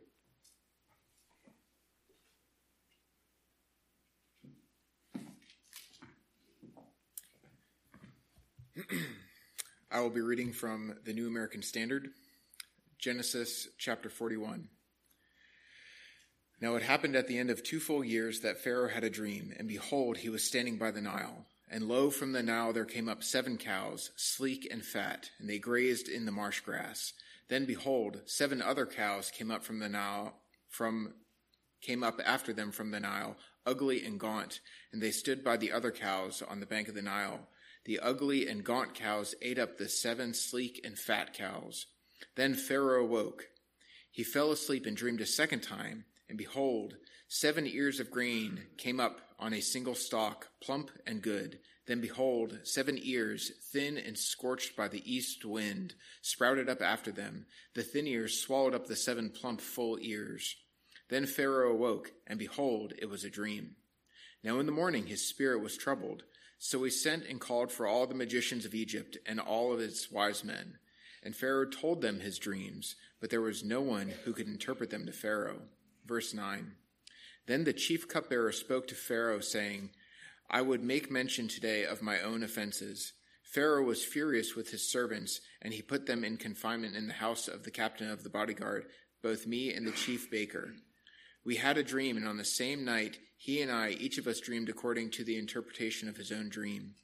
I 9.90 10.00
will 10.00 10.10
be 10.10 10.20
reading 10.20 10.52
from 10.52 10.94
the 11.04 11.12
New 11.12 11.26
American 11.26 11.62
Standard, 11.62 12.10
Genesis 12.98 13.68
chapter 13.78 14.08
41. 14.08 14.68
Now 16.60 16.76
it 16.76 16.82
happened 16.82 17.16
at 17.16 17.26
the 17.26 17.38
end 17.38 17.50
of 17.50 17.64
two 17.64 17.80
full 17.80 18.04
years 18.04 18.40
that 18.40 18.62
Pharaoh 18.62 18.88
had 18.88 19.02
a 19.02 19.10
dream, 19.10 19.52
and 19.58 19.66
behold, 19.66 20.18
he 20.18 20.28
was 20.28 20.44
standing 20.44 20.76
by 20.76 20.92
the 20.92 21.00
Nile. 21.00 21.46
And 21.68 21.88
lo, 21.88 22.10
from 22.10 22.32
the 22.32 22.42
Nile 22.42 22.72
there 22.72 22.84
came 22.84 23.08
up 23.08 23.24
seven 23.24 23.56
cows, 23.56 24.10
sleek 24.14 24.68
and 24.70 24.84
fat, 24.84 25.30
and 25.40 25.48
they 25.48 25.58
grazed 25.58 26.08
in 26.08 26.24
the 26.24 26.32
marsh 26.32 26.60
grass. 26.60 27.12
Then 27.48 27.64
behold, 27.64 28.20
seven 28.26 28.62
other 28.62 28.86
cows 28.86 29.30
came 29.30 29.50
up 29.50 29.64
from 29.64 29.80
the 29.80 29.88
Nile, 29.88 30.34
from 30.68 31.14
came 31.80 32.04
up 32.04 32.20
after 32.24 32.52
them 32.52 32.70
from 32.70 32.90
the 32.90 33.00
Nile, 33.00 33.36
ugly 33.66 34.04
and 34.04 34.20
gaunt, 34.20 34.60
and 34.92 35.02
they 35.02 35.10
stood 35.10 35.42
by 35.42 35.56
the 35.56 35.72
other 35.72 35.90
cows 35.90 36.42
on 36.46 36.60
the 36.60 36.66
bank 36.66 36.88
of 36.88 36.94
the 36.94 37.02
Nile. 37.02 37.48
The 37.84 37.98
ugly 37.98 38.46
and 38.46 38.64
gaunt 38.64 38.94
cows 38.94 39.34
ate 39.40 39.58
up 39.58 39.78
the 39.78 39.88
seven 39.88 40.34
sleek 40.34 40.80
and 40.84 40.98
fat 40.98 41.32
cows. 41.32 41.86
Then 42.36 42.54
Pharaoh 42.54 43.04
awoke. 43.04 43.48
He 44.10 44.22
fell 44.22 44.52
asleep 44.52 44.86
and 44.86 44.96
dreamed 44.96 45.20
a 45.20 45.26
second 45.26 45.62
time, 45.62 46.04
and 46.28 46.36
behold, 46.36 46.96
seven 47.28 47.66
ears 47.66 48.00
of 48.00 48.10
grain 48.10 48.66
came 48.76 49.00
up 49.00 49.20
on 49.38 49.54
a 49.54 49.60
single 49.60 49.94
stalk, 49.94 50.48
plump 50.60 50.90
and 51.06 51.22
good. 51.22 51.60
Then 51.86 52.00
behold, 52.00 52.60
seven 52.64 52.98
ears, 53.02 53.50
thin 53.72 53.96
and 53.96 54.16
scorched 54.16 54.76
by 54.76 54.88
the 54.88 55.02
east 55.10 55.44
wind, 55.44 55.94
sprouted 56.22 56.68
up 56.68 56.82
after 56.82 57.10
them. 57.10 57.46
The 57.74 57.82
thin 57.82 58.06
ears 58.06 58.38
swallowed 58.38 58.74
up 58.74 58.86
the 58.86 58.96
seven 58.96 59.30
plump, 59.30 59.60
full 59.60 59.98
ears. 60.00 60.56
Then 61.08 61.26
Pharaoh 61.26 61.72
awoke, 61.72 62.12
and 62.26 62.38
behold, 62.38 62.92
it 62.98 63.06
was 63.06 63.24
a 63.24 63.30
dream. 63.30 63.76
Now 64.44 64.60
in 64.60 64.66
the 64.66 64.72
morning 64.72 65.06
his 65.06 65.28
spirit 65.28 65.60
was 65.60 65.76
troubled. 65.76 66.22
So 66.62 66.84
he 66.84 66.90
sent 66.90 67.24
and 67.24 67.40
called 67.40 67.72
for 67.72 67.86
all 67.86 68.06
the 68.06 68.14
magicians 68.14 68.66
of 68.66 68.74
Egypt 68.74 69.16
and 69.24 69.40
all 69.40 69.72
of 69.72 69.80
its 69.80 70.12
wise 70.12 70.44
men. 70.44 70.76
And 71.22 71.34
Pharaoh 71.34 71.64
told 71.64 72.02
them 72.02 72.20
his 72.20 72.38
dreams, 72.38 72.96
but 73.18 73.30
there 73.30 73.40
was 73.40 73.64
no 73.64 73.80
one 73.80 74.12
who 74.24 74.34
could 74.34 74.46
interpret 74.46 74.90
them 74.90 75.06
to 75.06 75.12
Pharaoh. 75.12 75.62
Verse 76.04 76.34
9. 76.34 76.72
Then 77.46 77.64
the 77.64 77.72
chief 77.72 78.06
cupbearer 78.06 78.52
spoke 78.52 78.86
to 78.88 78.94
Pharaoh, 78.94 79.40
saying, 79.40 79.88
I 80.50 80.60
would 80.60 80.84
make 80.84 81.10
mention 81.10 81.48
today 81.48 81.84
of 81.84 82.02
my 82.02 82.20
own 82.20 82.42
offenses. 82.42 83.14
Pharaoh 83.42 83.82
was 83.82 84.04
furious 84.04 84.54
with 84.54 84.70
his 84.70 84.86
servants, 84.86 85.40
and 85.62 85.72
he 85.72 85.80
put 85.80 86.04
them 86.04 86.24
in 86.24 86.36
confinement 86.36 86.94
in 86.94 87.08
the 87.08 87.14
house 87.14 87.48
of 87.48 87.64
the 87.64 87.70
captain 87.70 88.10
of 88.10 88.22
the 88.22 88.30
bodyguard, 88.30 88.84
both 89.22 89.46
me 89.46 89.72
and 89.72 89.86
the 89.86 89.92
chief 89.92 90.30
baker. 90.30 90.74
We 91.44 91.56
had 91.56 91.78
a 91.78 91.82
dream, 91.82 92.16
and 92.16 92.28
on 92.28 92.36
the 92.36 92.44
same 92.44 92.84
night, 92.84 93.18
he 93.36 93.62
and 93.62 93.72
I, 93.72 93.90
each 93.90 94.18
of 94.18 94.26
us 94.26 94.40
dreamed 94.40 94.68
according 94.68 95.10
to 95.12 95.24
the 95.24 95.38
interpretation 95.38 96.08
of 96.08 96.16
his 96.16 96.30
own 96.30 96.48
dream. 96.48 96.94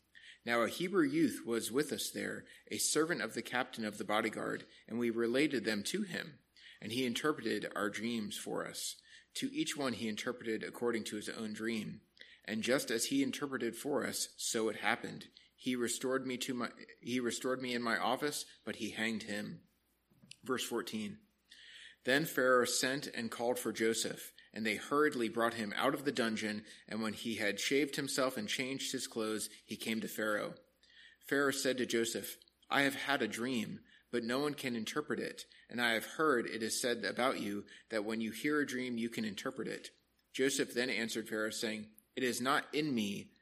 Now 0.45 0.61
a 0.61 0.69
Hebrew 0.69 1.07
youth 1.07 1.43
was 1.45 1.73
with 1.73 1.93
us 1.93 2.11
there, 2.11 2.45
a 2.71 2.79
servant 2.79 3.23
of 3.23 3.35
the 3.35 3.43
captain 3.43 3.85
of 3.85 3.99
the 3.99 4.05
bodyguard, 4.05 4.65
and 4.87 4.99
we 4.99 5.11
related 5.11 5.65
them 5.65 5.83
to 5.85 6.03
him, 6.03 6.35
and 6.81 6.93
he 6.93 7.07
interpreted 7.07 7.73
our 7.75 7.91
dreams 7.91 8.37
for 8.37 8.67
us. 8.67 8.97
To 9.37 9.51
each 9.53 9.77
one 9.77 9.95
he 9.95 10.09
interpreted 10.09 10.63
according 10.63 11.05
to 11.05 11.17
his 11.17 11.29
own 11.29 11.53
dream. 11.53 12.01
And 12.45 12.63
just 12.63 12.91
as 12.91 13.07
he 13.07 13.23
interpreted 13.23 13.75
for 13.75 14.07
us, 14.07 14.29
so 14.37 14.69
it 14.69 14.77
happened. 14.77 15.27
He 15.57 15.75
restored 15.75 16.27
me 16.27 16.37
to 16.39 16.55
my, 16.55 16.69
he 17.01 17.19
restored 17.19 17.61
me 17.61 17.75
in 17.75 17.83
my 17.83 17.99
office, 17.99 18.45
but 18.65 18.77
he 18.77 18.91
hanged 18.91 19.25
him. 19.25 19.61
Verse 20.45 20.63
14. 20.63 21.19
Then 22.07 22.25
Pharaoh 22.25 22.65
sent 22.65 23.09
and 23.09 23.33
called 23.33 23.59
for 23.59 23.73
Joseph, 23.73 24.33
and 24.55 24.65
they 24.65 24.77
hurriedly 24.77 25.29
brought 25.29 25.55
him 25.55 25.75
out 25.77 25.93
of 25.93 26.05
the 26.05 26.13
dungeon, 26.13 26.63
and 26.89 27.03
when 27.03 27.13
he 27.13 27.35
had 27.35 27.59
shaved 27.59 27.97
himself 27.97 28.37
and 28.37 28.49
changed 28.49 28.93
his 28.93 29.09
clothes, 29.09 29.51
he 29.65 29.75
came 29.75 30.01
to 30.01 30.09
Pharaoh. 30.09 30.55
Pharaoh 31.27 31.51
said 31.51 31.79
to 31.79 31.85
Joseph, 31.85 32.37
I 32.71 32.83
have 32.83 32.95
had 32.95 33.23
a 33.23 33.29
dream, 33.29 33.81
but 34.13 34.23
no 34.23 34.39
one 34.39 34.55
can 34.55 34.77
interpret 34.77 35.19
it, 35.19 35.47
and 35.69 35.83
I 35.83 35.95
have 35.95 36.07
heard 36.07 36.47
it 36.47 36.63
is 36.63 36.81
said 36.81 37.05
about 37.05 37.41
you 37.41 37.65
that 37.91 38.05
when 38.05 38.21
you 38.21 38.31
hear 38.31 38.61
a 38.61 38.67
dream 38.67 38.97
you 38.97 39.09
can 39.09 39.25
interpret 39.25 39.67
it. 39.67 39.91
Joseph 40.33 40.75
then 40.75 40.91
answered 40.91 41.29
Pharaoh, 41.29 41.51
saying, 41.51 41.87
It 42.15 42.23
is 42.23 42.41
not 42.41 42.67
in 42.73 42.95
me. 42.95 43.33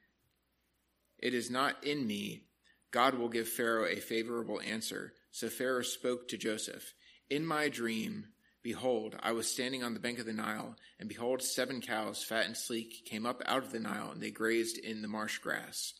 It 1.19 1.35
is 1.35 1.51
not 1.51 1.83
in 1.83 2.07
me. 2.07 2.45
God 2.89 3.13
will 3.13 3.29
give 3.29 3.47
Pharaoh 3.47 3.85
a 3.85 3.97
favorable 3.97 4.59
answer. 4.59 5.13
So 5.29 5.49
Pharaoh 5.49 5.83
spoke 5.83 6.27
to 6.29 6.37
Joseph, 6.37 6.95
In 7.29 7.45
my 7.45 7.69
dream, 7.69 8.27
Behold, 8.65 9.15
I 9.19 9.31
was 9.31 9.47
standing 9.47 9.83
on 9.83 9.93
the 9.93 9.99
bank 9.99 10.17
of 10.17 10.25
the 10.25 10.33
Nile, 10.33 10.75
and 10.99 11.07
behold, 11.07 11.43
seven 11.43 11.81
cows, 11.81 12.23
fat 12.23 12.47
and 12.47 12.57
sleek, 12.57 13.05
came 13.05 13.23
up 13.23 13.43
out 13.45 13.61
of 13.61 13.71
the 13.71 13.79
Nile, 13.79 14.09
and 14.09 14.19
they 14.19 14.31
grazed 14.31 14.79
in 14.79 15.03
the 15.03 15.07
marsh 15.07 15.37
grass. 15.37 15.93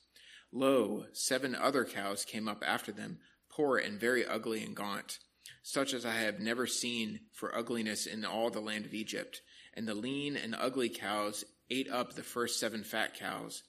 Lo, 0.51 1.05
seven 1.13 1.53
other 1.53 1.85
cows 1.85 2.25
came 2.25 2.47
up 2.47 2.63
after 2.65 2.91
them, 2.91 3.19
poor 3.51 3.77
and 3.77 3.99
very 3.99 4.25
ugly 4.25 4.63
and 4.63 4.75
gaunt, 4.75 5.19
such 5.61 5.93
as 5.93 6.07
I 6.07 6.15
have 6.15 6.39
never 6.39 6.65
seen 6.65 7.19
for 7.33 7.55
ugliness 7.55 8.07
in 8.07 8.25
all 8.25 8.49
the 8.49 8.61
land 8.61 8.87
of 8.87 8.95
Egypt. 8.95 9.43
And 9.75 9.87
the 9.87 9.93
lean 9.93 10.35
and 10.35 10.55
ugly 10.59 10.89
cows 10.89 11.45
ate 11.69 11.87
up 11.87 12.13
the 12.13 12.23
first 12.23 12.59
seven 12.59 12.83
fat 12.83 13.13
cows. 13.13 13.61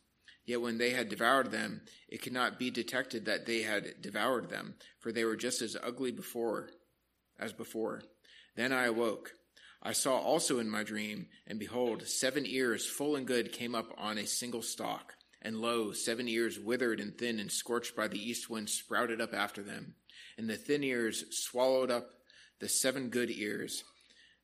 Yet 0.47 0.63
when 0.63 0.79
they 0.79 0.93
had 0.93 1.11
devoured 1.11 1.51
them, 1.51 1.83
it 2.09 2.23
could 2.23 2.33
not 2.33 2.59
be 2.59 2.71
detected 2.71 3.27
that 3.27 3.45
they 3.45 3.61
had 3.61 4.01
devoured 4.01 4.49
them, 4.49 4.77
for 5.01 5.13
they 5.13 5.27
were 5.27 5.37
just 5.37 5.61
as 5.61 5.77
ugly 5.83 6.13
before 6.13 6.71
as 7.39 7.53
before. 7.53 8.01
Then 8.57 8.73
I 8.73 8.87
awoke. 8.87 9.33
I 9.83 9.93
saw 9.93 10.19
also 10.19 10.59
in 10.59 10.69
my 10.69 10.83
dream, 10.83 11.29
and 11.47 11.59
behold, 11.59 12.09
seven 12.09 12.45
ears 12.47 12.85
full 12.87 13.15
and 13.15 13.27
good 13.27 13.53
came 13.53 13.75
up 13.75 13.93
on 13.97 14.19
a 14.19 14.27
single 14.27 14.63
stalk. 14.63 15.15
And 15.41 15.59
lo, 15.59 15.93
seven 15.93 16.27
ears 16.27 16.59
withered 16.59 16.99
and 16.99 17.17
thin 17.17 17.39
and 17.39 17.53
scorched 17.53 17.95
by 17.95 18.09
the 18.09 18.19
east 18.19 18.51
wind 18.51 18.69
sprouted 18.69 19.21
up 19.21 19.33
after 19.33 19.63
them. 19.63 19.95
And 20.37 20.51
the 20.51 20.57
thin 20.57 20.83
ears 20.83 21.25
swallowed 21.31 21.91
up 21.91 22.09
the 22.59 22.69
seven 22.69 23.11
good 23.11 23.31
ears. 23.31 23.85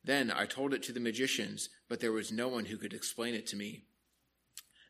Then 0.03 0.31
I 0.31 0.45
told 0.45 0.73
it 0.73 0.83
to 0.83 0.93
the 0.93 0.99
magicians, 0.99 1.69
but 1.89 1.99
there 1.99 2.11
was 2.11 2.31
no 2.31 2.47
one 2.47 2.65
who 2.65 2.77
could 2.77 2.93
explain 2.93 3.33
it 3.33 3.47
to 3.47 3.55
me. 3.55 3.83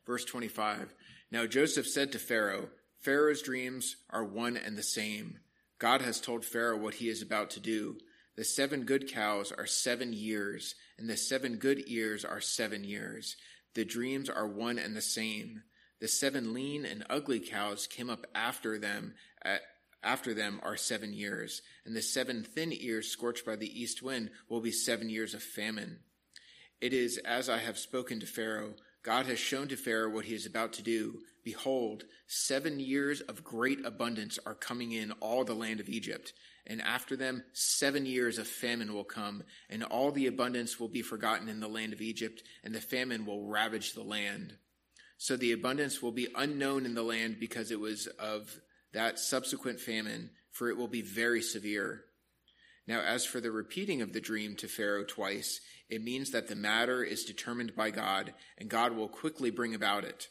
Verse 0.06 0.26
25. 0.26 0.94
Now 1.32 1.46
Joseph 1.46 1.88
said 1.88 2.12
to 2.12 2.20
Pharaoh, 2.20 2.70
Pharaoh's 3.00 3.42
dreams 3.42 3.96
are 4.10 4.24
one 4.24 4.58
and 4.58 4.78
the 4.78 4.84
same. 4.84 5.40
God 5.80 6.02
has 6.02 6.22
told 6.22 6.46
Pharaoh 6.46 6.78
what 6.78 6.96
he 6.96 7.10
is 7.10 7.22
about 7.22 7.50
to 7.52 7.60
do. 7.60 7.98
The 8.36 8.44
seven 8.44 8.84
good 8.84 9.12
cows 9.12 9.52
are 9.52 9.68
seven 9.68 10.12
years, 10.12 10.76
and 10.98 11.10
the 11.10 11.18
seven 11.18 11.58
good 11.58 11.84
ears 11.88 12.26
are 12.26 12.42
seven 12.42 12.84
years. 12.84 13.36
The 13.76 13.86
dreams 13.86 14.30
are 14.30 14.48
one 14.48 14.80
and 14.80 14.96
the 14.96 15.02
same. 15.02 15.64
The 16.00 16.08
seven 16.08 16.54
lean 16.54 16.86
and 16.86 17.06
ugly 17.10 17.40
cows 17.40 17.88
came 17.88 18.10
up 18.10 18.26
after 18.34 18.80
them, 18.80 19.14
at, 19.44 19.62
after 20.04 20.34
them 20.34 20.60
are 20.64 20.76
seven 20.76 21.14
years, 21.14 21.62
and 21.86 21.96
the 21.96 22.02
seven 22.02 22.44
thin 22.44 22.74
ears 22.74 23.08
scorched 23.08 23.46
by 23.46 23.56
the 23.56 23.82
east 23.82 24.02
wind 24.02 24.32
will 24.50 24.62
be 24.62 24.72
seven 24.72 25.10
years 25.10 25.34
of 25.34 25.44
famine. 25.44 26.00
It 26.82 26.92
is 26.92 27.18
as 27.20 27.50
I 27.50 27.60
have 27.60 27.78
spoken 27.78 28.20
to 28.20 28.26
Pharaoh. 28.26 28.74
God 29.04 29.28
has 29.28 29.40
shown 29.40 29.68
to 29.70 29.78
Pharaoh 29.78 30.10
what 30.10 30.26
he 30.26 30.34
is 30.34 30.46
about 30.46 30.74
to 30.74 30.82
do. 30.82 31.20
Behold, 31.44 32.06
seven 32.28 32.80
years 32.80 33.22
of 33.22 33.44
great 33.44 33.86
abundance 33.86 34.40
are 34.46 34.56
coming 34.56 34.92
in 34.92 35.12
all 35.14 35.44
the 35.44 35.54
land 35.54 35.80
of 35.80 35.90
Egypt 35.90 36.34
and 36.66 36.82
after 36.82 37.16
them 37.16 37.44
seven 37.52 38.06
years 38.06 38.38
of 38.38 38.48
famine 38.48 38.94
will 38.94 39.04
come, 39.04 39.44
and 39.70 39.84
all 39.84 40.12
the 40.12 40.28
abundance 40.28 40.80
will 40.80 40.88
be 40.88 41.02
forgotten 41.02 41.50
in 41.50 41.60
the 41.60 41.68
land 41.68 41.92
of 41.92 42.02
Egypt, 42.02 42.44
and 42.64 42.74
the 42.74 42.82
famine 42.82 43.26
will 43.26 43.46
ravage 43.46 43.94
the 43.94 44.04
land. 44.04 44.56
So 45.18 45.36
the 45.36 45.52
abundance 45.52 46.02
will 46.02 46.12
be 46.12 46.30
unknown 46.36 46.86
in 46.86 46.96
the 46.96 47.04
land 47.04 47.38
because 47.40 47.72
it 47.72 47.80
was 47.80 48.08
of 48.08 48.62
that 48.94 49.20
subsequent 49.20 49.80
famine, 49.80 50.30
for 50.52 50.70
it 50.70 50.78
will 50.78 50.88
be 50.88 51.02
very 51.02 51.42
severe. 51.42 52.06
Now, 52.88 53.02
as 53.02 53.26
for 53.26 53.40
the 53.40 53.52
repeating 53.52 54.02
of 54.02 54.14
the 54.14 54.22
dream 54.22 54.56
to 54.58 54.68
Pharaoh 54.68 55.06
twice, 55.06 55.60
it 55.90 56.04
means 56.04 56.32
that 56.32 56.48
the 56.48 56.56
matter 56.56 57.04
is 57.04 57.26
determined 57.26 57.76
by 57.76 57.92
God, 57.92 58.34
and 58.58 58.70
God 58.70 58.94
will 58.94 59.10
quickly 59.10 59.52
bring 59.52 59.76
about 59.76 60.04
it. 60.06 60.28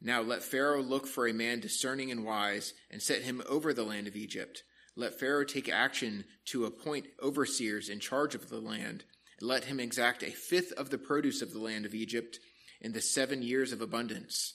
Now 0.00 0.22
let 0.22 0.42
Pharaoh 0.42 0.82
look 0.82 1.06
for 1.06 1.26
a 1.28 1.32
man 1.32 1.60
discerning 1.60 2.10
and 2.10 2.24
wise, 2.24 2.74
and 2.90 3.02
set 3.02 3.22
him 3.22 3.42
over 3.48 3.72
the 3.74 3.84
land 3.84 4.06
of 4.06 4.16
Egypt 4.16 4.62
let 4.96 5.18
Pharaoh 5.18 5.44
take 5.44 5.68
action 5.68 6.24
to 6.46 6.64
appoint 6.64 7.06
overseers 7.22 7.88
in 7.88 8.00
charge 8.00 8.34
of 8.34 8.48
the 8.48 8.60
land. 8.60 9.04
Let 9.40 9.64
him 9.64 9.80
exact 9.80 10.22
a 10.22 10.30
fifth 10.30 10.72
of 10.72 10.90
the 10.90 10.98
produce 10.98 11.42
of 11.42 11.52
the 11.52 11.58
land 11.58 11.86
of 11.86 11.94
Egypt 11.94 12.38
in 12.80 12.92
the 12.92 13.00
seven 13.00 13.42
years 13.42 13.72
of 13.72 13.80
abundance. 13.80 14.54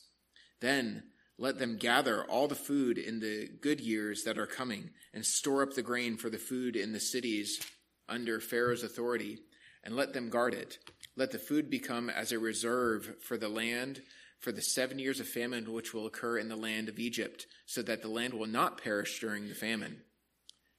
Then 0.62 1.04
let 1.38 1.58
them 1.58 1.78
gather 1.78 2.24
all 2.26 2.48
the 2.48 2.56
food 2.56 2.98
in 2.98 3.20
the 3.20 3.50
good 3.60 3.82
years 3.82 4.24
that 4.24 4.38
are 4.38 4.46
coming, 4.46 4.92
and 5.14 5.26
store 5.26 5.64
up 5.64 5.74
the 5.74 5.82
grain 5.82 6.18
for 6.18 6.30
the 6.30 6.38
food 6.38 6.76
in 6.76 6.92
the 6.92 7.00
cities 7.00 7.60
under 8.08 8.40
Pharaoh's 8.40 8.84
authority, 8.84 9.40
and 9.84 9.96
let 9.96 10.14
them 10.14 10.30
guard 10.30 10.54
it. 10.54 10.78
Let 11.16 11.32
the 11.32 11.40
food 11.40 11.70
become 11.70 12.10
as 12.10 12.32
a 12.32 12.40
reserve 12.40 13.16
for 13.22 13.38
the 13.38 13.50
land 13.50 14.02
for 14.46 14.52
the 14.52 14.62
seven 14.62 15.00
years 15.00 15.20
of 15.20 15.28
famine 15.28 15.74
which 15.74 15.92
will 15.92 16.06
occur 16.06 16.38
in 16.38 16.50
the 16.50 16.56
land 16.56 16.88
of 16.88 17.00
Egypt, 17.00 17.48
so 17.66 17.82
that 17.82 18.04
the 18.04 18.08
land 18.08 18.32
will 18.32 18.46
not 18.46 18.80
perish 18.80 19.20
during 19.20 19.48
the 19.48 19.56
famine. 19.56 20.02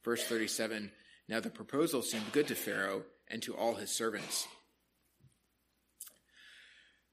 Verse 0.04 0.22
37 0.22 0.92
Now 1.28 1.40
the 1.40 1.50
proposal 1.50 2.00
seemed 2.00 2.30
good 2.30 2.46
to 2.46 2.54
Pharaoh 2.54 3.02
and 3.26 3.42
to 3.42 3.56
all 3.56 3.74
his 3.74 3.90
servants. 3.90 4.46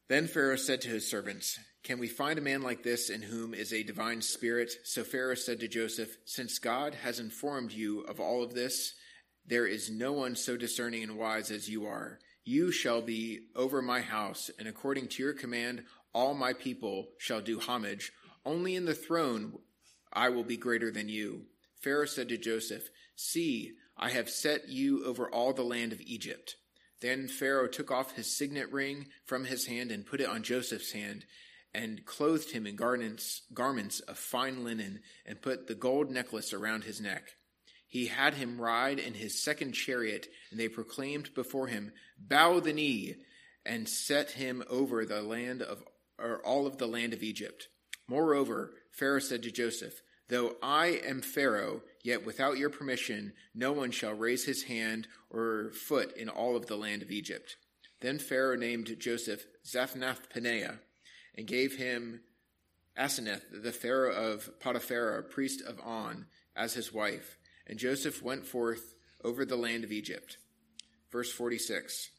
Then 0.09 0.27
Pharaoh 0.27 0.55
said 0.55 0.81
to 0.81 0.89
his 0.89 1.09
servants, 1.09 1.57
Can 1.83 1.97
we 1.97 2.07
find 2.07 2.37
a 2.37 2.43
man 2.43 2.61
like 2.61 2.83
this 2.83 3.09
in 3.09 3.23
whom 3.23 3.55
is 3.55 3.73
a 3.73 3.81
divine 3.81 4.21
spirit? 4.21 4.71
So 4.83 5.03
Pharaoh 5.03 5.33
said 5.33 5.59
to 5.61 5.67
Joseph, 5.67 6.17
Since 6.25 6.59
God 6.59 6.93
has 6.93 7.19
informed 7.19 7.71
you 7.71 8.01
of 8.01 8.19
all 8.19 8.43
of 8.43 8.53
this, 8.53 8.93
there 9.43 9.65
is 9.65 9.89
no 9.89 10.13
one 10.13 10.35
so 10.35 10.55
discerning 10.55 11.01
and 11.01 11.17
wise 11.17 11.49
as 11.49 11.67
you 11.67 11.87
are. 11.87 12.19
You 12.45 12.71
shall 12.71 13.01
be 13.01 13.47
over 13.55 13.81
my 13.81 14.01
house, 14.01 14.51
and 14.59 14.67
according 14.67 15.07
to 15.07 15.23
your 15.23 15.33
command, 15.33 15.85
all 16.13 16.33
my 16.33 16.53
people 16.53 17.09
shall 17.17 17.41
do 17.41 17.59
homage. 17.59 18.11
Only 18.45 18.75
in 18.75 18.85
the 18.85 18.93
throne 18.93 19.59
I 20.11 20.29
will 20.29 20.43
be 20.43 20.57
greater 20.57 20.91
than 20.91 21.09
you. 21.09 21.45
Pharaoh 21.81 22.05
said 22.05 22.29
to 22.29 22.37
Joseph, 22.37 22.89
See, 23.15 23.73
I 23.97 24.09
have 24.09 24.29
set 24.29 24.69
you 24.69 25.05
over 25.05 25.29
all 25.29 25.53
the 25.53 25.63
land 25.63 25.91
of 25.91 26.01
Egypt. 26.01 26.55
Then 27.01 27.27
Pharaoh 27.27 27.67
took 27.67 27.91
off 27.91 28.15
his 28.15 28.35
signet 28.35 28.71
ring 28.71 29.07
from 29.25 29.45
his 29.45 29.65
hand 29.65 29.91
and 29.91 30.05
put 30.05 30.21
it 30.21 30.29
on 30.29 30.43
Joseph's 30.43 30.93
hand 30.93 31.25
and 31.73 32.05
clothed 32.05 32.51
him 32.51 32.67
in 32.67 32.75
garments, 32.75 33.41
garments 33.53 33.99
of 34.01 34.17
fine 34.17 34.63
linen, 34.63 35.01
and 35.25 35.41
put 35.41 35.67
the 35.67 35.75
gold 35.75 36.11
necklace 36.11 36.53
around 36.53 36.83
his 36.83 37.01
neck. 37.01 37.23
He 37.87 38.07
had 38.07 38.35
him 38.35 38.61
ride 38.61 38.99
in 38.99 39.15
his 39.15 39.41
second 39.41 39.73
chariot, 39.73 40.27
and 40.51 40.59
they 40.59 40.67
proclaimed 40.67 41.33
before 41.33 41.67
him, 41.67 41.91
Bow 42.17 42.59
the 42.59 42.73
knee, 42.73 43.15
and 43.65 43.87
set 43.87 44.31
him 44.31 44.63
over 44.69 45.05
the 45.05 45.21
land 45.21 45.61
of, 45.61 45.83
or 46.19 46.45
all 46.45 46.67
of 46.67 46.77
the 46.77 46.87
land 46.87 47.13
of 47.13 47.23
Egypt. 47.23 47.67
Moreover, 48.07 48.71
Pharaoh 48.91 49.19
said 49.19 49.43
to 49.43 49.51
Joseph, 49.51 50.01
Though 50.29 50.55
I 50.61 51.01
am 51.05 51.21
Pharaoh, 51.21 51.81
yet 52.03 52.25
without 52.25 52.57
your 52.57 52.69
permission, 52.69 53.33
no 53.53 53.71
one 53.71 53.91
shall 53.91 54.13
raise 54.13 54.45
his 54.45 54.63
hand 54.63 55.07
or 55.29 55.71
foot 55.73 56.15
in 56.15 56.29
all 56.29 56.55
of 56.55 56.67
the 56.67 56.77
land 56.77 57.01
of 57.01 57.11
Egypt. 57.11 57.57
Then 58.01 58.19
Pharaoh 58.19 58.57
named 58.57 58.99
Joseph 58.99 59.45
Zaphnath 59.65 60.29
Paneah 60.33 60.79
and 61.35 61.47
gave 61.47 61.75
him 61.75 62.21
Asenath, 62.97 63.43
the 63.51 63.71
Pharaoh 63.71 64.13
of 64.13 64.59
Potiphar, 64.59 65.23
priest 65.23 65.61
of 65.61 65.79
On, 65.81 66.25
as 66.55 66.73
his 66.73 66.93
wife. 66.93 67.37
And 67.65 67.79
Joseph 67.79 68.21
went 68.21 68.45
forth 68.45 68.93
over 69.23 69.45
the 69.45 69.55
land 69.55 69.83
of 69.83 69.91
Egypt. 69.91 70.37
Verse 71.11 71.31
46. 71.31 72.11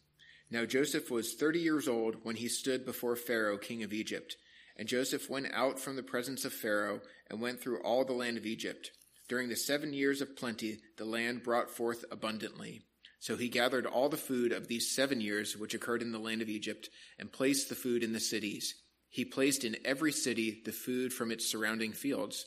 Now 0.51 0.65
Joseph 0.65 1.11
was 1.11 1.35
thirty 1.35 1.61
years 1.61 1.89
old 1.89 2.17
when 2.23 2.37
he 2.37 2.49
stood 2.49 2.85
before 2.85 3.17
Pharaoh, 3.17 3.59
king 3.59 3.83
of 3.83 3.93
Egypt. 3.93 4.37
And 4.77 4.89
Joseph 4.89 5.31
went 5.31 5.53
out 5.53 5.79
from 5.79 5.97
the 5.97 6.03
presence 6.03 6.45
of 6.45 6.53
Pharaoh 6.53 7.01
and 7.31 7.41
went 7.41 7.61
through 7.61 7.81
all 7.83 8.05
the 8.05 8.13
land 8.13 8.37
of 8.37 8.47
Egypt. 8.47 8.91
During 9.29 9.49
the 9.49 9.57
seven 9.57 9.93
years 9.93 10.21
of 10.21 10.37
plenty, 10.37 10.81
the 10.97 11.05
land 11.05 11.43
brought 11.43 11.71
forth 11.71 12.05
abundantly. 12.11 12.83
So 13.21 13.37
he 13.37 13.49
gathered 13.49 13.87
all 13.87 14.09
the 14.09 14.17
food 14.17 14.53
of 14.53 14.69
these 14.69 14.95
seven 14.95 15.21
years 15.21 15.57
which 15.57 15.75
occurred 15.75 16.03
in 16.03 16.13
the 16.13 16.19
land 16.19 16.43
of 16.43 16.49
Egypt 16.49 16.91
and 17.19 17.33
placed 17.33 17.69
the 17.69 17.75
food 17.75 18.03
in 18.03 18.13
the 18.13 18.21
cities 18.21 18.75
he 19.15 19.25
placed 19.25 19.63
in 19.63 19.77
every 19.85 20.11
city 20.11 20.61
the 20.65 20.73
food 20.73 21.13
from 21.13 21.31
its 21.31 21.47
surrounding 21.47 21.93
fields. 21.93 22.47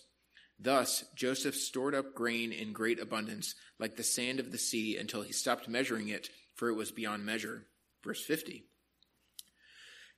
Thus 0.59 1.05
Joseph 1.15 1.55
stored 1.55 1.95
up 1.95 2.13
grain 2.13 2.51
in 2.51 2.73
great 2.73 2.99
abundance, 2.99 3.55
like 3.79 3.95
the 3.95 4.03
sand 4.03 4.41
of 4.41 4.51
the 4.51 4.57
sea, 4.57 4.97
until 4.97 5.21
he 5.21 5.31
stopped 5.31 5.69
measuring 5.69 6.09
it, 6.09 6.27
for 6.55 6.67
it 6.67 6.73
was 6.73 6.91
beyond 6.91 7.25
measure. 7.25 7.67
Verse 8.07 8.23
50. 8.23 8.63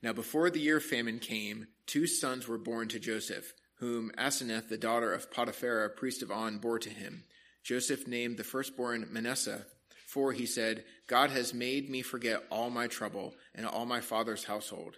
Now 0.03 0.13
before 0.13 0.51
the 0.51 0.59
year 0.59 0.77
of 0.77 0.83
famine 0.83 1.17
came, 1.17 1.65
two 1.87 2.05
sons 2.05 2.47
were 2.47 2.59
born 2.59 2.87
to 2.89 2.99
Joseph, 2.99 3.55
whom 3.79 4.11
Asenath, 4.15 4.69
the 4.69 4.77
daughter 4.77 5.11
of 5.11 5.31
Potiphar, 5.31 5.89
priest 5.89 6.21
of 6.21 6.29
On, 6.29 6.59
bore 6.59 6.77
to 6.77 6.89
him. 6.91 7.23
Joseph 7.63 8.07
named 8.07 8.37
the 8.37 8.43
firstborn 8.43 9.07
Manasseh, 9.09 9.65
for 10.05 10.33
he 10.33 10.45
said, 10.45 10.83
God 11.07 11.31
has 11.31 11.51
made 11.51 11.89
me 11.89 12.03
forget 12.03 12.43
all 12.51 12.69
my 12.69 12.85
trouble 12.85 13.33
and 13.55 13.65
all 13.65 13.87
my 13.87 14.01
father's 14.01 14.43
household. 14.43 14.97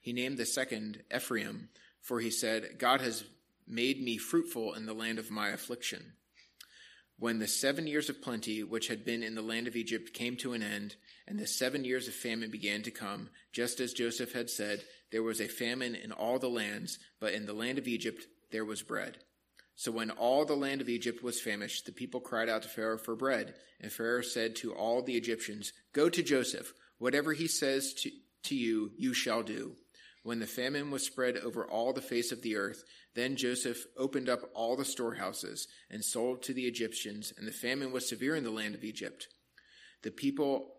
He 0.00 0.12
named 0.12 0.38
the 0.38 0.46
second 0.46 1.02
Ephraim, 1.12 1.68
for 2.00 2.20
he 2.20 2.30
said, 2.30 2.78
God 2.78 3.00
has 3.00 3.24
made 3.66 4.00
me 4.00 4.18
fruitful 4.18 4.74
in 4.74 4.86
the 4.86 4.94
land 4.94 5.18
of 5.18 5.32
my 5.32 5.48
affliction. 5.48 6.12
When 7.18 7.40
the 7.40 7.48
seven 7.48 7.88
years 7.88 8.08
of 8.08 8.22
plenty 8.22 8.62
which 8.62 8.86
had 8.86 9.04
been 9.04 9.24
in 9.24 9.34
the 9.34 9.42
land 9.42 9.66
of 9.66 9.74
Egypt 9.74 10.14
came 10.14 10.36
to 10.36 10.52
an 10.52 10.62
end, 10.62 10.94
and 11.26 11.38
the 11.38 11.46
seven 11.46 11.84
years 11.84 12.08
of 12.08 12.14
famine 12.14 12.50
began 12.50 12.82
to 12.82 12.90
come, 12.90 13.30
just 13.52 13.80
as 13.80 13.92
Joseph 13.92 14.32
had 14.32 14.50
said, 14.50 14.82
there 15.12 15.22
was 15.22 15.40
a 15.40 15.48
famine 15.48 15.94
in 15.94 16.12
all 16.12 16.38
the 16.38 16.48
lands, 16.48 16.98
but 17.20 17.32
in 17.34 17.46
the 17.46 17.52
land 17.52 17.78
of 17.78 17.88
Egypt 17.88 18.26
there 18.50 18.64
was 18.64 18.82
bread. 18.82 19.18
So 19.80 19.90
when 19.90 20.10
all 20.10 20.44
the 20.44 20.54
land 20.54 20.82
of 20.82 20.90
Egypt 20.90 21.22
was 21.22 21.40
famished, 21.40 21.86
the 21.86 21.92
people 21.92 22.20
cried 22.20 22.50
out 22.50 22.62
to 22.62 22.68
Pharaoh 22.68 22.98
for 22.98 23.16
bread. 23.16 23.54
And 23.80 23.90
Pharaoh 23.90 24.20
said 24.20 24.54
to 24.56 24.74
all 24.74 25.02
the 25.02 25.16
Egyptians, 25.16 25.72
Go 25.94 26.10
to 26.10 26.22
Joseph. 26.22 26.74
Whatever 26.98 27.32
he 27.32 27.46
says 27.46 27.94
to, 27.94 28.10
to 28.42 28.54
you, 28.54 28.90
you 28.98 29.14
shall 29.14 29.42
do. 29.42 29.76
When 30.22 30.38
the 30.38 30.46
famine 30.46 30.90
was 30.90 31.06
spread 31.06 31.38
over 31.38 31.64
all 31.64 31.94
the 31.94 32.02
face 32.02 32.30
of 32.30 32.42
the 32.42 32.56
earth, 32.56 32.84
then 33.14 33.36
Joseph 33.36 33.86
opened 33.96 34.28
up 34.28 34.50
all 34.54 34.76
the 34.76 34.84
storehouses 34.84 35.66
and 35.90 36.04
sold 36.04 36.42
to 36.42 36.52
the 36.52 36.66
Egyptians, 36.66 37.32
and 37.38 37.48
the 37.48 37.52
famine 37.52 37.90
was 37.90 38.06
severe 38.06 38.36
in 38.36 38.44
the 38.44 38.50
land 38.50 38.74
of 38.74 38.84
Egypt. 38.84 39.28
The 40.02 40.10
people 40.10 40.74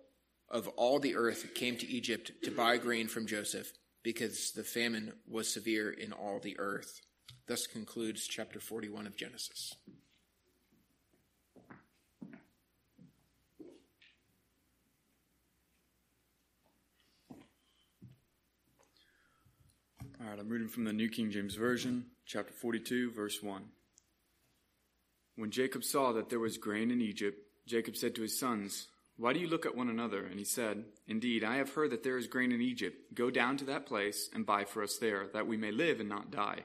of 0.52 0.68
all 0.70 0.99
the 0.99 1.16
earth 1.16 1.56
came 1.56 1.78
to 1.78 1.88
Egypt 1.88 2.32
to 2.43 2.52
buy 2.52 2.78
grain 2.78 3.08
from 3.08 3.26
Joseph, 3.26 3.72
because 4.04 4.52
the 4.52 4.64
famine 4.64 5.14
was 5.28 5.52
severe 5.52 5.89
in 5.89 6.12
all 6.12 6.39
the 6.39 6.60
earth. 6.60 7.02
Thus 7.47 7.66
concludes 7.68 8.28
chapter 8.28 8.60
41 8.60 9.08
of 9.08 9.16
Genesis. 9.16 9.74
All 20.20 20.30
right, 20.30 20.39
I'm 20.39 20.49
reading 20.49 20.68
from 20.68 20.84
the 20.84 20.93
New 20.93 21.10
King 21.10 21.32
James 21.32 21.56
Version, 21.56 22.06
chapter 22.26 22.54
42, 22.54 23.12
verse 23.12 23.41
1. 23.41 23.64
When 25.36 25.49
Jacob 25.49 25.84
saw 25.84 26.12
that 26.12 26.30
there 26.30 26.39
was 26.39 26.58
grain 26.58 26.91
in 26.91 27.02
Egypt, 27.02 27.39
Jacob 27.66 27.95
said 27.95 28.14
to 28.16 28.22
his 28.22 28.38
sons, 28.38 28.88
Why 29.22 29.34
do 29.34 29.39
you 29.39 29.47
look 29.47 29.67
at 29.67 29.78
one 29.78 29.88
another? 29.88 30.26
And 30.26 30.39
he 30.39 30.45
said, 30.45 30.84
Indeed, 31.07 31.43
I 31.43 31.57
have 31.57 31.72
heard 31.76 31.91
that 31.91 32.01
there 32.01 32.17
is 32.17 32.26
grain 32.26 32.51
in 32.51 32.59
Egypt. 32.59 33.13
Go 33.13 33.30
down 33.30 33.55
to 33.57 33.65
that 33.65 33.86
place 33.86 34.28
and 34.34 34.47
buy 34.47 34.63
for 34.65 34.82
us 34.82 34.97
there, 34.97 35.28
that 35.34 35.45
we 35.45 35.57
may 35.57 35.72
live 35.72 35.99
and 35.99 36.09
not 36.09 36.32
die. 36.32 36.63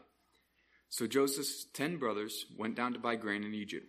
So 0.89 1.07
Joseph's 1.07 1.67
ten 1.75 1.99
brothers 1.99 2.47
went 2.57 2.75
down 2.75 2.95
to 2.95 2.99
buy 2.99 3.17
grain 3.17 3.45
in 3.45 3.53
Egypt. 3.53 3.87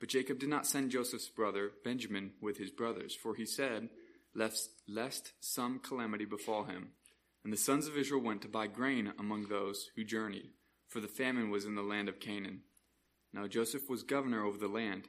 But 0.00 0.08
Jacob 0.08 0.40
did 0.40 0.48
not 0.48 0.66
send 0.66 0.90
Joseph's 0.90 1.28
brother 1.28 1.70
Benjamin 1.84 2.32
with 2.40 2.56
his 2.56 2.72
brothers, 2.72 3.14
for 3.14 3.36
he 3.36 3.46
said, 3.46 3.88
Lest, 4.34 4.70
lest 4.88 5.30
some 5.38 5.78
calamity 5.78 6.24
befall 6.24 6.64
him. 6.64 6.88
And 7.44 7.52
the 7.52 7.56
sons 7.56 7.86
of 7.86 7.96
Israel 7.96 8.20
went 8.20 8.42
to 8.42 8.48
buy 8.48 8.66
grain 8.66 9.12
among 9.16 9.46
those 9.46 9.90
who 9.94 10.02
journeyed, 10.02 10.50
for 10.88 10.98
the 10.98 11.06
famine 11.06 11.50
was 11.50 11.66
in 11.66 11.76
the 11.76 11.82
land 11.82 12.08
of 12.08 12.18
Canaan. 12.18 12.62
Now 13.32 13.46
Joseph 13.46 13.88
was 13.88 14.02
governor 14.02 14.44
over 14.44 14.58
the 14.58 14.66
land, 14.66 15.04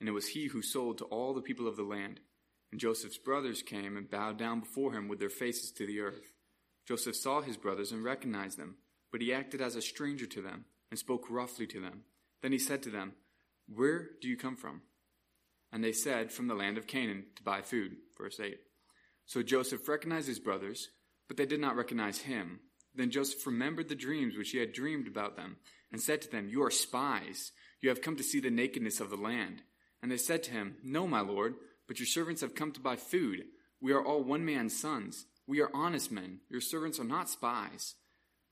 and 0.00 0.08
it 0.08 0.12
was 0.12 0.28
he 0.28 0.46
who 0.46 0.62
sold 0.62 0.96
to 0.96 1.04
all 1.04 1.34
the 1.34 1.42
people 1.42 1.68
of 1.68 1.76
the 1.76 1.82
land. 1.82 2.20
And 2.74 2.80
Joseph's 2.80 3.18
brothers 3.18 3.62
came 3.62 3.96
and 3.96 4.10
bowed 4.10 4.36
down 4.36 4.58
before 4.58 4.94
him 4.94 5.06
with 5.06 5.20
their 5.20 5.30
faces 5.30 5.70
to 5.70 5.86
the 5.86 6.00
earth. 6.00 6.32
Joseph 6.88 7.14
saw 7.14 7.40
his 7.40 7.56
brothers 7.56 7.92
and 7.92 8.02
recognized 8.02 8.58
them, 8.58 8.78
but 9.12 9.20
he 9.20 9.32
acted 9.32 9.60
as 9.60 9.76
a 9.76 9.80
stranger 9.80 10.26
to 10.26 10.42
them 10.42 10.64
and 10.90 10.98
spoke 10.98 11.30
roughly 11.30 11.68
to 11.68 11.80
them. 11.80 12.00
Then 12.42 12.50
he 12.50 12.58
said 12.58 12.82
to 12.82 12.90
them, 12.90 13.12
Where 13.72 14.10
do 14.20 14.26
you 14.26 14.36
come 14.36 14.56
from? 14.56 14.82
And 15.70 15.84
they 15.84 15.92
said, 15.92 16.32
From 16.32 16.48
the 16.48 16.56
land 16.56 16.76
of 16.76 16.88
Canaan 16.88 17.26
to 17.36 17.44
buy 17.44 17.62
food. 17.62 17.92
Verse 18.18 18.40
8. 18.40 18.58
So 19.24 19.44
Joseph 19.44 19.88
recognized 19.88 20.26
his 20.26 20.40
brothers 20.40 20.88
but 21.28 21.36
they 21.36 21.46
did 21.46 21.60
not 21.60 21.76
recognize 21.76 22.18
him. 22.18 22.58
Then 22.92 23.12
Joseph 23.12 23.46
remembered 23.46 23.88
the 23.88 23.94
dreams 23.94 24.36
which 24.36 24.50
he 24.50 24.58
had 24.58 24.72
dreamed 24.72 25.06
about 25.06 25.36
them, 25.36 25.58
and 25.92 26.02
said 26.02 26.22
to 26.22 26.28
them, 26.28 26.48
You 26.48 26.64
are 26.64 26.72
spies. 26.72 27.52
You 27.80 27.88
have 27.90 28.02
come 28.02 28.16
to 28.16 28.24
see 28.24 28.40
the 28.40 28.50
nakedness 28.50 28.98
of 28.98 29.10
the 29.10 29.16
land. 29.16 29.62
And 30.02 30.10
they 30.10 30.16
said 30.16 30.42
to 30.42 30.50
him, 30.50 30.76
No, 30.82 31.06
my 31.06 31.20
lord, 31.20 31.54
but 31.86 31.98
your 31.98 32.06
servants 32.06 32.40
have 32.40 32.54
come 32.54 32.72
to 32.72 32.80
buy 32.80 32.96
food. 32.96 33.44
We 33.80 33.92
are 33.92 34.04
all 34.04 34.22
one 34.22 34.44
man's 34.44 34.78
sons. 34.78 35.26
We 35.46 35.60
are 35.60 35.70
honest 35.74 36.10
men. 36.10 36.40
Your 36.48 36.60
servants 36.60 36.98
are 36.98 37.04
not 37.04 37.28
spies. 37.28 37.94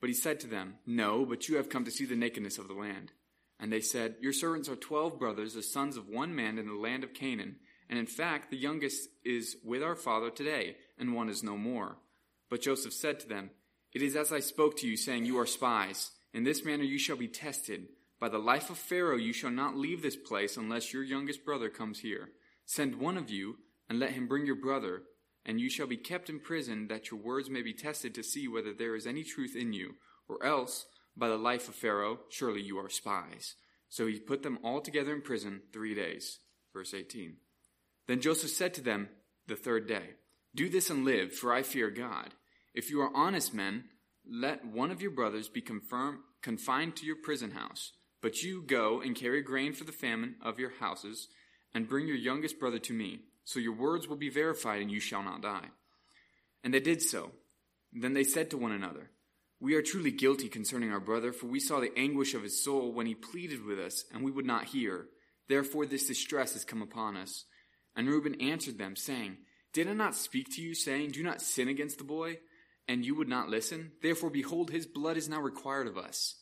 But 0.00 0.08
he 0.08 0.14
said 0.14 0.40
to 0.40 0.46
them, 0.46 0.74
No, 0.86 1.24
but 1.24 1.48
you 1.48 1.56
have 1.56 1.68
come 1.68 1.84
to 1.84 1.90
see 1.90 2.04
the 2.04 2.16
nakedness 2.16 2.58
of 2.58 2.68
the 2.68 2.74
land. 2.74 3.12
And 3.58 3.72
they 3.72 3.80
said, 3.80 4.16
Your 4.20 4.32
servants 4.32 4.68
are 4.68 4.76
twelve 4.76 5.18
brothers, 5.18 5.54
the 5.54 5.62
sons 5.62 5.96
of 5.96 6.08
one 6.08 6.34
man 6.34 6.58
in 6.58 6.66
the 6.66 6.74
land 6.74 7.04
of 7.04 7.14
Canaan. 7.14 7.56
And 7.88 7.98
in 7.98 8.06
fact, 8.06 8.50
the 8.50 8.56
youngest 8.56 9.08
is 9.24 9.56
with 9.64 9.82
our 9.82 9.94
father 9.94 10.30
today, 10.30 10.76
and 10.98 11.14
one 11.14 11.28
is 11.28 11.42
no 11.42 11.56
more. 11.56 11.98
But 12.50 12.62
Joseph 12.62 12.92
said 12.92 13.20
to 13.20 13.28
them, 13.28 13.50
It 13.92 14.02
is 14.02 14.16
as 14.16 14.32
I 14.32 14.40
spoke 14.40 14.76
to 14.78 14.88
you, 14.88 14.96
saying, 14.96 15.24
You 15.24 15.38
are 15.38 15.46
spies. 15.46 16.10
In 16.34 16.44
this 16.44 16.64
manner 16.64 16.84
you 16.84 16.98
shall 16.98 17.16
be 17.16 17.28
tested. 17.28 17.88
By 18.18 18.28
the 18.28 18.38
life 18.38 18.70
of 18.70 18.78
Pharaoh 18.78 19.16
you 19.16 19.32
shall 19.32 19.50
not 19.50 19.76
leave 19.76 20.02
this 20.02 20.16
place 20.16 20.56
unless 20.56 20.92
your 20.92 21.02
youngest 21.02 21.44
brother 21.44 21.68
comes 21.68 22.00
here. 22.00 22.30
Send 22.64 22.96
one 22.96 23.16
of 23.16 23.30
you, 23.30 23.56
and 23.88 23.98
let 23.98 24.12
him 24.12 24.26
bring 24.26 24.46
your 24.46 24.56
brother, 24.56 25.02
and 25.44 25.60
you 25.60 25.68
shall 25.68 25.86
be 25.86 25.96
kept 25.96 26.30
in 26.30 26.40
prison, 26.40 26.88
that 26.88 27.10
your 27.10 27.20
words 27.20 27.50
may 27.50 27.62
be 27.62 27.74
tested 27.74 28.14
to 28.14 28.22
see 28.22 28.46
whether 28.48 28.72
there 28.72 28.94
is 28.94 29.06
any 29.06 29.24
truth 29.24 29.54
in 29.56 29.72
you. 29.72 29.96
Or 30.28 30.44
else, 30.44 30.86
by 31.16 31.28
the 31.28 31.36
life 31.36 31.68
of 31.68 31.74
Pharaoh, 31.74 32.20
surely 32.30 32.62
you 32.62 32.78
are 32.78 32.88
spies. 32.88 33.56
So 33.88 34.06
he 34.06 34.18
put 34.18 34.42
them 34.42 34.58
all 34.64 34.80
together 34.80 35.12
in 35.12 35.20
prison 35.20 35.62
three 35.72 35.94
days. 35.94 36.38
Verse 36.72 36.94
18. 36.94 37.36
Then 38.06 38.20
Joseph 38.20 38.50
said 38.50 38.72
to 38.74 38.80
them 38.80 39.08
the 39.46 39.56
third 39.56 39.86
day, 39.86 40.14
Do 40.54 40.70
this 40.70 40.88
and 40.88 41.04
live, 41.04 41.34
for 41.34 41.52
I 41.52 41.62
fear 41.62 41.90
God. 41.90 42.30
If 42.72 42.88
you 42.88 43.02
are 43.02 43.14
honest 43.14 43.52
men, 43.52 43.84
Let 44.24 44.64
one 44.64 44.90
of 44.90 45.02
your 45.02 45.10
brothers 45.10 45.48
be 45.48 45.60
confined 45.60 46.96
to 46.96 47.06
your 47.06 47.16
prison 47.16 47.50
house, 47.50 47.92
but 48.20 48.42
you 48.42 48.62
go 48.62 49.00
and 49.00 49.16
carry 49.16 49.42
grain 49.42 49.72
for 49.72 49.84
the 49.84 49.92
famine 49.92 50.36
of 50.40 50.60
your 50.60 50.70
houses, 50.78 51.28
and 51.74 51.88
bring 51.88 52.06
your 52.06 52.16
youngest 52.16 52.58
brother 52.58 52.78
to 52.80 52.92
me, 52.92 53.20
so 53.44 53.58
your 53.58 53.74
words 53.74 54.08
will 54.08 54.16
be 54.16 54.28
verified, 54.28 54.82
and 54.82 54.90
you 54.90 55.00
shall 55.00 55.22
not 55.22 55.42
die. 55.42 55.68
And 56.62 56.72
they 56.72 56.80
did 56.80 57.02
so. 57.02 57.32
Then 57.92 58.14
they 58.14 58.24
said 58.24 58.50
to 58.50 58.58
one 58.58 58.72
another, 58.72 59.10
We 59.60 59.74
are 59.74 59.82
truly 59.82 60.10
guilty 60.10 60.48
concerning 60.48 60.92
our 60.92 61.00
brother, 61.00 61.32
for 61.32 61.46
we 61.46 61.60
saw 61.60 61.80
the 61.80 61.96
anguish 61.96 62.34
of 62.34 62.42
his 62.42 62.62
soul 62.62 62.92
when 62.92 63.06
he 63.06 63.14
pleaded 63.14 63.64
with 63.64 63.78
us, 63.78 64.04
and 64.12 64.22
we 64.22 64.30
would 64.30 64.46
not 64.46 64.66
hear. 64.66 65.06
Therefore 65.48 65.86
this 65.86 66.06
distress 66.06 66.52
has 66.54 66.64
come 66.64 66.82
upon 66.82 67.16
us. 67.16 67.44
And 67.94 68.08
Reuben 68.08 68.40
answered 68.40 68.78
them, 68.78 68.96
saying, 68.96 69.38
Did 69.72 69.88
I 69.88 69.92
not 69.92 70.14
speak 70.14 70.48
to 70.54 70.62
you, 70.62 70.74
saying, 70.74 71.10
Do 71.10 71.22
not 71.22 71.42
sin 71.42 71.68
against 71.68 71.98
the 71.98 72.04
boy? 72.04 72.38
And 72.88 73.04
you 73.04 73.14
would 73.16 73.28
not 73.28 73.48
listen? 73.48 73.92
Therefore, 74.02 74.30
behold, 74.30 74.70
his 74.70 74.86
blood 74.86 75.16
is 75.16 75.28
now 75.28 75.40
required 75.40 75.86
of 75.86 75.98
us. 75.98 76.36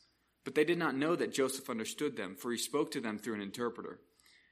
But 0.45 0.55
they 0.55 0.65
did 0.65 0.79
not 0.79 0.97
know 0.97 1.17
that 1.17 1.35
Joseph 1.35 1.69
understood 1.69 2.17
them, 2.17 2.37
for 2.37 2.51
he 2.51 2.57
spoke 2.57 2.93
to 2.93 3.01
them 3.01 3.19
through 3.19 3.35
an 3.35 3.43
interpreter. 3.43 4.01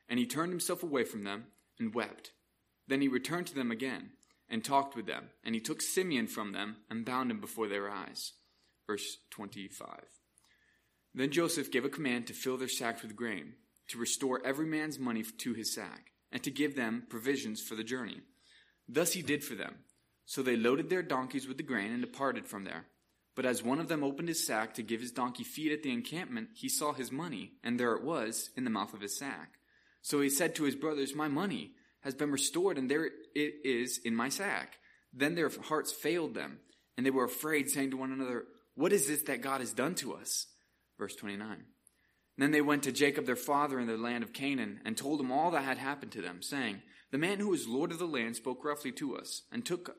And 0.09 0.19
he 0.19 0.27
turned 0.27 0.53
himself 0.53 0.83
away 0.83 1.05
from 1.05 1.25
them 1.25 1.47
and 1.79 1.95
wept. 1.95 2.33
Then 2.87 3.01
he 3.01 3.09
returned 3.09 3.47
to 3.49 3.55
them 3.55 3.71
again 3.71 4.11
and 4.49 4.65
talked 4.65 4.97
with 4.97 5.07
them. 5.07 5.31
And 5.45 5.55
he 5.55 5.61
took 5.61 5.83
Simeon 5.83 6.27
from 6.27 6.53
them 6.53 6.77
and 6.91 7.05
bound 7.05 7.31
him 7.31 7.41
before 7.41 7.69
their 7.69 7.91
eyes. 7.91 8.33
Verse 8.87 9.19
25. 9.31 9.89
Then 11.15 11.31
Joseph 11.31 11.71
gave 11.71 11.85
a 11.85 11.91
command 11.91 12.27
to 12.27 12.33
fill 12.33 12.57
their 12.57 12.69
sacks 12.69 13.03
with 13.03 13.17
grain, 13.17 13.55
to 13.89 13.99
restore 13.99 14.41
every 14.45 14.67
man's 14.67 14.99
money 14.99 15.23
to 15.23 15.53
his 15.53 15.75
sack, 15.75 16.13
and 16.33 16.43
to 16.43 16.51
give 16.51 16.77
them 16.77 17.05
provisions 17.09 17.61
for 17.61 17.75
the 17.75 17.85
journey. 17.85 18.21
Thus 18.89 19.13
he 19.13 19.23
did 19.23 19.45
for 19.45 19.55
them. 19.55 19.77
So 20.25 20.43
they 20.43 20.57
loaded 20.57 20.91
their 20.91 21.03
donkeys 21.03 21.49
with 21.49 21.57
the 21.57 21.63
grain 21.63 21.91
and 21.91 22.03
departed 22.03 22.47
from 22.47 22.65
there. 22.65 22.87
But 23.35 23.47
as 23.47 23.63
one 23.63 23.79
of 23.79 23.89
them 23.89 24.03
opened 24.03 24.29
his 24.29 24.47
sack 24.47 24.75
to 24.75 24.83
give 24.83 25.01
his 25.01 25.13
donkey 25.13 25.45
feed 25.45 25.73
at 25.73 25.83
the 25.83 25.93
encampment, 25.93 26.49
he 26.55 26.69
saw 26.69 26.93
his 26.93 27.13
money, 27.13 27.53
and 27.63 27.79
there 27.79 27.95
it 27.95 28.03
was 28.03 28.51
in 28.57 28.65
the 28.65 28.71
mouth 28.71 28.95
of 28.95 29.01
his 29.01 29.17
sack. 29.19 29.58
So 30.03 30.21
he 30.21 30.31
said 30.31 30.55
to 30.55 30.65
his 30.65 30.77
brothers, 30.77 31.15
My 31.15 31.29
money 31.29 31.73
has 32.01 32.15
been 32.15 32.31
restored, 32.31 32.79
and 32.79 32.91
there 32.91 33.07
it 33.07 33.55
is 33.65 33.99
in 34.05 34.15
my 34.15 34.29
sack. 34.29 34.79
Then 35.13 35.35
their 35.35 35.51
hearts 35.65 35.93
failed 35.93 36.35
them, 36.35 36.59
and 36.97 37.05
they 37.05 37.11
were 37.11 37.25
afraid, 37.25 37.71
saying 37.71 37.91
to 37.91 37.97
one 37.97 38.13
another, 38.13 38.45
What 38.75 38.93
is 38.93 39.07
this 39.07 39.23
that 39.23 39.43
God 39.43 39.61
has 39.61 39.73
done 39.73 39.95
to 39.97 40.15
us? 40.15 40.47
Verse 40.99 41.15
29. 41.17 41.65
Then 42.37 42.53
they 42.53 42.61
went 42.61 42.85
to 42.85 42.93
Jacob 42.93 43.27
their 43.27 43.37
father 43.37 43.81
in 43.81 43.89
the 43.89 43.97
land 43.97 44.23
of 44.23 44.33
Canaan, 44.33 44.81
and 44.85 44.97
told 44.97 45.21
him 45.21 45.33
all 45.33 45.51
that 45.51 45.65
had 45.65 45.79
happened 45.79 46.13
to 46.13 46.23
them, 46.23 46.41
saying, 46.43 46.83
The 47.11 47.19
man 47.19 47.41
who 47.41 47.53
is 47.53 47.67
Lord 47.67 47.91
of 47.91 47.99
the 47.99 48.07
land 48.07 48.37
spoke 48.37 48.65
roughly 48.65 48.93
to 48.93 49.17
us, 49.17 49.43
and 49.51 49.65
took 49.65 49.97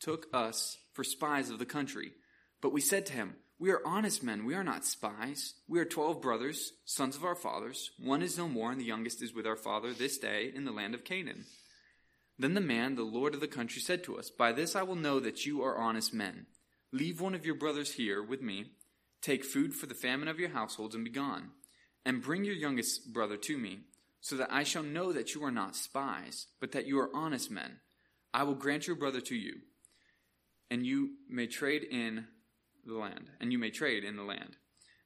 took 0.00 0.26
us 0.32 0.78
for 0.92 1.02
spies 1.02 1.50
of 1.50 1.58
the 1.58 1.66
country. 1.66 2.12
But 2.60 2.72
we 2.72 2.80
said 2.80 3.06
to 3.06 3.12
him, 3.12 3.34
We 3.60 3.70
are 3.70 3.80
honest 3.84 4.22
men, 4.22 4.44
we 4.44 4.54
are 4.54 4.62
not 4.62 4.84
spies. 4.84 5.54
We 5.66 5.80
are 5.80 5.84
twelve 5.84 6.22
brothers, 6.22 6.72
sons 6.84 7.16
of 7.16 7.24
our 7.24 7.34
fathers. 7.34 7.90
One 7.98 8.22
is 8.22 8.38
no 8.38 8.48
more, 8.48 8.70
and 8.70 8.80
the 8.80 8.84
youngest 8.84 9.20
is 9.20 9.34
with 9.34 9.46
our 9.46 9.56
father 9.56 9.92
this 9.92 10.18
day 10.18 10.52
in 10.54 10.64
the 10.64 10.70
land 10.70 10.94
of 10.94 11.04
Canaan. 11.04 11.44
Then 12.38 12.54
the 12.54 12.60
man, 12.60 12.94
the 12.94 13.02
lord 13.02 13.34
of 13.34 13.40
the 13.40 13.48
country, 13.48 13.82
said 13.82 14.04
to 14.04 14.16
us, 14.16 14.30
By 14.30 14.52
this 14.52 14.76
I 14.76 14.84
will 14.84 14.94
know 14.94 15.18
that 15.18 15.44
you 15.44 15.62
are 15.62 15.76
honest 15.76 16.14
men. 16.14 16.46
Leave 16.92 17.20
one 17.20 17.34
of 17.34 17.44
your 17.44 17.56
brothers 17.56 17.94
here 17.94 18.22
with 18.22 18.40
me, 18.40 18.66
take 19.20 19.44
food 19.44 19.74
for 19.74 19.86
the 19.86 19.94
famine 19.94 20.28
of 20.28 20.38
your 20.38 20.50
households, 20.50 20.94
and 20.94 21.04
be 21.04 21.10
gone. 21.10 21.50
And 22.04 22.22
bring 22.22 22.44
your 22.44 22.54
youngest 22.54 23.12
brother 23.12 23.36
to 23.36 23.58
me, 23.58 23.80
so 24.20 24.36
that 24.36 24.52
I 24.52 24.62
shall 24.62 24.84
know 24.84 25.12
that 25.12 25.34
you 25.34 25.44
are 25.44 25.50
not 25.50 25.74
spies, 25.74 26.46
but 26.60 26.70
that 26.72 26.86
you 26.86 27.00
are 27.00 27.10
honest 27.12 27.50
men. 27.50 27.80
I 28.32 28.44
will 28.44 28.54
grant 28.54 28.86
your 28.86 28.96
brother 28.96 29.20
to 29.22 29.34
you 29.34 29.56
and 30.70 30.86
you 30.86 31.10
may 31.28 31.46
trade 31.46 31.84
in 31.84 32.26
the 32.88 32.98
land, 32.98 33.30
and 33.40 33.52
you 33.52 33.58
may 33.58 33.70
trade 33.70 34.04
in 34.04 34.16
the 34.16 34.22
land. 34.22 34.56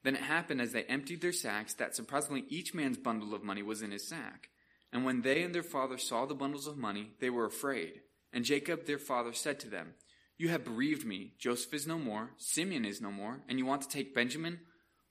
Then 0.03 0.17
it 0.17 0.23
happened 0.23 0.61
as 0.61 0.73
they 0.73 0.85
emptied 0.85 1.21
their 1.21 1.33
sacks 1.33 1.75
that 1.75 1.95
surprisingly 1.95 2.45
each 2.49 2.75
man's 2.75 2.99
bundle 2.99 3.35
of 3.35 3.45
money 3.45 3.63
was 3.63 3.83
in 3.83 3.91
his 3.91 4.09
sack. 4.09 4.49
And 4.93 5.05
when 5.05 5.23
they 5.23 5.43
and 5.43 5.55
their 5.55 5.63
father 5.63 5.97
saw 5.97 6.27
the 6.27 6.35
bundles 6.35 6.67
of 6.67 6.77
money, 6.77 7.13
they 7.21 7.31
were 7.31 7.47
afraid. 7.47 8.01
And 8.33 8.45
Jacob 8.45 8.87
their 8.87 8.99
father 8.99 9.33
said 9.33 9.61
to 9.61 9.71
them, 9.71 9.95
You 10.39 10.49
have 10.49 10.65
bereaved 10.65 11.07
me. 11.07 11.35
Joseph 11.39 11.73
is 11.73 11.87
no 11.87 11.99
more, 11.99 12.31
Simeon 12.37 12.85
is 12.85 13.01
no 13.01 13.11
more, 13.11 13.41
and 13.49 13.59
you 13.59 13.67
want 13.67 13.83
to 13.83 13.89
take 13.89 14.15
Benjamin? 14.15 14.61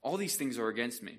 All 0.02 0.16
these 0.16 0.36
things 0.36 0.58
are 0.58 0.68
against 0.68 1.02
me. 1.02 1.18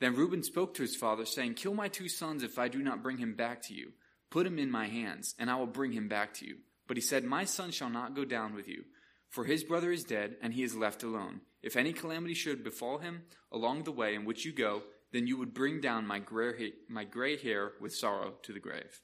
Then 0.00 0.14
Reuben 0.14 0.42
spoke 0.42 0.74
to 0.74 0.82
his 0.82 0.94
father, 0.94 1.24
saying, 1.24 1.54
Kill 1.54 1.74
my 1.74 1.88
two 1.88 2.08
sons 2.08 2.42
if 2.42 2.58
I 2.58 2.68
do 2.68 2.82
not 2.82 3.02
bring 3.02 3.18
him 3.18 3.34
back 3.34 3.62
to 3.62 3.74
you. 3.74 3.92
Put 4.30 4.46
him 4.46 4.58
in 4.58 4.70
my 4.70 4.86
hands, 4.86 5.34
and 5.38 5.50
I 5.50 5.56
will 5.56 5.66
bring 5.66 5.92
him 5.92 6.08
back 6.08 6.34
to 6.34 6.46
you. 6.46 6.58
But 6.86 6.96
he 6.96 7.00
said, 7.00 7.24
My 7.24 7.44
son 7.44 7.70
shall 7.70 7.90
not 7.90 8.14
go 8.14 8.24
down 8.24 8.54
with 8.54 8.68
you, 8.68 8.84
for 9.28 9.44
his 9.44 9.64
brother 9.64 9.90
is 9.90 10.04
dead, 10.04 10.36
and 10.42 10.54
he 10.54 10.62
is 10.62 10.74
left 10.74 11.02
alone. 11.02 11.40
If 11.62 11.76
any 11.76 11.92
calamity 11.92 12.34
should 12.34 12.64
befall 12.64 12.98
him 12.98 13.22
along 13.52 13.84
the 13.84 13.92
way 13.92 14.14
in 14.14 14.24
which 14.24 14.44
you 14.44 14.52
go, 14.52 14.82
then 15.12 15.26
you 15.26 15.36
would 15.36 15.54
bring 15.54 15.80
down 15.80 16.06
my 16.06 16.18
gray, 16.18 16.72
my 16.88 17.04
gray 17.04 17.36
hair 17.36 17.72
with 17.80 17.94
sorrow 17.94 18.34
to 18.42 18.52
the 18.52 18.60
grave. 18.60 19.00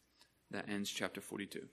That 0.50 0.68
ends 0.68 0.90
chapter 0.90 1.20
42. 1.20 1.68